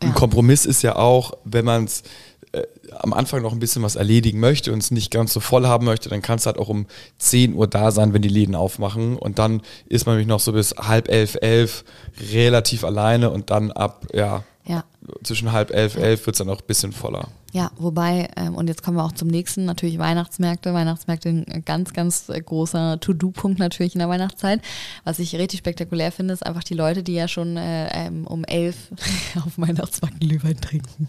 Und 0.00 0.08
ein 0.08 0.14
Kompromiss 0.14 0.66
ist 0.66 0.82
ja 0.82 0.96
auch, 0.96 1.34
wenn 1.44 1.64
man 1.64 1.84
es 1.84 2.02
äh, 2.52 2.62
am 2.98 3.12
Anfang 3.12 3.42
noch 3.42 3.52
ein 3.52 3.58
bisschen 3.58 3.82
was 3.82 3.96
erledigen 3.96 4.40
möchte 4.40 4.72
und 4.72 4.78
es 4.78 4.90
nicht 4.90 5.10
ganz 5.10 5.32
so 5.32 5.40
voll 5.40 5.66
haben 5.66 5.86
möchte, 5.86 6.08
dann 6.08 6.22
kann 6.22 6.36
es 6.38 6.46
halt 6.46 6.58
auch 6.58 6.68
um 6.68 6.86
10 7.18 7.54
Uhr 7.54 7.66
da 7.66 7.90
sein, 7.90 8.12
wenn 8.12 8.22
die 8.22 8.28
Läden 8.28 8.54
aufmachen. 8.54 9.16
Und 9.16 9.38
dann 9.38 9.62
ist 9.86 10.06
man 10.06 10.14
nämlich 10.16 10.28
noch 10.28 10.40
so 10.40 10.52
bis 10.52 10.74
halb 10.76 11.08
elf, 11.08 11.36
elf 11.40 11.84
relativ 12.32 12.84
alleine 12.84 13.30
und 13.30 13.50
dann 13.50 13.70
ab, 13.72 14.06
ja, 14.12 14.44
Ja. 14.66 14.84
zwischen 15.24 15.52
halb 15.52 15.70
elf, 15.72 15.96
elf 15.96 16.26
wird 16.26 16.34
es 16.34 16.38
dann 16.38 16.50
auch 16.50 16.60
ein 16.60 16.66
bisschen 16.66 16.92
voller. 16.92 17.28
Ja, 17.54 17.70
wobei, 17.76 18.30
ähm, 18.36 18.54
und 18.54 18.68
jetzt 18.68 18.82
kommen 18.82 18.96
wir 18.96 19.04
auch 19.04 19.12
zum 19.12 19.28
nächsten, 19.28 19.66
natürlich 19.66 19.98
Weihnachtsmärkte. 19.98 20.72
Weihnachtsmärkte 20.72 21.28
ein 21.28 21.62
ganz, 21.66 21.92
ganz 21.92 22.30
äh, 22.30 22.40
großer 22.40 22.98
To-Do-Punkt 22.98 23.58
natürlich 23.58 23.94
in 23.94 23.98
der 23.98 24.08
Weihnachtszeit. 24.08 24.62
Was 25.04 25.18
ich 25.18 25.36
richtig 25.36 25.58
spektakulär 25.58 26.12
finde, 26.12 26.32
ist 26.32 26.46
einfach 26.46 26.64
die 26.64 26.72
Leute, 26.72 27.02
die 27.02 27.12
ja 27.12 27.28
schon 27.28 27.58
äh, 27.58 27.88
ähm, 28.06 28.26
um 28.26 28.44
elf 28.44 28.76
auf 29.36 29.56
dem 29.56 29.68
Weihnachtsmarkt 29.68 30.18
Glühwein 30.20 30.58
trinken. 30.62 31.08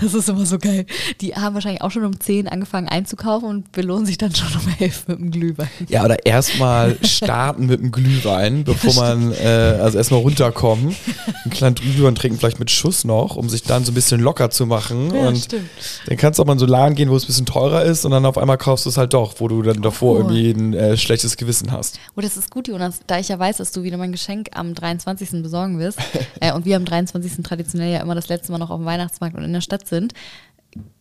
Das 0.00 0.14
ist 0.14 0.28
immer 0.28 0.44
so 0.46 0.58
geil. 0.58 0.84
Die 1.20 1.36
haben 1.36 1.54
wahrscheinlich 1.54 1.82
auch 1.82 1.92
schon 1.92 2.04
um 2.04 2.18
zehn 2.18 2.48
angefangen 2.48 2.88
einzukaufen 2.88 3.48
und 3.48 3.70
belohnen 3.70 4.04
sich 4.04 4.18
dann 4.18 4.34
schon 4.34 4.48
um 4.48 4.74
elf 4.80 5.06
mit 5.06 5.20
dem 5.20 5.30
Glühwein. 5.30 5.68
Ja, 5.88 6.04
oder 6.04 6.26
erstmal 6.26 6.98
starten 7.04 7.66
mit 7.66 7.78
einem 7.78 7.92
Glühwein, 7.92 8.64
bevor 8.64 8.94
man, 8.94 9.32
äh, 9.32 9.78
also 9.80 9.98
erstmal 9.98 10.20
runterkommen, 10.22 10.96
einen 11.44 11.52
kleinen 11.52 11.76
Glühwein 11.76 12.16
trinken, 12.16 12.40
vielleicht 12.40 12.58
mit 12.58 12.72
Schuss 12.72 13.04
noch, 13.04 13.36
um 13.36 13.48
sich 13.48 13.62
dann 13.62 13.84
so 13.84 13.92
ein 13.92 13.94
bisschen 13.94 14.20
locker 14.20 14.50
zu 14.50 14.66
machen. 14.66 15.14
Ja, 15.14 15.28
und 15.28 15.38
stimmt. 15.38 15.70
Dann 16.06 16.16
kannst 16.16 16.38
du 16.38 16.42
auch 16.42 16.46
mal 16.46 16.54
in 16.54 16.58
so 16.58 16.66
Laden 16.66 16.94
gehen, 16.94 17.10
wo 17.10 17.16
es 17.16 17.24
ein 17.24 17.26
bisschen 17.28 17.46
teurer 17.46 17.82
ist 17.84 18.04
und 18.04 18.10
dann 18.10 18.26
auf 18.26 18.38
einmal 18.38 18.58
kaufst 18.58 18.84
du 18.84 18.90
es 18.90 18.96
halt 18.96 19.12
doch, 19.14 19.34
wo 19.38 19.48
du 19.48 19.62
dann 19.62 19.82
davor 19.82 20.14
Oh. 20.14 20.18
irgendwie 20.18 20.50
ein 20.50 20.74
äh, 20.74 20.96
schlechtes 20.96 21.36
Gewissen 21.36 21.72
hast. 21.72 21.98
Oh, 22.16 22.20
das 22.20 22.36
ist 22.36 22.50
gut, 22.50 22.68
Jonas, 22.68 23.00
da 23.06 23.18
ich 23.18 23.28
ja 23.28 23.38
weiß, 23.38 23.56
dass 23.56 23.72
du 23.72 23.82
wieder 23.82 23.96
mein 23.96 24.12
Geschenk 24.12 24.50
am 24.54 24.74
23. 24.74 25.42
besorgen 25.42 25.78
wirst 25.78 25.98
äh, 26.40 26.52
und 26.52 26.64
wir 26.64 26.76
am 26.76 26.84
23. 26.84 27.42
traditionell 27.42 27.92
ja 27.92 28.00
immer 28.00 28.14
das 28.14 28.28
letzte 28.28 28.52
Mal 28.52 28.58
noch 28.58 28.70
auf 28.70 28.78
dem 28.78 28.86
Weihnachtsmarkt 28.86 29.36
und 29.36 29.44
in 29.44 29.52
der 29.52 29.60
Stadt 29.60 29.88
sind, 29.88 30.12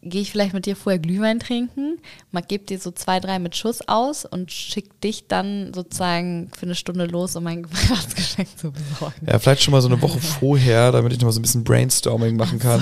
gehe 0.02 0.22
ich 0.22 0.32
vielleicht 0.32 0.54
mit 0.54 0.66
dir 0.66 0.76
vorher 0.76 1.00
Glühwein 1.00 1.40
trinken, 1.40 1.98
mal 2.32 2.42
gebe 2.42 2.66
dir 2.66 2.78
so 2.80 2.92
zwei, 2.92 3.20
drei 3.20 3.40
mit 3.40 3.56
Schuss 3.56 3.88
aus 3.88 4.26
und 4.26 4.52
schick 4.52 5.00
dich 5.02 5.28
dann 5.28 5.74
sozusagen 5.74 6.52
für 6.58 6.66
eine 6.66 6.76
Stunde 6.76 7.06
los, 7.06 7.36
um 7.36 7.44
mein 7.46 7.66
Weihnachtsgeschenk 7.72 8.48
zu 8.58 8.72
besorgen. 8.72 9.26
Ja, 9.26 9.40
vielleicht 9.40 9.64
schon 9.64 9.72
mal 9.72 9.82
so 9.82 9.88
eine 9.88 10.02
Woche 10.02 10.20
vorher, 10.20 10.92
damit 10.92 11.14
ich 11.14 11.20
noch 11.20 11.26
mal 11.28 11.32
so 11.32 11.40
ein 11.40 11.44
bisschen 11.44 11.64
Brainstorming 11.64 12.36
machen 12.36 12.60
kann, 12.60 12.82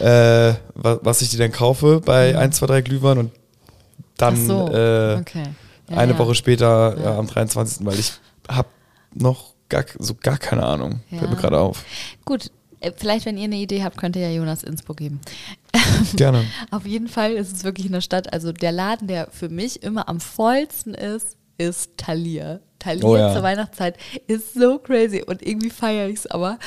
äh, 0.00 0.54
wa- 0.74 0.98
was 1.02 1.22
ich 1.22 1.30
dir 1.30 1.38
dann 1.38 1.52
kaufe 1.52 2.00
bei 2.04 2.36
1, 2.38 2.56
2, 2.56 2.66
3 2.66 2.80
Glühwein 2.82 3.18
und 3.18 3.32
dann 4.16 4.36
so, 4.46 4.68
äh, 4.68 5.16
okay. 5.20 5.42
Ja, 5.90 5.96
eine 5.98 6.12
ja. 6.12 6.18
Woche 6.18 6.34
später 6.34 6.96
ja. 7.02 7.18
am 7.18 7.26
23., 7.26 7.84
weil 7.86 7.98
ich 7.98 8.12
habe 8.48 8.68
noch 9.14 9.52
gar, 9.68 9.84
so 9.98 10.14
gar 10.14 10.38
keine 10.38 10.64
Ahnung. 10.64 11.00
Fällt 11.10 11.30
mir 11.30 11.36
gerade 11.36 11.58
auf. 11.58 11.84
Gut, 12.24 12.46
äh, 12.46 12.50
vielleicht, 12.96 13.26
wenn 13.26 13.36
ihr 13.38 13.44
eine 13.44 13.56
Idee 13.56 13.82
habt, 13.82 13.96
könnt 13.96 14.16
ihr 14.16 14.22
ja 14.22 14.36
Jonas 14.36 14.62
Inspo 14.62 14.94
geben. 14.94 15.20
Gerne. 16.16 16.44
Auf 16.70 16.86
jeden 16.86 17.08
Fall 17.08 17.32
ist 17.32 17.52
es 17.52 17.64
wirklich 17.64 17.86
in 17.86 17.92
der 17.92 18.00
Stadt. 18.00 18.32
Also 18.32 18.52
der 18.52 18.72
Laden, 18.72 19.08
der 19.08 19.28
für 19.30 19.48
mich 19.48 19.82
immer 19.82 20.08
am 20.08 20.20
vollsten 20.20 20.94
ist, 20.94 21.36
ist 21.58 21.96
Thalia. 21.96 22.60
Thalia 22.78 23.04
Oh 23.06 23.16
ja. 23.16 23.32
zur 23.32 23.42
Weihnachtszeit 23.42 23.96
ist 24.26 24.54
so 24.54 24.78
crazy 24.78 25.22
und 25.26 25.42
irgendwie 25.42 25.70
feiere 25.70 26.08
ich 26.08 26.16
es 26.16 26.26
aber. 26.26 26.58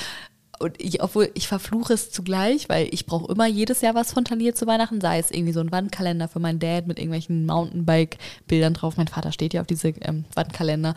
und 0.59 0.81
ich, 0.81 1.01
obwohl 1.03 1.29
ich 1.35 1.47
verfluche 1.47 1.93
es 1.93 2.11
zugleich, 2.11 2.67
weil 2.69 2.87
ich 2.91 3.05
brauche 3.05 3.31
immer 3.31 3.45
jedes 3.45 3.81
Jahr 3.81 3.95
was 3.95 4.11
von 4.11 4.25
Thalia 4.25 4.53
zu 4.55 4.65
Weihnachten, 4.67 4.99
sei 4.99 5.19
es 5.19 5.31
irgendwie 5.31 5.53
so 5.53 5.59
ein 5.59 5.71
Wandkalender 5.71 6.27
für 6.27 6.39
meinen 6.39 6.59
Dad 6.59 6.87
mit 6.87 6.97
irgendwelchen 6.97 7.45
Mountainbike-Bildern 7.45 8.73
drauf. 8.73 8.97
Mein 8.97 9.07
Vater 9.07 9.31
steht 9.31 9.53
ja 9.53 9.61
auf 9.61 9.67
diese 9.67 9.89
ähm, 9.89 10.25
Wandkalender. 10.35 10.95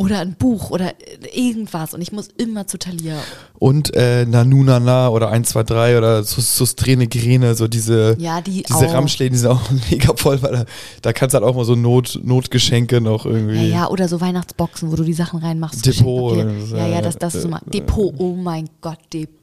Oder 0.00 0.20
ein 0.20 0.32
Buch 0.34 0.70
oder 0.70 0.94
irgendwas. 1.34 1.92
Und 1.92 2.00
ich 2.00 2.10
muss 2.10 2.28
immer 2.38 2.66
zu 2.66 2.78
Thalia. 2.78 3.18
Und 3.58 3.94
äh, 3.94 4.24
Nanu 4.24 4.62
Nana 4.64 5.10
oder 5.10 5.28
1, 5.28 5.50
2, 5.50 5.62
3 5.64 5.98
oder 5.98 6.22
Sus, 6.24 6.56
Sustrene 6.56 7.06
Grene, 7.06 7.54
so 7.54 7.68
diese, 7.68 8.16
Ja, 8.18 8.40
die 8.40 8.62
diese 8.62 8.78
auch. 8.78 8.94
Ramschläden, 8.94 9.34
die 9.34 9.38
sind 9.40 9.50
auch 9.50 9.60
mega 9.90 10.14
voll, 10.16 10.40
weil 10.42 10.52
da, 10.52 10.64
da 11.02 11.12
kannst 11.12 11.34
du 11.34 11.38
halt 11.38 11.46
auch 11.46 11.54
mal 11.54 11.66
so 11.66 11.74
Not, 11.74 12.18
Notgeschenke 12.24 13.02
noch 13.02 13.26
Ja, 13.26 13.30
irgendwie. 13.30 13.68
ja, 13.68 13.88
oder 13.90 14.08
so 14.08 14.22
Weihnachtsboxen, 14.22 14.90
wo 14.90 14.96
du 14.96 15.02
die 15.04 15.12
Sachen 15.12 15.40
reinmachst. 15.40 15.84
Depot 15.84 16.32
oder 16.32 16.48
so, 16.66 16.76
Ja, 16.76 16.86
ja, 16.86 16.94
ja, 16.94 17.02
das, 17.02 17.18
das 17.18 17.34
ist 17.34 17.44
äh, 17.44 17.48
immer. 17.48 17.60
Depot, 17.66 18.14
oh 18.16 18.34
mein 18.36 18.70
Gott, 18.80 18.98
Depot 19.12 19.39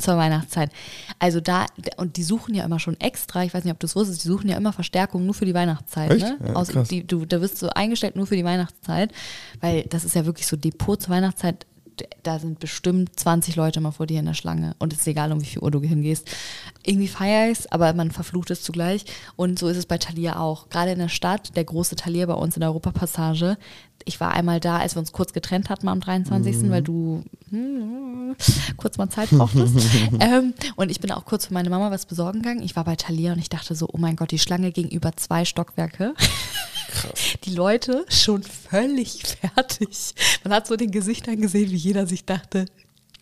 zur 0.00 0.16
Weihnachtszeit. 0.16 0.70
Also 1.18 1.40
da, 1.40 1.66
und 1.96 2.16
die 2.16 2.22
suchen 2.22 2.54
ja 2.54 2.64
immer 2.64 2.78
schon 2.78 2.98
extra, 3.00 3.44
ich 3.44 3.54
weiß 3.54 3.64
nicht, 3.64 3.72
ob 3.72 3.80
du 3.80 3.86
es 3.86 3.94
wusstest, 3.94 4.24
die 4.24 4.28
suchen 4.28 4.48
ja 4.48 4.56
immer 4.56 4.72
Verstärkung 4.72 5.24
nur 5.24 5.34
für 5.34 5.44
die 5.44 5.54
Weihnachtszeit. 5.54 6.10
Echt? 6.10 6.22
Ne? 6.22 6.38
Ja, 6.48 6.54
Aus, 6.54 6.68
die, 6.90 7.06
du, 7.06 7.24
da 7.24 7.40
wirst 7.40 7.60
du 7.62 7.74
eingestellt 7.74 8.16
nur 8.16 8.26
für 8.26 8.36
die 8.36 8.44
Weihnachtszeit, 8.44 9.12
weil 9.60 9.82
das 9.84 10.04
ist 10.04 10.14
ja 10.14 10.24
wirklich 10.26 10.46
so 10.46 10.56
Depot 10.56 11.00
zur 11.00 11.14
Weihnachtszeit. 11.14 11.66
Da 12.22 12.38
sind 12.38 12.58
bestimmt 12.58 13.18
20 13.18 13.56
Leute 13.56 13.80
mal 13.80 13.90
vor 13.90 14.06
dir 14.06 14.20
in 14.20 14.26
der 14.26 14.34
Schlange 14.34 14.74
und 14.78 14.92
es 14.92 15.00
ist 15.00 15.06
egal, 15.06 15.32
um 15.32 15.40
wie 15.40 15.46
viel 15.46 15.62
Uhr 15.62 15.70
du 15.70 15.80
hingehst. 15.80 16.28
Irgendwie 16.84 17.08
feier 17.08 17.50
ich 17.50 17.60
es, 17.60 17.72
aber 17.72 17.92
man 17.92 18.10
verflucht 18.10 18.50
es 18.50 18.62
zugleich. 18.62 19.04
Und 19.36 19.58
so 19.58 19.68
ist 19.68 19.76
es 19.76 19.86
bei 19.86 19.98
Thalia 19.98 20.38
auch. 20.38 20.68
Gerade 20.68 20.92
in 20.92 20.98
der 20.98 21.08
Stadt, 21.08 21.56
der 21.56 21.64
große 21.64 21.96
Thalia 21.96 22.26
bei 22.26 22.34
uns 22.34 22.56
in 22.56 22.60
der 22.60 22.70
Europapassage. 22.70 23.58
Ich 24.04 24.20
war 24.20 24.32
einmal 24.32 24.60
da, 24.60 24.78
als 24.78 24.94
wir 24.94 25.00
uns 25.00 25.12
kurz 25.12 25.32
getrennt 25.32 25.70
hatten 25.70 25.88
am 25.88 26.00
23., 26.00 26.70
weil 26.70 26.82
du 26.82 27.24
hm, 27.50 28.36
kurz 28.76 28.96
mal 28.96 29.10
Zeit 29.10 29.30
brauchtest. 29.30 29.76
ähm, 30.20 30.54
und 30.76 30.90
ich 30.90 31.00
bin 31.00 31.10
auch 31.10 31.24
kurz 31.24 31.46
für 31.46 31.54
meine 31.54 31.70
Mama 31.70 31.90
was 31.90 32.06
besorgen 32.06 32.42
gegangen. 32.42 32.62
Ich 32.62 32.76
war 32.76 32.84
bei 32.84 32.96
Thalia 32.96 33.32
und 33.32 33.38
ich 33.38 33.48
dachte 33.48 33.74
so, 33.74 33.88
oh 33.92 33.98
mein 33.98 34.16
Gott, 34.16 34.30
die 34.30 34.38
Schlange 34.38 34.72
gegenüber 34.72 35.16
zwei 35.16 35.44
Stockwerke. 35.44 36.14
Die 37.44 37.54
Leute 37.54 38.04
schon 38.08 38.42
völlig 38.42 39.22
fertig. 39.40 40.14
Man 40.44 40.52
hat 40.52 40.66
so 40.66 40.76
den 40.76 40.90
Gesichtern 40.90 41.40
gesehen, 41.40 41.70
wie 41.70 41.76
jeder 41.76 42.06
sich 42.06 42.24
dachte, 42.24 42.66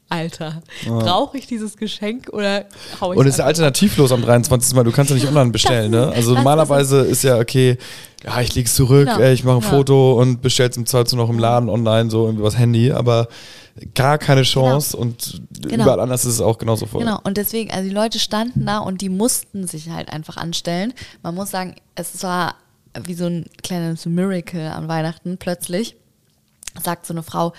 Alter, 0.09 0.63
brauche 0.87 1.37
ich 1.37 1.49
dieses 1.49 1.77
Geschenk 1.77 2.29
oder 2.33 2.67
hau 3.01 3.13
ich 3.13 3.19
Und 3.19 3.27
es 3.27 3.35
ist 3.35 3.39
ja 3.39 3.45
alternativlos 3.45 4.13
am 4.13 4.23
23. 4.23 4.73
Mal. 4.77 4.85
Du 4.85 4.93
kannst 4.93 5.11
ja 5.11 5.17
nicht 5.17 5.27
online 5.27 5.51
bestellen, 5.53 5.91
ne? 5.91 6.13
Also 6.15 6.33
normalerweise 6.35 7.01
ist 7.01 7.25
ja 7.25 7.39
okay, 7.41 7.77
ja, 8.25 8.41
ich 8.41 8.55
leg's 8.55 8.77
zurück, 8.77 9.09
Genau. 9.09 9.19
äh, 9.19 9.33
ich 9.33 9.43
mache 9.43 9.57
ein 9.57 9.63
Ja. 9.63 9.69
Foto 9.69 10.13
und 10.21 10.43
bestell's 10.43 10.77
im 10.77 10.87
Zweifel 10.87 11.17
noch 11.17 11.29
im 11.29 11.41
Laden 11.41 11.69
online, 11.69 12.09
so 12.09 12.27
irgendwie 12.27 12.45
was 12.45 12.57
Handy, 12.57 12.93
aber 12.93 13.27
gar 13.97 14.17
keine 14.19 14.43
Chance 14.45 14.97
und 14.97 15.43
Genau. 15.63 15.83
überall 15.83 15.99
anders 15.99 16.25
ist 16.25 16.35
es 16.35 16.41
auch 16.41 16.59
genauso 16.59 16.87
voll. 16.87 17.01
Genau, 17.01 17.19
und 17.25 17.37
deswegen, 17.37 17.73
also 17.73 17.89
die 17.89 17.95
Leute 17.95 18.21
standen 18.21 18.65
da 18.65 18.79
und 18.79 19.01
die 19.01 19.09
mussten 19.09 19.67
sich 19.67 19.91
halt 19.91 20.09
einfach 20.13 20.37
anstellen. 20.37 20.95
Man 21.25 21.35
muss 21.35 21.51
sagen, 21.51 21.75
es 21.97 22.23
war 22.23 22.55
wie 23.05 23.15
so 23.15 23.27
ein 23.27 23.47
kleines 23.63 24.07
Miracle 24.07 24.69
an 24.71 24.89
Weihnachten. 24.89 25.39
Plötzlich 25.39 25.97
sagt 26.83 27.07
so 27.07 27.15
eine 27.15 27.23
Frau, 27.23 27.53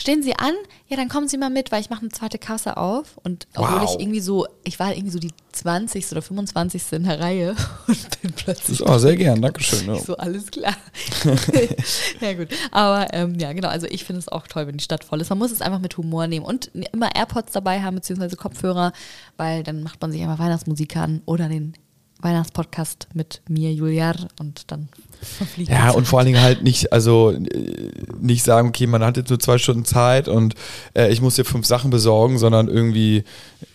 stehen 0.00 0.22
Sie 0.22 0.34
an? 0.36 0.52
Ja, 0.88 0.96
dann 0.96 1.08
kommen 1.08 1.26
Sie 1.28 1.38
mal 1.38 1.50
mit, 1.50 1.72
weil 1.72 1.80
ich 1.80 1.90
mache 1.90 2.00
eine 2.02 2.10
zweite 2.10 2.38
Kasse 2.38 2.76
auf. 2.76 3.18
Und 3.24 3.46
obwohl 3.56 3.80
Wow. 3.80 3.94
ich 3.94 4.00
irgendwie 4.00 4.20
so, 4.20 4.46
ich 4.64 4.78
war 4.78 4.92
irgendwie 4.92 5.10
so 5.10 5.18
die 5.18 5.32
20. 5.52 6.12
oder 6.12 6.22
25. 6.22 6.82
in 6.92 7.04
der 7.04 7.18
Reihe 7.18 7.56
und 7.88 8.20
bin 8.22 8.32
plötzlich 8.32 8.86
Oh, 8.86 8.98
sehr 8.98 9.16
gern, 9.16 9.42
Dankeschön. 9.42 9.86
Ja. 9.86 9.98
so, 9.98 10.16
alles 10.16 10.50
klar. 10.50 10.76
ja, 12.20 12.32
gut. 12.34 12.48
Aber 12.70 13.12
ähm, 13.12 13.38
ja, 13.38 13.52
genau. 13.52 13.68
Also 13.68 13.86
ich 13.86 14.04
finde 14.04 14.20
es 14.20 14.28
auch 14.28 14.46
toll, 14.46 14.66
wenn 14.66 14.76
die 14.76 14.84
Stadt 14.84 15.02
voll 15.04 15.20
ist. 15.20 15.30
Man 15.30 15.38
muss 15.38 15.50
es 15.50 15.62
einfach 15.62 15.80
mit 15.80 15.96
Humor 15.96 16.26
nehmen 16.26 16.44
und 16.44 16.66
immer 16.92 17.14
AirPods 17.16 17.52
dabei 17.52 17.80
haben, 17.82 17.96
beziehungsweise 17.96 18.36
Kopfhörer, 18.36 18.92
weil 19.36 19.62
dann 19.62 19.82
macht 19.82 20.00
man 20.00 20.12
sich 20.12 20.22
einfach 20.22 20.38
Weihnachtsmusik 20.38 20.96
an 20.96 21.22
oder 21.26 21.48
den 21.48 21.72
Weihnachtspodcast 22.20 23.08
mit 23.14 23.42
mir, 23.48 23.72
Juliar, 23.72 24.16
und 24.40 24.70
dann 24.72 24.88
verfliegt 25.20 25.70
Ja, 25.70 25.90
und 25.90 26.06
vor 26.06 26.18
allen 26.18 26.26
Dingen 26.26 26.40
halt 26.42 26.62
nicht, 26.62 26.92
also 26.92 27.30
äh, 27.32 27.92
nicht 28.20 28.44
sagen, 28.44 28.68
okay, 28.68 28.86
man 28.86 29.04
hat 29.04 29.16
jetzt 29.16 29.30
nur 29.30 29.38
zwei 29.40 29.58
Stunden 29.58 29.84
Zeit 29.84 30.28
und 30.28 30.54
äh, 30.94 31.10
ich 31.12 31.20
muss 31.20 31.36
hier 31.36 31.44
fünf 31.44 31.66
Sachen 31.66 31.90
besorgen, 31.90 32.38
sondern 32.38 32.68
irgendwie 32.68 33.24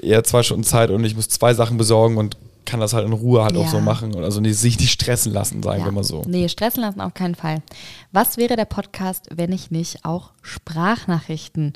eher 0.02 0.24
zwei 0.24 0.44
Stunden 0.44 0.64
Zeit 0.64 0.90
und 0.90 1.04
ich 1.06 1.16
muss 1.16 1.30
zwei 1.30 1.54
Sachen 1.54 1.78
besorgen 1.78 2.18
und 2.18 2.38
kann 2.66 2.80
das 2.80 2.94
halt 2.94 3.06
in 3.06 3.12
Ruhe 3.14 3.44
halt 3.44 3.58
auch 3.58 3.66
Ja. 3.66 3.70
so 3.72 3.82
machen. 3.82 4.16
Und 4.16 4.24
also 4.24 4.40
nicht, 4.40 4.58
sich 4.58 4.80
nicht 4.80 4.92
stressen 4.92 5.34
lassen, 5.34 5.62
sagen 5.62 5.80
Ja. 5.82 5.86
wir 5.86 5.92
mal 5.92 6.04
so. 6.06 6.24
Nee, 6.26 6.48
stressen 6.48 6.82
lassen 6.82 7.02
auf 7.02 7.14
keinen 7.14 7.36
Fall. 7.36 7.62
Was 8.14 8.38
wäre 8.38 8.56
der 8.56 8.64
Podcast, 8.66 9.28
wenn 9.36 9.52
ich 9.52 9.70
nicht 9.70 10.06
auch 10.06 10.32
Sprachnachrichten 10.42 11.74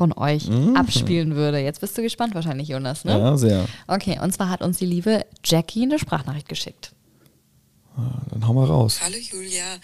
von 0.00 0.14
euch 0.14 0.48
abspielen 0.74 1.36
würde? 1.36 1.58
Jetzt 1.58 1.82
bist 1.82 1.98
du 1.98 2.00
gespannt 2.00 2.34
wahrscheinlich, 2.34 2.68
Jonas, 2.68 3.04
ne? 3.04 3.18
Mhm. 3.18 3.20
Ja, 3.20 3.36
sehr. 3.36 3.68
Okay, 3.86 4.18
und 4.18 4.32
zwar 4.32 4.48
hat 4.48 4.62
uns 4.62 4.78
die 4.78 4.86
liebe 4.86 5.26
Jackie 5.44 5.82
eine 5.82 5.98
Sprachnachricht 5.98 6.48
geschickt. 6.48 6.92
Dann 8.30 8.48
hau 8.48 8.54
mal 8.54 8.64
raus. 8.64 9.00
Hallo 9.02 9.18
Julia, 9.18 9.78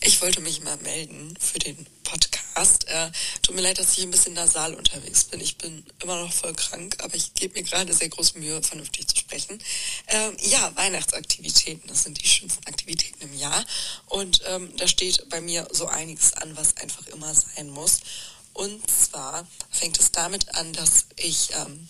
ich 0.00 0.22
wollte 0.22 0.40
mich 0.40 0.62
mal 0.62 0.78
melden 0.78 1.34
für 1.38 1.58
den 1.58 1.76
Podcast. 2.02 2.88
Äh, 2.88 3.10
tut 3.42 3.56
mir 3.56 3.60
leid, 3.60 3.78
dass 3.78 3.98
ich 3.98 4.04
ein 4.04 4.10
bisschen 4.10 4.32
nasal 4.32 4.72
unterwegs 4.72 5.24
bin. 5.24 5.38
Ich 5.40 5.58
bin 5.58 5.84
immer 6.02 6.18
noch 6.18 6.32
voll 6.32 6.54
krank, 6.54 6.96
aber 7.04 7.14
ich 7.14 7.34
gebe 7.34 7.58
mir 7.58 7.64
gerade 7.64 7.92
sehr 7.92 8.08
große 8.08 8.38
Mühe, 8.38 8.62
vernünftig 8.62 9.06
zu 9.08 9.16
sprechen. 9.16 9.58
Ähm, 10.06 10.34
ja, 10.50 10.72
Weihnachtsaktivitäten, 10.76 11.88
das 11.88 12.04
sind 12.04 12.18
die 12.22 12.26
schönsten 12.26 12.66
Aktivitäten 12.66 13.20
im 13.22 13.34
Jahr. 13.34 13.62
Und 14.06 14.40
ähm, 14.48 14.70
da 14.78 14.88
steht 14.88 15.28
bei 15.28 15.42
mir 15.42 15.68
so 15.72 15.88
einiges 15.88 16.32
an, 16.32 16.56
was 16.56 16.74
einfach 16.78 17.06
immer 17.08 17.34
sein 17.34 17.68
muss. 17.68 18.00
Und 18.58 18.90
zwar 18.90 19.46
fängt 19.70 20.00
es 20.00 20.10
damit 20.10 20.56
an, 20.56 20.72
dass 20.72 21.06
ich 21.14 21.50
ähm, 21.54 21.88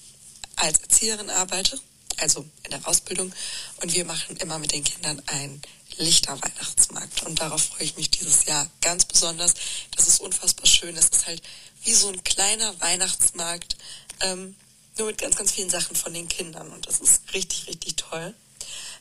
als 0.56 0.80
Erzieherin 0.80 1.30
arbeite, 1.30 1.80
also 2.18 2.44
in 2.62 2.70
der 2.70 2.86
Ausbildung. 2.86 3.32
Und 3.80 3.94
wir 3.94 4.04
machen 4.04 4.36
immer 4.36 4.58
mit 4.58 4.72
den 4.72 4.84
Kindern 4.84 5.22
einen 5.28 5.62
Lichterweihnachtsmarkt. 5.96 7.22
Und 7.22 7.40
darauf 7.40 7.62
freue 7.62 7.84
ich 7.84 7.96
mich 7.96 8.10
dieses 8.10 8.44
Jahr 8.44 8.70
ganz 8.82 9.06
besonders. 9.06 9.54
Das 9.96 10.08
ist 10.08 10.20
unfassbar 10.20 10.66
schön. 10.66 10.94
Es 10.94 11.08
ist 11.08 11.26
halt 11.26 11.40
wie 11.84 11.94
so 11.94 12.10
ein 12.10 12.22
kleiner 12.22 12.78
Weihnachtsmarkt, 12.82 13.78
ähm, 14.20 14.54
nur 14.98 15.06
mit 15.06 15.16
ganz, 15.16 15.36
ganz 15.36 15.52
vielen 15.52 15.70
Sachen 15.70 15.96
von 15.96 16.12
den 16.12 16.28
Kindern. 16.28 16.70
Und 16.70 16.86
das 16.86 17.00
ist 17.00 17.32
richtig, 17.32 17.66
richtig 17.68 17.96
toll. 17.96 18.34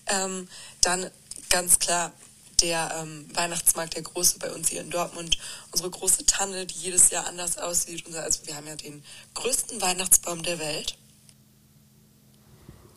Ähm, 0.06 0.48
dann 0.80 1.12
ganz 1.50 1.80
klar 1.80 2.14
der 2.62 2.96
ähm, 3.02 3.28
Weihnachtsmarkt, 3.34 3.96
der 3.96 4.02
große 4.02 4.40
bei 4.40 4.52
uns 4.52 4.70
hier 4.70 4.82
in 4.82 4.90
Dortmund, 4.90 5.38
unsere 5.72 5.90
große 5.90 6.26
Tanne, 6.26 6.66
die 6.66 6.80
jedes 6.80 7.10
Jahr 7.10 7.28
anders 7.28 7.58
aussieht. 7.58 8.06
Unser, 8.06 8.24
also 8.24 8.46
wir 8.46 8.56
haben 8.56 8.68
ja 8.68 8.76
den 8.76 9.04
größten 9.36 9.82
Weihnachtsbaum 9.82 10.44
der 10.44 10.60
Welt. 10.60 10.98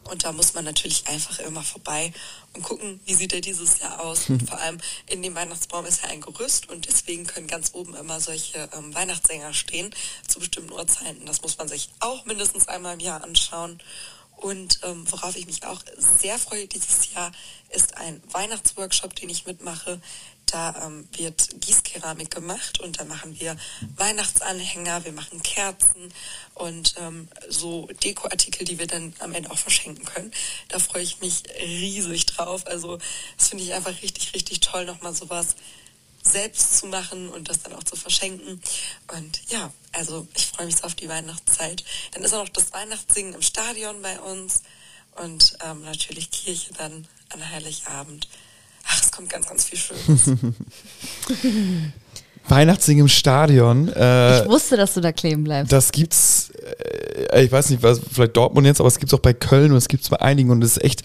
Und 0.05 0.25
da 0.25 0.33
muss 0.33 0.55
man 0.55 0.64
natürlich 0.64 1.07
einfach 1.07 1.38
immer 1.38 1.62
vorbei 1.62 2.12
und 2.55 2.62
gucken, 2.62 3.01
wie 3.05 3.14
sieht 3.14 3.33
er 3.33 3.40
dieses 3.40 3.79
Jahr 3.79 4.01
aus. 4.01 4.29
Und 4.29 4.42
vor 4.49 4.59
allem 4.59 4.79
in 5.07 5.23
dem 5.23 5.35
Weihnachtsbaum 5.35 5.87
ist 5.87 6.03
ja 6.03 6.09
ein 6.09 6.20
Gerüst 6.20 6.68
und 6.68 6.88
deswegen 6.88 7.27
können 7.27 7.46
ganz 7.46 7.70
oben 7.75 7.94
immer 7.94 8.20
solche 8.20 8.68
ähm, 8.77 8.92
Weihnachtssänger 8.94 9.55
stehen 9.55 9.94
zu 10.27 10.40
bestimmten 10.40 10.73
Uhrzeiten. 10.73 11.27
Das 11.27 11.42
muss 11.42 11.59
man 11.59 11.68
sich 11.68 11.90
auch 12.01 12.25
mindestens 12.25 12.66
einmal 12.66 12.94
im 12.94 13.01
Jahr 13.01 13.23
anschauen. 13.23 13.81
Und 14.40 14.81
ähm, 14.85 15.05
worauf 15.11 15.37
ich 15.37 15.46
mich 15.46 15.64
auch 15.66 15.83
sehr 15.98 16.38
freue 16.38 16.66
dieses 16.66 17.12
Jahr, 17.12 17.31
ist 17.68 17.98
ein 17.98 18.22
Weihnachtsworkshop, 18.33 19.14
den 19.14 19.29
ich 19.29 19.44
mitmache. 19.44 20.00
Da 20.46 20.87
ähm, 20.87 21.07
wird 21.12 21.61
Gießkeramik 21.61 22.31
gemacht 22.31 22.81
und 22.81 22.98
da 22.98 23.05
machen 23.05 23.38
wir 23.38 23.57
Weihnachtsanhänger, 23.96 25.05
wir 25.05 25.12
machen 25.12 25.42
Kerzen 25.42 26.12
und 26.55 26.94
ähm, 26.98 27.29
so 27.48 27.87
Dekoartikel, 28.03 28.64
die 28.64 28.79
wir 28.79 28.87
dann 28.87 29.12
am 29.18 29.35
Ende 29.35 29.50
auch 29.50 29.59
verschenken 29.59 30.07
können. 30.07 30.33
Da 30.68 30.79
freue 30.79 31.03
ich 31.03 31.20
mich 31.20 31.42
riesig 31.61 32.24
drauf. 32.26 32.66
Also 32.66 32.98
das 33.37 33.50
finde 33.50 33.64
ich 33.64 33.74
einfach 33.74 34.03
richtig, 34.03 34.35
richtig 34.35 34.61
toll, 34.61 34.87
nochmal 34.87 35.14
sowas 35.14 35.55
selbst 36.22 36.78
zu 36.78 36.87
machen 36.87 37.28
und 37.28 37.48
das 37.48 37.62
dann 37.62 37.72
auch 37.74 37.83
zu 37.85 37.96
verschenken. 37.96 38.61
Und 39.16 39.40
ja, 39.50 39.72
also 39.92 40.26
ich 40.37 40.46
freue 40.46 40.66
mich 40.66 40.76
so 40.76 40.85
auf 40.85 40.94
die 40.94 41.09
Weihnachtszeit. 41.09 41.83
Dann 42.12 42.22
ist 42.22 42.33
auch 42.35 42.44
noch 42.44 42.48
das 42.50 42.72
Weihnachtssingen 42.72 43.35
im 43.35 43.42
Stadion 43.42 44.00
bei 44.02 44.18
uns 44.20 44.62
und 45.16 45.56
ähm, 45.64 45.83
natürlich 45.85 46.30
Kirche 46.30 46.72
dann 46.78 47.06
an 47.30 47.50
Heiligabend. 47.50 48.28
Ach, 48.87 49.02
es 49.02 49.11
kommt 49.12 49.28
ganz, 49.30 49.46
ganz 49.46 49.64
viel 49.64 49.78
Schönes. 49.78 50.30
Weihnachtssingen 52.48 53.02
im 53.04 53.09
Stadion. 53.09 53.88
Äh, 53.88 54.42
Ich 54.42 54.48
wusste, 54.48 54.76
dass 54.76 54.94
du 54.94 55.00
da 55.00 55.12
kleben 55.12 55.44
bleibst. 55.44 55.72
das 55.72 55.92
gibt's, 55.92 56.49
ich 57.40 57.52
weiß 57.52 57.70
nicht, 57.70 57.83
was, 57.83 58.00
vielleicht 58.12 58.37
Dortmund 58.37 58.66
jetzt, 58.66 58.80
aber 58.80 58.88
es 58.88 58.98
gibt's 58.98 59.14
auch 59.14 59.18
bei 59.20 59.33
Köln 59.33 59.70
und 59.72 59.76
es 59.78 59.88
gibt's 59.88 60.09
bei 60.09 60.21
einigen 60.21 60.50
und 60.50 60.62
es 60.64 60.77
ist 60.77 60.85
echt, 60.85 61.02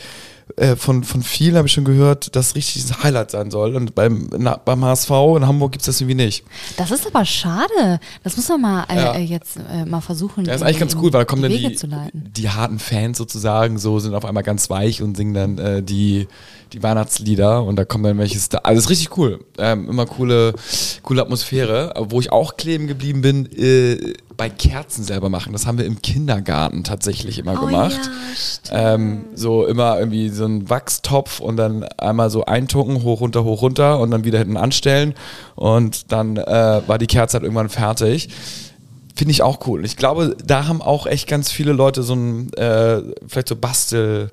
äh, 0.57 0.75
von, 0.75 1.03
von 1.03 1.23
vielen 1.23 1.55
habe 1.57 1.67
ich 1.67 1.73
schon 1.73 1.85
gehört, 1.85 2.35
dass 2.35 2.55
richtig 2.55 2.85
ein 2.89 3.03
Highlight 3.03 3.31
sein 3.31 3.49
soll. 3.49 3.75
Und 3.75 3.95
beim, 3.95 4.29
na, 4.37 4.57
beim 4.63 4.85
HSV 4.85 5.09
in 5.37 5.47
Hamburg 5.47 5.71
gibt's 5.71 5.87
das 5.87 5.99
irgendwie 6.01 6.23
nicht. 6.23 6.45
Das 6.77 6.91
ist 6.91 7.07
aber 7.07 7.25
schade. 7.25 7.99
Das 8.23 8.37
muss 8.37 8.47
man 8.49 8.61
mal 8.61 8.85
äh, 8.89 8.95
Ja. 8.95 9.15
äh, 9.15 9.21
jetzt 9.23 9.57
äh, 9.57 9.85
mal 9.85 10.01
versuchen. 10.01 10.45
Ja, 10.45 10.53
ist 10.53 10.61
eigentlich 10.61 10.79
ganz 10.79 10.95
cool, 10.95 11.11
weil 11.13 11.21
da 11.21 11.25
kommen 11.25 11.41
dann 11.41 11.51
die, 11.51 11.73
zu 11.75 11.87
leiten. 11.87 12.29
die 12.35 12.49
harten 12.49 12.77
Fans 12.77 13.17
sozusagen, 13.17 13.79
so 13.79 13.97
sind 13.99 14.13
auf 14.13 14.23
einmal 14.23 14.43
ganz 14.43 14.69
weich 14.69 15.01
und 15.01 15.17
singen 15.17 15.33
dann 15.33 15.57
äh, 15.57 15.81
die, 15.81 16.27
die 16.75 16.83
Weihnachtslieder 16.83 17.63
und 17.63 17.77
da 17.77 17.85
kommen 17.85 18.03
dann 18.03 18.17
welches 18.17 18.49
da. 18.49 18.59
Also 18.59 18.79
ist 18.79 18.89
richtig 18.89 19.17
cool. 19.17 19.39
Ähm, 19.57 19.89
immer 19.89 20.05
coole, 20.05 20.53
coole 21.03 21.21
Atmosphäre. 21.21 21.93
Wo 22.09 22.19
ich 22.19 22.31
auch 22.31 22.57
kleben 22.57 22.87
geblieben 22.87 23.21
bin, 23.21 23.45
äh, 23.57 24.13
bei 24.35 24.49
Kerzen 24.49 25.03
selber 25.05 25.29
machen. 25.29 25.53
Das 25.53 25.65
haben 25.65 25.77
wir 25.77 25.85
im 25.85 26.01
Kindergarten 26.01 26.83
tatsächlich 26.83 27.39
immer 27.39 27.53
Oh 27.61 27.65
gemacht. 27.65 27.99
ähm, 28.71 29.23
so 29.33 29.65
immer 29.65 29.97
irgendwie 29.97 30.27
so 30.29 30.45
ein 30.45 30.69
Wachstopf 30.69 31.39
und 31.39 31.55
dann 31.55 31.85
einmal 31.97 32.29
so 32.29 32.43
eintunken, 32.43 33.03
hoch, 33.03 33.21
runter, 33.21 33.45
hoch, 33.45 33.61
runter 33.61 33.99
und 33.99 34.11
dann 34.11 34.25
wieder 34.25 34.39
hinten 34.39 34.57
anstellen. 34.57 35.13
Und 35.55 36.11
dann 36.11 36.35
äh, 36.35 36.81
war 36.85 36.97
die 36.97 37.07
Kerze 37.07 37.35
halt 37.35 37.43
irgendwann 37.43 37.69
fertig. 37.69 38.27
Finde 39.15 39.31
ich 39.31 39.41
auch 39.41 39.65
cool. 39.67 39.85
Ich 39.85 39.95
glaube, 39.95 40.35
da 40.45 40.67
haben 40.67 40.81
auch 40.81 41.07
echt 41.07 41.29
ganz 41.29 41.49
viele 41.49 41.71
Leute 41.71 42.03
so 42.03 42.15
ein, 42.15 42.51
äh, 42.55 43.01
vielleicht 43.25 43.47
so 43.47 43.55
Bastel, 43.55 44.31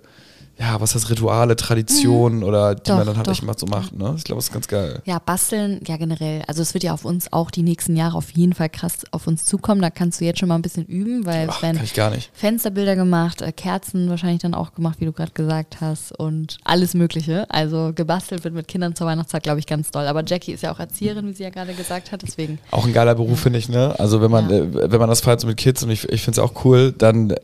ja, 0.63 0.81
was 0.81 0.95
heißt 0.95 1.11
Rituale, 1.11 1.57
Traditionen 1.57 2.45
oder 2.45 2.77
die 2.77 2.83
Doch, 2.89 2.97
man 2.97 3.07
dann 3.07 3.17
halt 3.17 3.27
doch. 3.27 3.33
echt 3.33 3.43
mal 3.43 3.59
so 3.59 3.67
macht. 3.67 3.93
Ne? 3.99 4.15
Ich 4.17 4.23
glaube, 4.23 4.39
das 4.39 4.47
ist 4.47 4.53
ganz 4.53 4.69
geil. 4.69 5.03
Ja, 5.05 5.19
basteln, 5.19 5.81
ja 5.87 5.97
generell. 5.97 6.43
Also 6.47 6.63
es 6.63 6.73
wird 6.73 6.85
ja 6.85 6.93
auf 6.95 7.05
uns 7.05 7.33
auch 7.33 7.51
die 7.51 7.63
nächsten 7.63 7.97
Jahre 7.97 8.17
auf 8.17 8.31
jeden 8.31 8.53
Fall 8.55 8.69
krass 8.69 8.99
auf 9.11 9.27
uns 9.27 9.45
zukommen. 9.45 9.83
Da 9.83 9.91
kannst 9.91 10.21
du 10.21 10.25
jetzt 10.25 10.39
schon 10.39 10.49
mal 10.49 10.55
ein 10.55 10.63
bisschen 10.63 10.85
üben, 10.87 11.27
weil 11.27 11.49
Ach, 11.51 11.57
es 11.57 11.63
werden. 11.97 12.21
Fensterbilder 12.33 12.95
gemacht, 12.95 13.43
äh, 13.43 13.51
Kerzen 13.53 14.09
wahrscheinlich 14.09 14.41
dann 14.43 14.55
auch 14.55 14.73
gemacht, 14.75 15.01
wie 15.01 15.05
du 15.07 15.13
gerade 15.13 15.33
gesagt 15.33 15.81
hast 15.81 16.17
und 16.19 16.59
alles 16.65 16.95
Mögliche. 16.95 17.51
Also 17.51 17.93
gebastelt 17.95 18.45
wird 18.45 18.55
mit 18.55 18.69
Kindern 18.69 18.95
zur 18.95 19.09
Weihnachtszeit, 19.09 19.43
glaube 19.43 19.59
ich, 19.59 19.67
ganz 19.67 19.91
doll. 19.91 20.07
Aber 20.07 20.23
Jackie 20.25 20.53
ist 20.53 20.63
ja 20.63 20.73
auch 20.73 20.79
Erzieherin, 20.79 21.27
wie 21.27 21.33
sie 21.33 21.43
ja 21.43 21.51
gerade 21.51 21.75
gesagt 21.75 22.13
hat, 22.13 22.23
deswegen. 22.23 22.59
Auch 22.71 22.87
ein 22.87 22.93
geiler 22.93 23.17
Beruf, 23.17 23.41
finde 23.41 23.59
ich, 23.59 23.69
ne? 23.69 23.99
Also 23.99 24.21
wenn 24.23 24.31
man, 24.31 24.49
Ja. 24.49 24.57
äh, 24.59 24.93
wenn 24.93 25.01
man 25.01 25.09
das 25.09 25.21
feiert 25.23 25.41
so 25.41 25.47
mit 25.49 25.57
Kids 25.57 25.83
und 25.83 25.91
ich, 25.91 26.09
ich 26.09 26.23
finde 26.23 26.41
es 26.41 26.45
auch 26.47 26.65
cool, 26.65 26.93
dann 26.97 27.31
äh, 27.31 27.37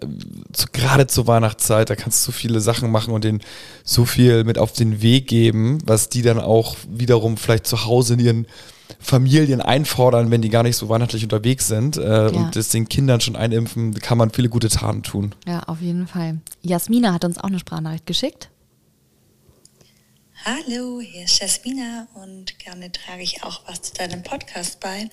gerade 0.72 1.06
zur 1.06 1.26
Weihnachtszeit, 1.26 1.90
da 1.90 1.96
kannst 1.96 2.22
du 2.26 2.32
so 2.32 2.32
viele 2.32 2.60
Sachen 2.60 2.90
machen 2.90 3.07
und 3.12 3.24
denen 3.24 3.40
so 3.84 4.04
viel 4.04 4.44
mit 4.44 4.58
auf 4.58 4.72
den 4.72 5.02
Weg 5.02 5.26
geben, 5.26 5.78
was 5.84 6.08
die 6.08 6.22
dann 6.22 6.38
auch 6.38 6.76
wiederum 6.88 7.36
vielleicht 7.36 7.66
zu 7.66 7.84
Hause 7.84 8.14
in 8.14 8.20
ihren 8.20 8.46
Familien 9.00 9.60
einfordern, 9.60 10.30
wenn 10.30 10.42
die 10.42 10.48
gar 10.48 10.62
nicht 10.62 10.76
so 10.76 10.88
weihnachtlich 10.88 11.22
unterwegs 11.22 11.68
sind 11.68 11.96
äh, 11.98 12.30
und 12.32 12.56
das 12.56 12.70
den 12.70 12.88
Kindern 12.88 13.20
schon 13.20 13.36
einimpfen, 13.36 13.94
kann 13.94 14.18
man 14.18 14.30
viele 14.30 14.48
gute 14.48 14.68
Taten 14.68 15.02
tun. 15.02 15.34
Ja, 15.46 15.60
auf 15.64 15.80
jeden 15.80 16.06
Fall. 16.06 16.38
Jasmina 16.62 17.12
hat 17.12 17.24
uns 17.24 17.38
auch 17.38 17.44
eine 17.44 17.58
Sprachnachricht 17.58 18.06
geschickt. 18.06 18.48
Hallo, 20.50 21.02
hier 21.02 21.24
ist 21.24 21.40
Jasmina 21.40 22.08
und 22.14 22.58
gerne 22.58 22.90
trage 22.90 23.22
ich 23.22 23.42
auch 23.42 23.60
was 23.66 23.82
zu 23.82 23.92
deinem 23.92 24.22
Podcast 24.22 24.80
bei. 24.80 25.10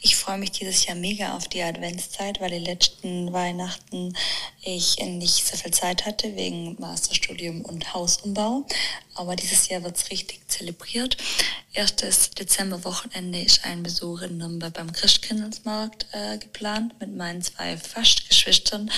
Ich 0.00 0.14
freue 0.14 0.38
mich 0.38 0.52
dieses 0.52 0.86
Jahr 0.86 0.94
mega 0.94 1.34
auf 1.36 1.48
die 1.48 1.60
Adventszeit, 1.60 2.40
weil 2.40 2.50
die 2.50 2.64
letzten 2.64 3.32
Weihnachten 3.32 4.16
ich 4.62 4.98
nicht 4.98 5.44
so 5.44 5.56
viel 5.56 5.72
Zeit 5.72 6.06
hatte 6.06 6.36
wegen 6.36 6.76
Masterstudium 6.78 7.62
und 7.62 7.94
Hausumbau. 7.94 8.64
Aber 9.16 9.34
dieses 9.34 9.68
Jahr 9.68 9.82
wird 9.82 9.96
es 9.96 10.08
richtig 10.12 10.48
zelebriert. 10.48 11.16
Erstes 11.72 12.30
Dezemberwochenende 12.30 13.40
ist 13.40 13.64
ein 13.64 13.82
Besuch 13.82 14.22
in 14.22 14.38
Nürnberg 14.38 14.72
beim 14.72 14.92
Christkindlesmarkt 14.92 16.06
äh, 16.12 16.38
geplant 16.38 16.94
mit 17.00 17.12
meinen 17.12 17.42
zwei 17.42 17.76
Fastgeschwistern, 17.76 18.88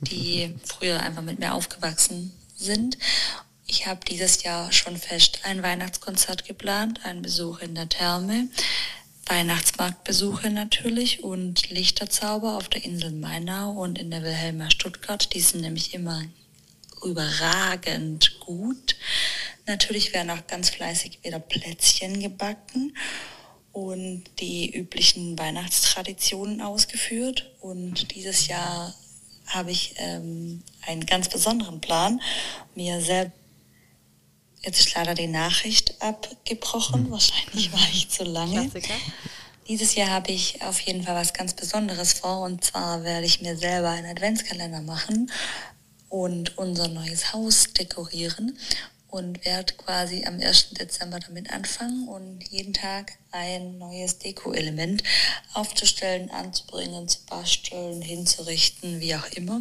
die 0.00 0.54
früher 0.64 1.00
einfach 1.00 1.22
mit 1.22 1.38
mir 1.38 1.52
aufgewachsen 1.52 2.32
sind. 2.56 2.96
Ich 3.66 3.86
habe 3.86 4.00
dieses 4.08 4.42
Jahr 4.42 4.72
schon 4.72 4.96
fest 4.96 5.40
ein 5.44 5.62
Weihnachtskonzert 5.62 6.44
geplant, 6.44 7.04
einen 7.04 7.22
Besuch 7.22 7.60
in 7.60 7.74
der 7.74 7.88
Therme, 7.88 8.48
Weihnachtsmarktbesuche 9.26 10.50
natürlich 10.50 11.24
und 11.24 11.70
Lichterzauber 11.70 12.58
auf 12.58 12.68
der 12.68 12.84
Insel 12.84 13.12
Mainau 13.12 13.72
und 13.72 13.98
in 13.98 14.10
der 14.10 14.22
Wilhelma 14.22 14.70
Stuttgart. 14.70 15.32
Die 15.32 15.40
sind 15.40 15.62
nämlich 15.62 15.94
immer 15.94 16.22
überragend 17.02 18.38
gut. 18.40 18.96
Natürlich 19.66 20.12
werden 20.12 20.30
auch 20.30 20.46
ganz 20.46 20.68
fleißig 20.68 21.20
wieder 21.22 21.38
Plätzchen 21.38 22.20
gebacken 22.20 22.94
und 23.72 24.24
die 24.40 24.70
üblichen 24.70 25.38
Weihnachtstraditionen 25.38 26.60
ausgeführt. 26.60 27.50
Und 27.60 28.14
dieses 28.14 28.46
Jahr 28.46 28.94
habe 29.46 29.70
ich 29.70 29.94
ähm, 29.96 30.62
einen 30.82 31.06
ganz 31.06 31.30
besonderen 31.30 31.80
Plan, 31.80 32.20
mir 32.74 33.00
selbst 33.00 33.43
Jetzt 34.64 34.80
ist 34.80 34.94
leider 34.94 35.14
die 35.14 35.26
Nachricht 35.26 36.00
abgebrochen. 36.00 37.10
Wahrscheinlich 37.10 37.72
war 37.72 37.86
ich 37.92 38.08
zu 38.08 38.24
lange. 38.24 38.70
Dieses 39.68 39.94
Jahr 39.94 40.10
habe 40.10 40.32
ich 40.32 40.62
auf 40.62 40.80
jeden 40.80 41.02
Fall 41.04 41.14
was 41.14 41.34
ganz 41.34 41.52
Besonderes 41.52 42.14
vor. 42.14 42.40
Und 42.40 42.64
zwar 42.64 43.04
werde 43.04 43.26
ich 43.26 43.42
mir 43.42 43.56
selber 43.56 43.90
einen 43.90 44.10
Adventskalender 44.10 44.80
machen 44.80 45.30
und 46.08 46.56
unser 46.56 46.88
neues 46.88 47.32
Haus 47.32 47.72
dekorieren. 47.72 48.58
Und 49.14 49.44
werde 49.44 49.74
quasi 49.74 50.24
am 50.26 50.40
1. 50.40 50.70
Dezember 50.70 51.20
damit 51.20 51.48
anfangen 51.52 52.08
und 52.08 52.42
jeden 52.50 52.72
Tag 52.72 53.12
ein 53.30 53.78
neues 53.78 54.18
Deko-Element 54.18 55.04
aufzustellen, 55.52 56.30
anzubringen, 56.30 57.06
zu 57.06 57.20
basteln, 57.26 58.02
hinzurichten, 58.02 58.98
wie 58.98 59.14
auch 59.14 59.26
immer. 59.26 59.60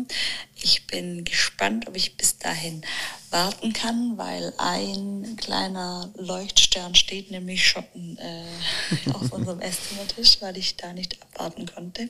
Ich 0.56 0.88
bin 0.88 1.24
gespannt, 1.24 1.88
ob 1.88 1.95
ich 1.95 2.18
bis 2.18 2.39
dahin 2.39 2.82
warten 3.30 3.74
kann, 3.74 4.18
weil 4.18 4.56
ein 4.58 5.36
kleiner 5.39 6.12
Leuchtstern 6.16 6.95
steht 6.95 7.30
nämlich 7.30 7.64
schon 7.64 8.18
äh, 8.18 9.12
auf 9.14 9.32
unserem 9.32 9.60
Esszimmertisch, 9.62 10.41
weil 10.41 10.58
ich 10.58 10.78
da 10.78 10.93
nicht 10.93 11.22
abwarten 11.22 11.68
konnte. 11.68 12.10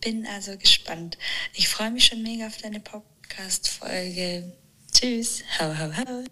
Bin 0.00 0.24
also 0.28 0.56
gespannt. 0.56 1.18
Ich 1.52 1.68
freue 1.68 1.90
mich 1.90 2.04
schon 2.04 2.22
mega 2.22 2.46
auf 2.46 2.58
deine 2.58 2.78
Podcast-Folge. 2.78 4.52
Tschüss. 4.92 5.42
Hau, 5.58 5.76
hau, 5.76 5.90
hau. 5.96 6.24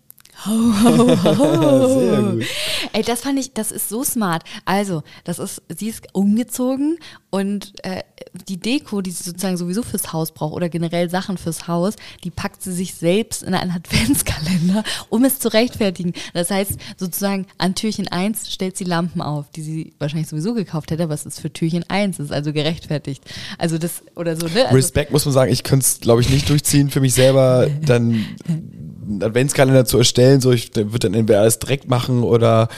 Sehr 0.44 2.22
gut. 2.22 2.44
Ey, 2.92 3.02
das 3.02 3.20
fand 3.20 3.38
ich, 3.38 3.52
das 3.52 3.70
ist 3.70 3.88
so 3.88 4.02
smart. 4.02 4.42
Also, 4.64 5.02
das 5.24 5.38
ist, 5.38 5.62
sie 5.68 5.88
ist 5.88 6.06
umgezogen 6.12 6.98
und 7.30 7.72
äh, 7.84 8.02
die 8.48 8.58
Deko, 8.58 9.02
die 9.02 9.10
sie 9.10 9.24
sozusagen 9.24 9.56
sowieso 9.56 9.82
fürs 9.82 10.12
Haus 10.12 10.32
braucht 10.32 10.54
oder 10.54 10.68
generell 10.68 11.10
Sachen 11.10 11.38
fürs 11.38 11.68
Haus, 11.68 11.94
die 12.24 12.30
packt 12.30 12.62
sie 12.62 12.72
sich 12.72 12.94
selbst 12.94 13.42
in 13.42 13.54
einen 13.54 13.70
Adventskalender, 13.76 14.84
um 15.10 15.24
es 15.24 15.38
zu 15.38 15.48
rechtfertigen. 15.48 16.12
Das 16.34 16.50
heißt, 16.50 16.72
sozusagen 16.96 17.46
an 17.58 17.74
Türchen 17.74 18.08
1 18.08 18.50
stellt 18.52 18.76
sie 18.76 18.84
Lampen 18.84 19.20
auf, 19.20 19.50
die 19.50 19.62
sie 19.62 19.92
wahrscheinlich 19.98 20.28
sowieso 20.28 20.54
gekauft 20.54 20.90
hätte, 20.90 21.04
aber 21.04 21.14
es 21.14 21.26
ist 21.26 21.40
für 21.40 21.52
Türchen 21.52 21.84
1, 21.88 22.18
ist 22.18 22.32
also 22.32 22.52
gerechtfertigt. 22.52 23.22
Also 23.58 23.78
das, 23.78 24.02
oder 24.16 24.36
so, 24.36 24.46
ne? 24.46 24.64
Also, 24.64 24.76
Respekt 24.76 25.12
muss 25.12 25.24
man 25.24 25.34
sagen, 25.34 25.52
ich 25.52 25.62
könnte 25.62 25.84
es, 25.84 26.00
glaube 26.00 26.20
ich, 26.20 26.30
nicht 26.30 26.48
durchziehen 26.48 26.90
für 26.90 27.00
mich 27.00 27.14
selber, 27.14 27.68
dann 27.82 28.24
einen 28.46 29.22
Adventskalender 29.22 29.84
zu 29.84 29.98
erstellen. 29.98 30.21
So, 30.40 30.52
ich 30.52 30.74
würde 30.74 30.98
dann 31.00 31.14
entweder 31.14 31.40
alles 31.40 31.58
direkt 31.58 31.88
machen 31.88 32.22
oder 32.22 32.68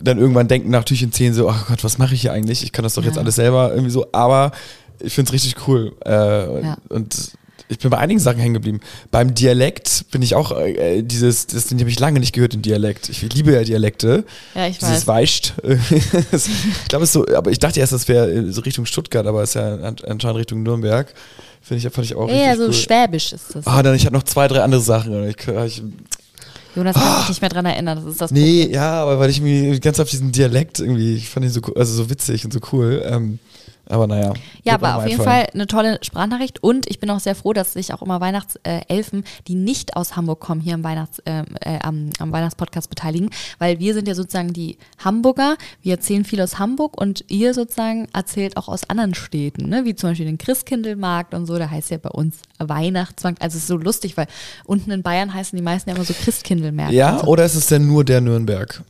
dann 0.00 0.18
irgendwann 0.18 0.46
denken 0.48 0.70
nach 0.70 0.84
Türchen 0.84 1.12
10 1.12 1.34
so, 1.34 1.48
ach 1.48 1.66
Gott, 1.68 1.82
was 1.84 1.98
mache 1.98 2.14
ich 2.14 2.20
hier 2.20 2.32
eigentlich? 2.32 2.62
Ich 2.62 2.72
kann 2.72 2.82
das 2.84 2.94
doch 2.94 3.04
jetzt 3.04 3.16
Ja. 3.16 3.22
alles 3.22 3.34
selber 3.34 3.70
irgendwie 3.72 3.90
so. 3.90 4.06
Aber 4.12 4.52
ich 5.00 5.12
finde 5.14 5.28
es 5.30 5.32
richtig 5.34 5.68
cool. 5.68 5.92
Äh, 6.04 6.10
Ja. 6.62 6.76
Und 6.88 7.32
ich 7.70 7.78
bin 7.80 7.90
bei 7.90 7.98
einigen 7.98 8.18
Sachen 8.20 8.38
hängen 8.38 8.54
geblieben. 8.54 8.80
Beim 9.10 9.34
Dialekt 9.34 10.06
bin 10.10 10.22
ich 10.22 10.34
auch, 10.34 10.52
äh, 10.58 11.02
dieses, 11.02 11.48
das 11.48 11.66
den 11.66 11.78
habe 11.80 11.90
ich 11.90 11.98
lange 12.00 12.18
nicht 12.20 12.32
gehört, 12.32 12.54
den 12.54 12.62
Dialekt. 12.62 13.08
Ich 13.10 13.20
liebe 13.34 13.52
ja 13.52 13.62
Dialekte. 13.62 14.24
Ja, 14.54 14.68
ich 14.68 14.78
Dieses 14.78 15.06
weiß. 15.06 15.06
Weicht. 15.06 15.54
ich 15.92 16.88
glaube, 16.88 17.04
es 17.04 17.12
so, 17.12 17.26
aber 17.34 17.50
ich 17.50 17.58
dachte 17.58 17.80
erst, 17.80 17.92
das 17.92 18.08
wäre 18.08 18.50
so 18.52 18.60
Richtung 18.62 18.86
Stuttgart, 18.86 19.26
aber 19.26 19.42
es 19.42 19.50
ist 19.50 19.54
ja 19.56 19.74
an- 19.74 19.96
anscheinend 20.06 20.38
Richtung 20.38 20.62
Nürnberg. 20.62 21.12
Finde 21.60 21.86
ich, 21.86 21.92
fand 21.92 22.06
ich 22.06 22.14
auch 22.14 22.28
Ja, 22.28 22.52
richtig 22.52 22.56
so 22.58 22.64
cool. 22.66 22.72
schwäbisch 22.72 23.32
ist 23.32 23.54
das. 23.54 23.66
Ah, 23.66 23.82
dann 23.82 23.94
ich 23.94 24.04
hatte 24.06 24.14
noch 24.14 24.22
zwei, 24.22 24.48
drei 24.48 24.62
andere 24.62 24.80
Sachen. 24.80 25.28
Ich, 25.28 25.36
ich, 25.66 25.82
Jonas 26.74 26.94
kann 26.94 27.18
sich 27.20 27.28
nicht 27.28 27.40
mehr 27.40 27.50
dran 27.50 27.66
erinnern, 27.66 27.98
das 27.98 28.12
ist 28.12 28.20
das 28.20 28.30
nee, 28.30 28.68
ja, 28.70 29.02
aber 29.02 29.18
weil 29.18 29.30
ich 29.30 29.40
mir 29.40 29.78
ganz 29.80 29.98
auf 30.00 30.08
diesen 30.08 30.32
Dialekt 30.32 30.80
irgendwie, 30.80 31.14
ich 31.14 31.28
fand 31.28 31.46
ihn 31.46 31.52
so, 31.52 31.60
also 31.74 31.94
so 31.94 32.10
witzig 32.10 32.44
und 32.44 32.52
so 32.52 32.60
cool. 32.72 33.02
Ähm, 33.06 33.38
aber 33.88 34.06
naja. 34.06 34.34
Ja, 34.64 34.74
aber 34.74 34.96
auf 34.96 35.06
jeden 35.06 35.20
einfallen. 35.20 35.44
Fall 35.44 35.50
eine 35.54 35.66
tolle 35.66 35.98
Sprachnachricht 36.02 36.62
und 36.62 36.88
ich 36.88 37.00
bin 37.00 37.10
auch 37.10 37.20
sehr 37.20 37.34
froh, 37.34 37.52
dass 37.52 37.72
sich 37.72 37.92
auch 37.94 38.02
immer 38.02 38.20
Weihnachtselfen, 38.20 39.24
die 39.46 39.54
nicht 39.54 39.96
aus 39.96 40.16
Hamburg 40.16 40.40
kommen, 40.40 40.60
hier 40.60 40.74
am, 40.74 40.84
Weihnachts, 40.84 41.18
äh, 41.20 41.44
äh, 41.60 41.78
am, 41.82 42.10
am 42.18 42.32
Weihnachtspodcast 42.32 42.90
beteiligen, 42.90 43.30
weil 43.58 43.78
wir 43.78 43.94
sind 43.94 44.06
ja 44.06 44.14
sozusagen 44.14 44.52
die 44.52 44.78
Hamburger, 44.98 45.56
wir 45.82 45.94
erzählen 45.94 46.24
viel 46.24 46.40
aus 46.40 46.58
Hamburg 46.58 47.00
und 47.00 47.24
ihr 47.28 47.54
sozusagen 47.54 48.08
erzählt 48.12 48.56
auch 48.56 48.68
aus 48.68 48.88
anderen 48.88 49.14
Städten, 49.14 49.68
ne? 49.68 49.84
wie 49.84 49.94
zum 49.94 50.10
Beispiel 50.10 50.26
den 50.26 50.38
Christkindlmarkt 50.38 51.34
und 51.34 51.46
so, 51.46 51.58
da 51.58 51.70
heißt 51.70 51.90
ja 51.90 51.98
bei 51.98 52.10
uns 52.10 52.38
Weihnachtsmarkt, 52.58 53.40
also 53.40 53.56
es 53.56 53.62
ist 53.62 53.68
so 53.68 53.76
lustig, 53.76 54.16
weil 54.16 54.26
unten 54.64 54.90
in 54.90 55.02
Bayern 55.02 55.32
heißen 55.32 55.56
die 55.56 55.62
meisten 55.62 55.90
ja 55.90 55.96
immer 55.96 56.04
so 56.04 56.14
Christkindlmärkte. 56.14 56.94
Ja, 56.94 57.22
oder 57.24 57.44
ist 57.44 57.54
es 57.54 57.66
denn 57.66 57.86
nur 57.86 58.04
der 58.04 58.20
Nürnberg? 58.20 58.82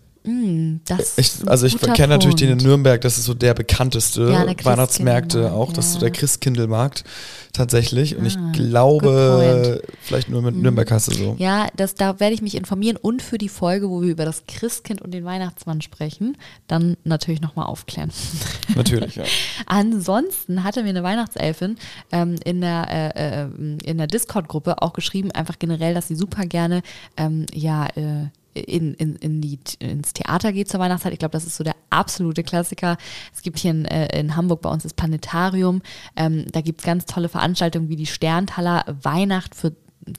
Das 0.85 1.19
Ich, 1.19 1.33
also 1.47 1.67
ich 1.67 1.79
kenne 1.79 2.09
natürlich 2.09 2.37
den 2.37 2.51
in. 2.51 2.59
Nürnberg, 2.59 3.01
das 3.01 3.19
ist 3.19 3.25
so 3.25 3.35
der 3.35 3.55
bekannteste 3.55 4.31
Ja, 4.31 4.45
der 4.45 4.65
Weihnachtsmärkte 4.65 5.53
auch, 5.53 5.73
das 5.73 5.87
ist 5.87 5.93
so 5.95 5.99
ja. 5.99 6.05
der 6.05 6.11
Christkindlmarkt 6.13 7.05
tatsächlich. 7.53 8.17
Und 8.17 8.25
Ah, 8.25 8.27
ich 8.27 8.53
glaube, 8.53 9.83
vielleicht 10.01 10.29
nur 10.29 10.43
mit 10.43 10.57
Nürnberg 10.57 10.91
heißt 10.91 11.09
es 11.09 11.19
so. 11.19 11.37
Ja, 11.39 11.69
das, 11.77 11.95
da 11.95 12.21
werde 12.21 12.35
ich 12.35 12.43
mich 12.43 12.55
informieren 12.55 12.97
und 12.97 13.23
für 13.23 13.39
die 13.39 13.49
Folge, 13.49 13.91
wo 13.91 14.03
wir 14.03 14.11
über 14.11 14.25
das 14.25 14.45
Christkind 14.47 15.03
und 15.03 15.13
den 15.13 15.25
Weihnachtsmann 15.25 15.81
sprechen, 15.81 16.37
dann 16.67 16.97
natürlich 17.05 17.41
nochmal 17.41 17.67
aufklären. 17.67 18.11
Natürlich, 18.75 19.17
ja. 19.17 19.25
Ansonsten 19.67 20.63
hatte 20.65 20.83
mir 20.83 20.91
eine 20.91 21.03
Weihnachtselfin 21.03 21.77
ähm, 22.13 22.37
in 22.45 22.61
der, 22.61 23.15
äh, 23.17 23.43
äh, 23.43 23.49
in 23.85 23.99
der 23.99 24.07
Discord-Gruppe 24.07 24.83
auch 24.83 24.93
geschrieben, 24.93 25.31
einfach 25.33 25.59
generell, 25.59 25.95
dass 25.95 26.09
sie 26.09 26.15
super 26.17 26.47
gerne 26.47 26.83
ähm, 27.17 27.47
ja, 27.53 27.87
äh, 27.97 28.29
in, 28.61 28.95
in, 28.95 29.17
in 29.17 29.41
die, 29.41 29.59
ins 29.79 30.13
Theater 30.13 30.53
geht 30.53 30.69
zur 30.69 30.81
Weihnachtszeit. 30.81 31.13
Ich 31.13 31.19
glaube, 31.19 31.33
das 31.33 31.47
ist 31.47 31.57
so 31.57 31.65
der 31.65 31.77
absolute 31.91 32.43
Klassiker. 32.43 32.97
Es 33.35 33.43
gibt 33.43 33.59
hier 33.59 33.71
in, 33.71 33.85
äh, 33.85 34.19
in 34.19 34.37
Hamburg 34.37 34.63
bei 34.63 34.71
uns 34.71 34.83
das 34.83 34.95
Planetarium. 34.95 35.83
Ähm, 36.17 36.47
da 36.53 36.61
gibt 36.61 36.81
es 36.81 36.87
ganz 36.87 37.07
tolle 37.07 37.29
Veranstaltungen 37.29 37.89
wie 37.89 37.97
die 37.97 38.07
Sterntaler 38.07 38.85
Weihnacht 39.03 39.55
für 39.55 39.73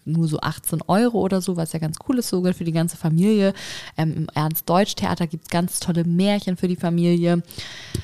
nur 0.06 0.28
so 0.28 0.40
18 0.40 0.82
Euro 0.88 1.20
oder 1.20 1.42
so, 1.42 1.58
was 1.58 1.74
ja 1.74 1.80
ganz 1.80 1.98
cool 2.08 2.20
ist, 2.20 2.30
sogar 2.30 2.54
für 2.54 2.64
die 2.64 2.72
ganze 2.72 2.98
Familie. 2.98 3.54
Ähm, 3.98 4.14
Im 4.16 4.28
Ernst-Deutsch-Theater 4.34 5.28
gibt 5.28 5.46
es 5.46 5.50
ganz 5.50 5.80
tolle 5.80 6.04
Märchen 6.04 6.58
für 6.58 6.68
die 6.68 6.76
Familie. 6.76 7.42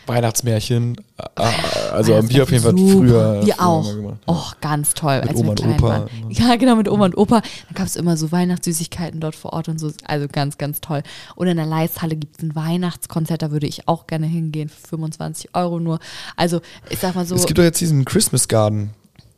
Weihnachtsmärchen. 0.05 0.95
äh, 1.17 1.23
äh, 1.41 1.89
Also 1.91 2.15
haben 2.15 2.29
wir 2.29 2.43
auf 2.43 2.51
jeden 2.51 2.63
Fall 2.63 2.73
früher. 2.73 3.45
Wir 3.45 3.53
früher 3.55 3.65
auch. 3.65 3.93
gemacht. 3.95 4.17
Oh, 4.27 4.43
ganz 4.61 4.93
toll. 4.93 5.19
Mit 5.21 5.29
als 5.29 5.37
wir 5.37 5.41
Oma 5.41 5.49
und 5.51 5.59
klein 5.59 5.73
Opa. 5.79 5.87
waren. 5.87 6.09
Ja, 6.29 6.55
genau, 6.55 6.75
mit 6.75 6.89
Oma 6.89 7.05
und 7.05 7.17
Opa. 7.17 7.41
Da 7.41 7.73
gab 7.73 7.87
es 7.87 7.95
immer 7.95 8.17
so 8.17 8.31
Weihnachtssüßigkeiten 8.31 9.19
dort 9.19 9.35
vor 9.35 9.53
Ort 9.53 9.69
und 9.69 9.79
so. 9.79 9.91
Also 10.05 10.27
ganz, 10.27 10.57
ganz 10.57 10.81
toll. 10.81 11.03
Und 11.35 11.47
in 11.47 11.57
der 11.57 11.65
Leishalle 11.65 12.15
gibt 12.15 12.37
es 12.37 12.43
ein 12.43 12.55
Weihnachtskonzert, 12.55 13.41
da 13.41 13.51
würde 13.51 13.67
ich 13.67 13.87
auch 13.87 14.07
gerne 14.07 14.25
hingehen 14.27 14.69
für 14.69 14.87
25 14.89 15.49
Euro 15.55 15.79
nur. 15.79 15.99
Also, 16.35 16.61
ich 16.89 16.99
sag 16.99 17.15
mal 17.15 17.25
so. 17.25 17.35
Es 17.35 17.45
gibt 17.45 17.57
doch 17.57 17.63
jetzt 17.63 17.79
diesen 17.81 18.05
Christmas 18.05 18.47
Garden. 18.47 18.91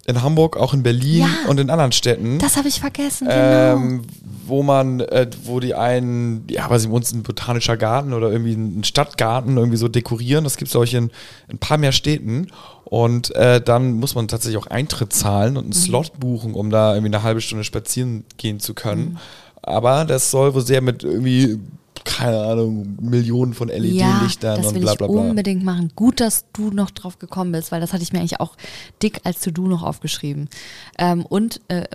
In 0.08 0.24
Hamburg, 0.24 0.56
auch 0.58 0.74
in 0.74 0.84
Berlin 0.84 1.20
Ja. 1.20 1.50
und 1.50 1.60
in 1.60 1.70
anderen 1.70 1.92
Städten. 1.92 2.40
das 2.40 2.56
habe 2.58 2.68
ich 2.70 2.80
vergessen, 2.80 3.28
genau. 3.28 3.76
ähm, 3.76 4.04
wo 4.46 4.64
man, 4.64 5.02
äh, 5.02 5.28
wo 5.44 5.60
die 5.60 5.76
einen, 5.76 6.46
ja, 6.50 6.70
weiß 6.70 6.84
ich, 6.84 6.90
bei 6.90 6.96
uns 6.96 7.12
ein 7.12 7.24
botanischer 7.24 7.76
Garten 7.76 8.14
oder 8.14 8.32
irgendwie 8.32 8.54
ein 8.54 8.86
Stadtgarten 8.86 9.58
irgendwie 9.58 9.76
so 9.78 9.90
dekorieren. 9.90 10.46
Das 10.46 10.56
gibt 10.56 10.68
es, 10.70 10.72
glaube 10.72 10.86
ich, 10.86 10.94
in, 10.94 11.06
in 11.50 11.56
ein 11.56 11.58
paar 11.58 11.78
mehr 11.78 11.92
Städten. 11.92 12.48
Und 12.86 13.36
äh, 13.36 13.60
dann 13.60 13.96
muss 13.96 14.16
man 14.16 14.30
tatsächlich 14.30 14.58
auch 14.64 14.68
Eintritt 14.68 15.12
zahlen 15.12 15.58
und 15.58 15.64
einen 15.66 15.70
Mhm. 15.72 15.74
Slot 15.74 16.18
buchen, 16.18 16.54
um 16.54 16.70
da 16.70 16.94
irgendwie 16.96 17.14
eine 17.14 17.24
halbe 17.24 17.42
Stunde 17.42 17.66
spazieren 17.66 18.24
gehen 18.38 18.62
zu 18.62 18.74
können. 18.74 19.10
Mhm. 19.12 19.18
Aber 19.62 20.06
das 20.06 20.32
soll 20.32 20.54
wohl 20.54 20.66
sehr 20.66 20.80
mit 20.82 21.04
irgendwie, 21.04 21.60
keine 22.08 22.40
Ahnung, 22.42 22.98
Millionen 23.02 23.54
von 23.54 23.68
ja, 23.68 23.76
LED-Lichtern 23.76 24.58
das 24.58 24.68
und 24.68 24.76
will 24.76 24.82
bla 24.82 24.94
ich 24.94 24.98
bla 24.98 25.08
bla. 25.08 25.22
unbedingt 25.22 25.64
machen. 25.64 25.92
Gut, 25.96 26.20
dass 26.20 26.46
du 26.54 26.72
noch 26.72 26.90
drauf 26.90 27.20
gekommen 27.20 27.52
bist, 27.52 27.72
weil 27.72 27.82
das 27.82 27.94
hatte 27.94 28.04
ich 28.04 28.14
mir 28.14 28.20
eigentlich 28.20 28.40
auch 28.40 28.56
dick 29.04 29.20
als 29.24 29.42
To-Do 29.42 29.68
noch 29.68 29.84
aufgeschrieben. 29.84 30.50
Ähm, 30.98 31.26
und 31.26 31.62
äh, 31.68 31.86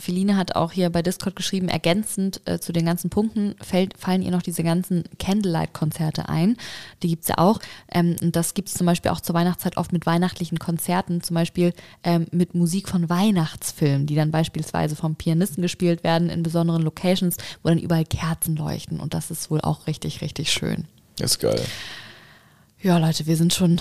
Feline 0.00 0.36
hat 0.36 0.56
auch 0.56 0.72
hier 0.72 0.90
bei 0.90 1.02
Discord 1.02 1.36
geschrieben, 1.36 1.68
ergänzend 1.68 2.40
äh, 2.46 2.58
zu 2.58 2.72
den 2.72 2.86
ganzen 2.86 3.10
Punkten 3.10 3.54
fällt, 3.60 3.96
fallen 3.98 4.22
ihr 4.22 4.30
noch 4.30 4.42
diese 4.42 4.62
ganzen 4.62 5.04
Candlelight-Konzerte 5.18 6.28
ein. 6.28 6.56
Die 7.02 7.08
gibt's 7.08 7.28
ja 7.28 7.38
auch. 7.38 7.60
Ähm, 7.92 8.16
und 8.22 8.34
das 8.34 8.54
gibt's 8.54 8.74
zum 8.74 8.86
Beispiel 8.86 9.10
auch 9.10 9.20
zur 9.20 9.34
Weihnachtszeit 9.34 9.76
oft 9.76 9.92
mit 9.92 10.06
weihnachtlichen 10.06 10.58
Konzerten, 10.58 11.22
zum 11.22 11.34
Beispiel 11.34 11.74
ähm, 12.04 12.26
mit 12.32 12.54
Musik 12.54 12.88
von 12.88 13.10
Weihnachtsfilmen, 13.10 14.06
die 14.06 14.14
dann 14.14 14.30
beispielsweise 14.30 14.96
vom 14.96 15.14
Pianisten 15.14 15.62
gespielt 15.62 16.04
werden 16.04 16.30
in 16.30 16.42
besonderen 16.42 16.82
Locations, 16.82 17.36
wo 17.62 17.68
dann 17.68 17.78
überall 17.78 18.04
Kerzen 18.04 18.56
leuchten. 18.56 18.98
Und 19.00 19.14
das 19.14 19.30
ist 19.30 19.50
wohl 19.50 19.57
auch 19.60 19.86
richtig, 19.86 20.20
richtig 20.20 20.52
schön. 20.52 20.84
Ist 21.20 21.38
geil. 21.40 21.60
Ja, 22.80 22.98
Leute, 22.98 23.26
wir 23.26 23.36
sind 23.36 23.52
schon 23.52 23.80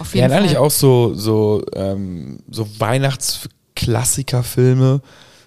auf 0.00 0.12
Ja, 0.14 0.22
jeden 0.22 0.32
und 0.32 0.38
eigentlich 0.38 0.52
Fall. 0.54 0.62
auch 0.66 0.70
so, 0.70 1.14
so, 1.14 1.64
ähm, 1.74 2.40
so 2.50 2.66
Weihnachtsklassikerfilme 2.80 5.00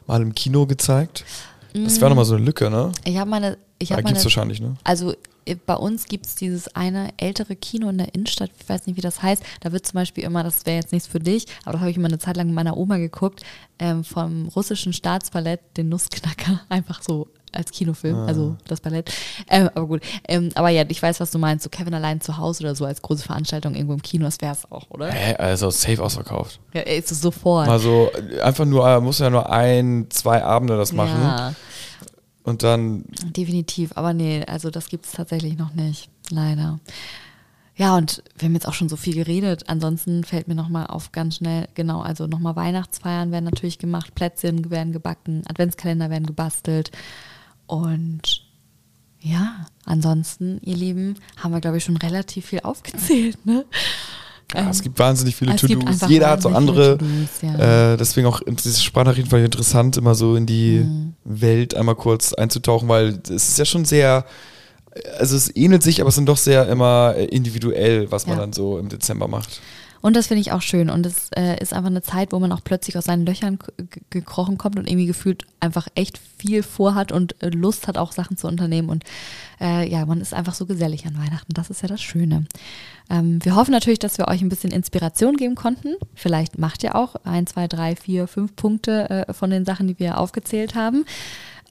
mal 0.08 0.22
im 0.22 0.34
Kino 0.36 0.66
gezeigt. 0.66 1.26
Das 1.74 2.00
wäre 2.00 2.10
nochmal 2.10 2.24
so 2.26 2.36
eine 2.36 2.46
Lücke, 2.46 2.70
ne? 2.70 2.92
Ich 3.04 3.18
habe 3.18 3.30
meine, 3.30 3.58
ich 3.80 3.90
Da 3.90 3.96
habe 3.96 4.04
gibt 4.04 4.12
meine, 4.12 4.20
es 4.20 4.24
wahrscheinlich, 4.24 4.62
ne? 4.62 4.76
also 4.86 5.14
äh, 5.46 5.56
bei 5.56 5.74
uns 5.76 6.06
gibt 6.06 6.26
es 6.26 6.36
dieses 6.36 6.74
eine 6.74 7.10
ältere 7.18 7.58
Kino 7.58 7.90
in 7.90 7.98
der 7.98 8.16
Innenstadt, 8.16 8.52
ich 8.58 8.70
weiß 8.70 8.88
nicht, 8.88 8.96
wie 8.96 9.02
das 9.02 9.22
heißt. 9.22 9.44
Da 9.60 9.74
wird 9.74 9.86
zum 9.86 9.96
Beispiel 9.96 10.24
immer, 10.24 10.42
das 10.44 10.66
wäre 10.66 10.78
jetzt 10.78 10.94
nichts 10.94 11.10
für 11.10 11.20
dich, 11.20 11.48
aber 11.66 11.74
da 11.74 11.80
habe 11.82 11.92
ich 11.92 11.98
immer 11.98 12.08
eine 12.08 12.20
Zeit 12.20 12.38
lang 12.38 12.46
mit 12.48 12.56
meiner 12.56 12.78
Oma 12.78 12.96
geguckt, 12.98 13.42
ähm, 13.80 14.06
vom 14.06 14.48
russischen 14.48 14.94
Staatsballett, 14.94 15.60
den 15.76 15.90
Nussknacker, 15.90 16.62
einfach 16.70 17.02
so 17.02 17.28
als 17.56 17.72
Kinofilm, 17.72 18.16
Ah. 18.16 18.26
also 18.26 18.56
das 18.68 18.82
Ballett. 18.82 19.12
Ähm, 19.50 19.70
aber 19.74 19.88
gut. 19.88 20.02
Ähm, 20.28 20.50
aber 20.56 20.70
ja, 20.70 20.84
ich 20.88 21.02
weiß, 21.02 21.20
was 21.20 21.32
du 21.32 21.40
meinst. 21.40 21.64
So 21.64 21.70
Kevin 21.70 21.94
allein 21.94 22.22
zu 22.22 22.38
Hause 22.38 22.64
oder 22.64 22.76
so 22.76 22.86
als 22.86 23.02
große 23.02 23.24
Veranstaltung 23.24 23.76
irgendwo 23.76 23.94
im 23.94 24.02
Kino, 24.02 24.26
das 24.26 24.42
wäre 24.42 24.54
es 24.54 24.70
auch, 24.72 24.90
oder? 24.90 25.12
Hä, 25.12 25.36
also 25.36 25.70
safe 25.70 26.02
ausverkauft. 26.04 26.60
Ja, 26.74 26.82
ist 26.82 27.12
es 27.12 27.22
sofort. 27.22 27.68
Also 27.68 28.10
äh, 28.32 28.42
einfach 28.42 28.66
nur, 28.66 28.88
äh, 28.88 29.00
muss 29.00 29.20
ja 29.20 29.30
nur 29.30 29.50
ein, 29.50 30.08
zwei 30.10 30.44
Abende 30.44 30.78
das 30.78 30.92
machen. 30.94 31.22
Ja. 31.22 31.54
Und 32.44 32.62
dann, 32.62 33.06
Definitiv, 33.36 33.92
aber 33.96 34.14
nee, 34.14 34.44
also 34.46 34.70
das 34.70 34.90
gibt 34.90 35.06
es 35.08 35.14
tatsächlich 35.14 35.58
noch 35.58 35.74
nicht, 35.74 36.10
leider. 36.30 36.80
Ja, 37.78 37.98
und 37.98 38.24
wir 38.38 38.46
haben 38.48 38.54
jetzt 38.54 38.68
auch 38.68 38.74
schon 38.74 38.88
so 38.88 38.96
viel 38.96 39.16
geredet. 39.16 39.64
Ansonsten 39.68 40.24
fällt 40.24 40.48
mir 40.48 40.56
nochmal 40.56 40.88
auf 40.88 41.12
ganz 41.12 41.38
schnell, 41.38 41.68
genau, 41.74 42.02
also 42.02 42.26
nochmal 42.28 42.56
Weihnachtsfeiern 42.56 43.32
werden 43.32 43.44
natürlich 43.46 43.80
gemacht, 43.80 44.16
Plätzchen 44.16 44.70
werden 44.70 44.94
gebacken, 44.94 45.42
Adventskalender 45.48 46.10
werden 46.10 46.26
gebastelt. 46.26 46.92
Und 47.68 48.44
ja, 49.20 49.66
ansonsten, 49.86 50.60
ihr 50.64 50.76
Lieben, 50.76 51.16
haben 51.38 51.52
wir, 51.54 51.62
glaube 51.62 51.78
ich, 51.78 51.84
schon 51.84 51.98
relativ 51.98 52.46
viel 52.48 52.60
aufgezählt, 52.62 53.44
ne? 53.46 53.66
ja, 54.54 54.70
es 54.70 54.84
gibt 54.84 55.00
wahnsinnig 55.00 55.36
viele 55.36 55.56
To-Dos. 55.56 56.08
Jeder 56.08 56.30
hat 56.30 56.44
so 56.44 56.50
andere. 56.50 57.00
Ja. 57.42 57.94
Äh, 57.94 57.98
deswegen 57.98 58.28
auch 58.28 58.42
diese 58.48 58.80
Sprachnachrichten 58.80 59.30
fand 59.32 59.42
ich 59.42 59.46
interessant, 59.46 59.98
immer 59.98 60.14
so 60.14 60.36
in 60.36 60.46
die 60.46 60.82
Mhm. 60.86 61.14
Welt 61.24 61.74
einmal 61.76 61.96
kurz 61.96 62.34
einzutauchen, 62.34 62.88
weil 62.88 63.20
es 63.24 63.50
ist 63.50 63.58
ja 63.58 63.66
schon 63.66 63.86
sehr, 63.86 64.26
also 65.18 65.36
es 65.36 65.54
ähnelt 65.56 65.82
sich, 65.82 66.00
aber 66.02 66.10
es 66.10 66.16
sind 66.16 66.30
doch 66.30 66.38
sehr 66.38 66.68
immer 66.70 67.16
äh, 67.18 67.26
individuell, 67.26 68.12
was 68.12 68.28
man 68.28 68.38
Ja. 68.38 68.42
dann 68.42 68.54
so 68.54 68.78
im 68.78 68.88
Dezember 68.90 69.28
macht. 69.28 69.60
Und 70.06 70.16
das 70.16 70.28
finde 70.28 70.42
ich 70.42 70.52
auch 70.52 70.62
schön. 70.62 70.92
Und 70.92 71.04
es 71.08 71.32
äh, 71.36 71.60
ist 71.60 71.74
einfach 71.74 71.90
eine 71.90 72.04
Zeit, 72.04 72.32
wo 72.32 72.38
man 72.38 72.52
auch 72.52 72.64
plötzlich 72.64 72.96
aus 72.96 73.06
seinen 73.06 73.26
Löchern 73.26 73.58
gekrochen 74.12 74.60
kommt 74.60 74.78
und 74.78 74.88
irgendwie 74.88 75.08
gefühlt 75.08 75.46
einfach 75.60 75.88
echt 75.96 76.20
viel 76.38 76.62
vorhat 76.62 77.12
und 77.12 77.42
äh, 77.42 77.50
Lust 77.50 77.88
hat, 77.88 77.98
auch 77.98 78.12
Sachen 78.12 78.38
zu 78.38 78.46
unternehmen. 78.46 78.90
Und 78.90 79.04
äh, 79.60 79.90
ja, 79.90 80.06
man 80.06 80.22
ist 80.22 80.36
einfach 80.36 80.54
so 80.54 80.68
gesellig 80.68 81.08
an 81.08 81.18
Weihnachten. 81.18 81.56
Das 81.56 81.72
ist 81.72 81.82
ja 81.82 81.88
das 81.88 82.04
Schöne. 82.04 82.46
Ähm, 83.10 83.44
wir 83.44 83.56
hoffen 83.56 83.72
natürlich, 83.72 83.98
dass 83.98 84.20
wir 84.20 84.28
euch 84.28 84.44
ein 84.44 84.50
bisschen 84.50 84.70
Inspiration 84.70 85.38
geben 85.38 85.56
konnten. 85.56 85.96
Vielleicht 86.14 86.60
macht 86.60 86.84
ihr 86.84 86.96
auch 86.96 87.16
ein, 87.24 87.48
zwei, 87.48 87.68
drei, 87.68 87.96
vier, 87.96 88.28
fünf 88.28 88.56
Punkte 88.56 89.10
äh, 89.10 89.34
von 89.34 89.50
den 89.50 89.66
Sachen, 89.66 89.88
die 89.88 89.98
wir 89.98 90.20
aufgezählt 90.20 90.76
haben. 90.76 91.06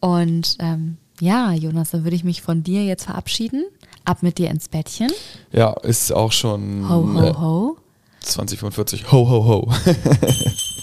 Und 0.00 0.56
ähm, 0.58 0.96
ja, 1.20 1.52
Jonas, 1.52 1.92
dann 1.92 2.02
würde 2.02 2.16
ich 2.16 2.24
mich 2.24 2.42
von 2.42 2.64
dir 2.64 2.84
jetzt 2.84 3.04
verabschieden. 3.04 3.64
Ab 4.04 4.24
mit 4.24 4.38
dir 4.38 4.50
ins 4.50 4.68
Bettchen. 4.68 5.12
Ja, 5.52 5.70
ist 5.84 6.12
auch 6.12 6.32
schon 6.32 6.88
Ho, 6.88 7.14
ho, 7.14 7.40
ho. 7.40 7.76
2045. 8.26 9.12
Ho, 9.12 9.28
ho, 9.28 9.44
ho. 9.44 9.72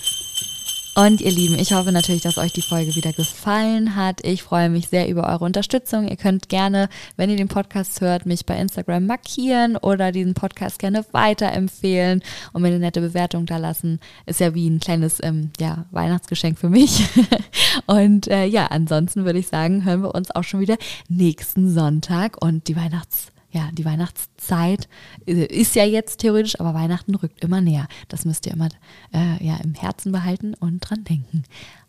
Und 0.94 1.22
ihr 1.22 1.32
Lieben, 1.32 1.58
ich 1.58 1.72
hoffe 1.72 1.94
natürlich, 1.94 2.22
dass 2.22 2.38
euch 2.38 2.52
die 2.52 2.62
Folge 2.62 2.94
wieder 2.96 3.14
gefallen 3.14 3.96
hat. 3.96 4.26
Ich 4.26 4.44
freue 4.44 4.70
mich 4.70 4.90
sehr 4.90 5.08
über 5.08 5.26
eure 5.30 5.46
Unterstützung. 5.46 6.06
Ihr 6.06 6.18
könnt 6.18 6.50
gerne, 6.50 6.90
wenn 7.16 7.30
ihr 7.30 7.38
den 7.38 7.48
Podcast 7.48 8.02
hört, 8.02 8.26
mich 8.26 8.46
bei 8.46 8.58
Instagram 8.58 9.06
markieren 9.06 9.78
oder 9.78 10.12
diesen 10.12 10.34
Podcast 10.34 10.80
gerne 10.80 11.06
weiterempfehlen 11.14 12.22
und 12.52 12.62
mir 12.62 12.68
eine 12.68 12.80
nette 12.80 13.00
Bewertung 13.00 13.46
da 13.46 13.56
lassen. 13.56 14.02
Ist 14.26 14.42
ja 14.42 14.54
wie 14.54 14.70
ein 14.70 14.82
kleines 14.82 15.24
ähm, 15.24 15.52
ja, 15.60 15.86
Weihnachtsgeschenk 15.92 16.60
für 16.60 16.70
mich. 16.70 17.06
Und 17.88 18.28
äh, 18.28 18.46
ja, 18.46 18.68
ansonsten 18.68 19.24
würde 19.24 19.40
ich 19.40 19.48
sagen, 19.48 19.86
hören 19.86 20.04
wir 20.04 20.14
uns 20.14 20.30
auch 20.32 20.44
schon 20.44 20.60
wieder 20.60 20.78
nächsten 21.08 21.74
Sonntag 21.74 22.44
und 22.44 22.68
die 22.68 22.76
Weihnachts 22.76 23.32
ja, 23.52 23.70
die 23.74 23.86
Weihnachtszeit 23.86 24.88
äh, 25.26 25.46
ist 25.46 25.76
ja 25.76 25.84
jetzt 25.84 26.20
theoretisch, 26.20 26.60
aber 26.60 26.74
Weihnachten 26.74 27.16
rückt 27.16 27.44
immer 27.44 27.62
näher. 27.62 27.88
Das 28.08 28.26
müsst 28.26 28.46
ihr 28.46 28.54
immer 28.54 28.70
äh, 29.14 29.44
ja, 29.46 29.58
im 29.64 29.74
Herzen 29.74 30.12
behalten 30.12 30.54
und 30.56 30.80
dran 30.80 31.04
denken. 31.04 31.44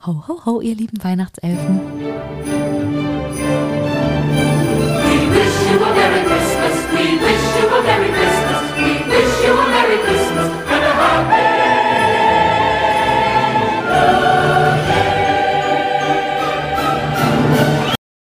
Ho, 0.06 0.24
ho, 0.26 0.44
ho, 0.44 0.60
ihr 0.60 0.74
lieben 0.74 1.02
Weihnachtselfen. 1.02 1.80
We 8.82 8.98
wish 9.08 9.44
you 9.44 9.52
a 9.52 9.68
Merry 9.68 9.98
Christmas, 9.98 10.48
and 10.68 10.84
a 10.84 10.92
Happy 10.96 11.51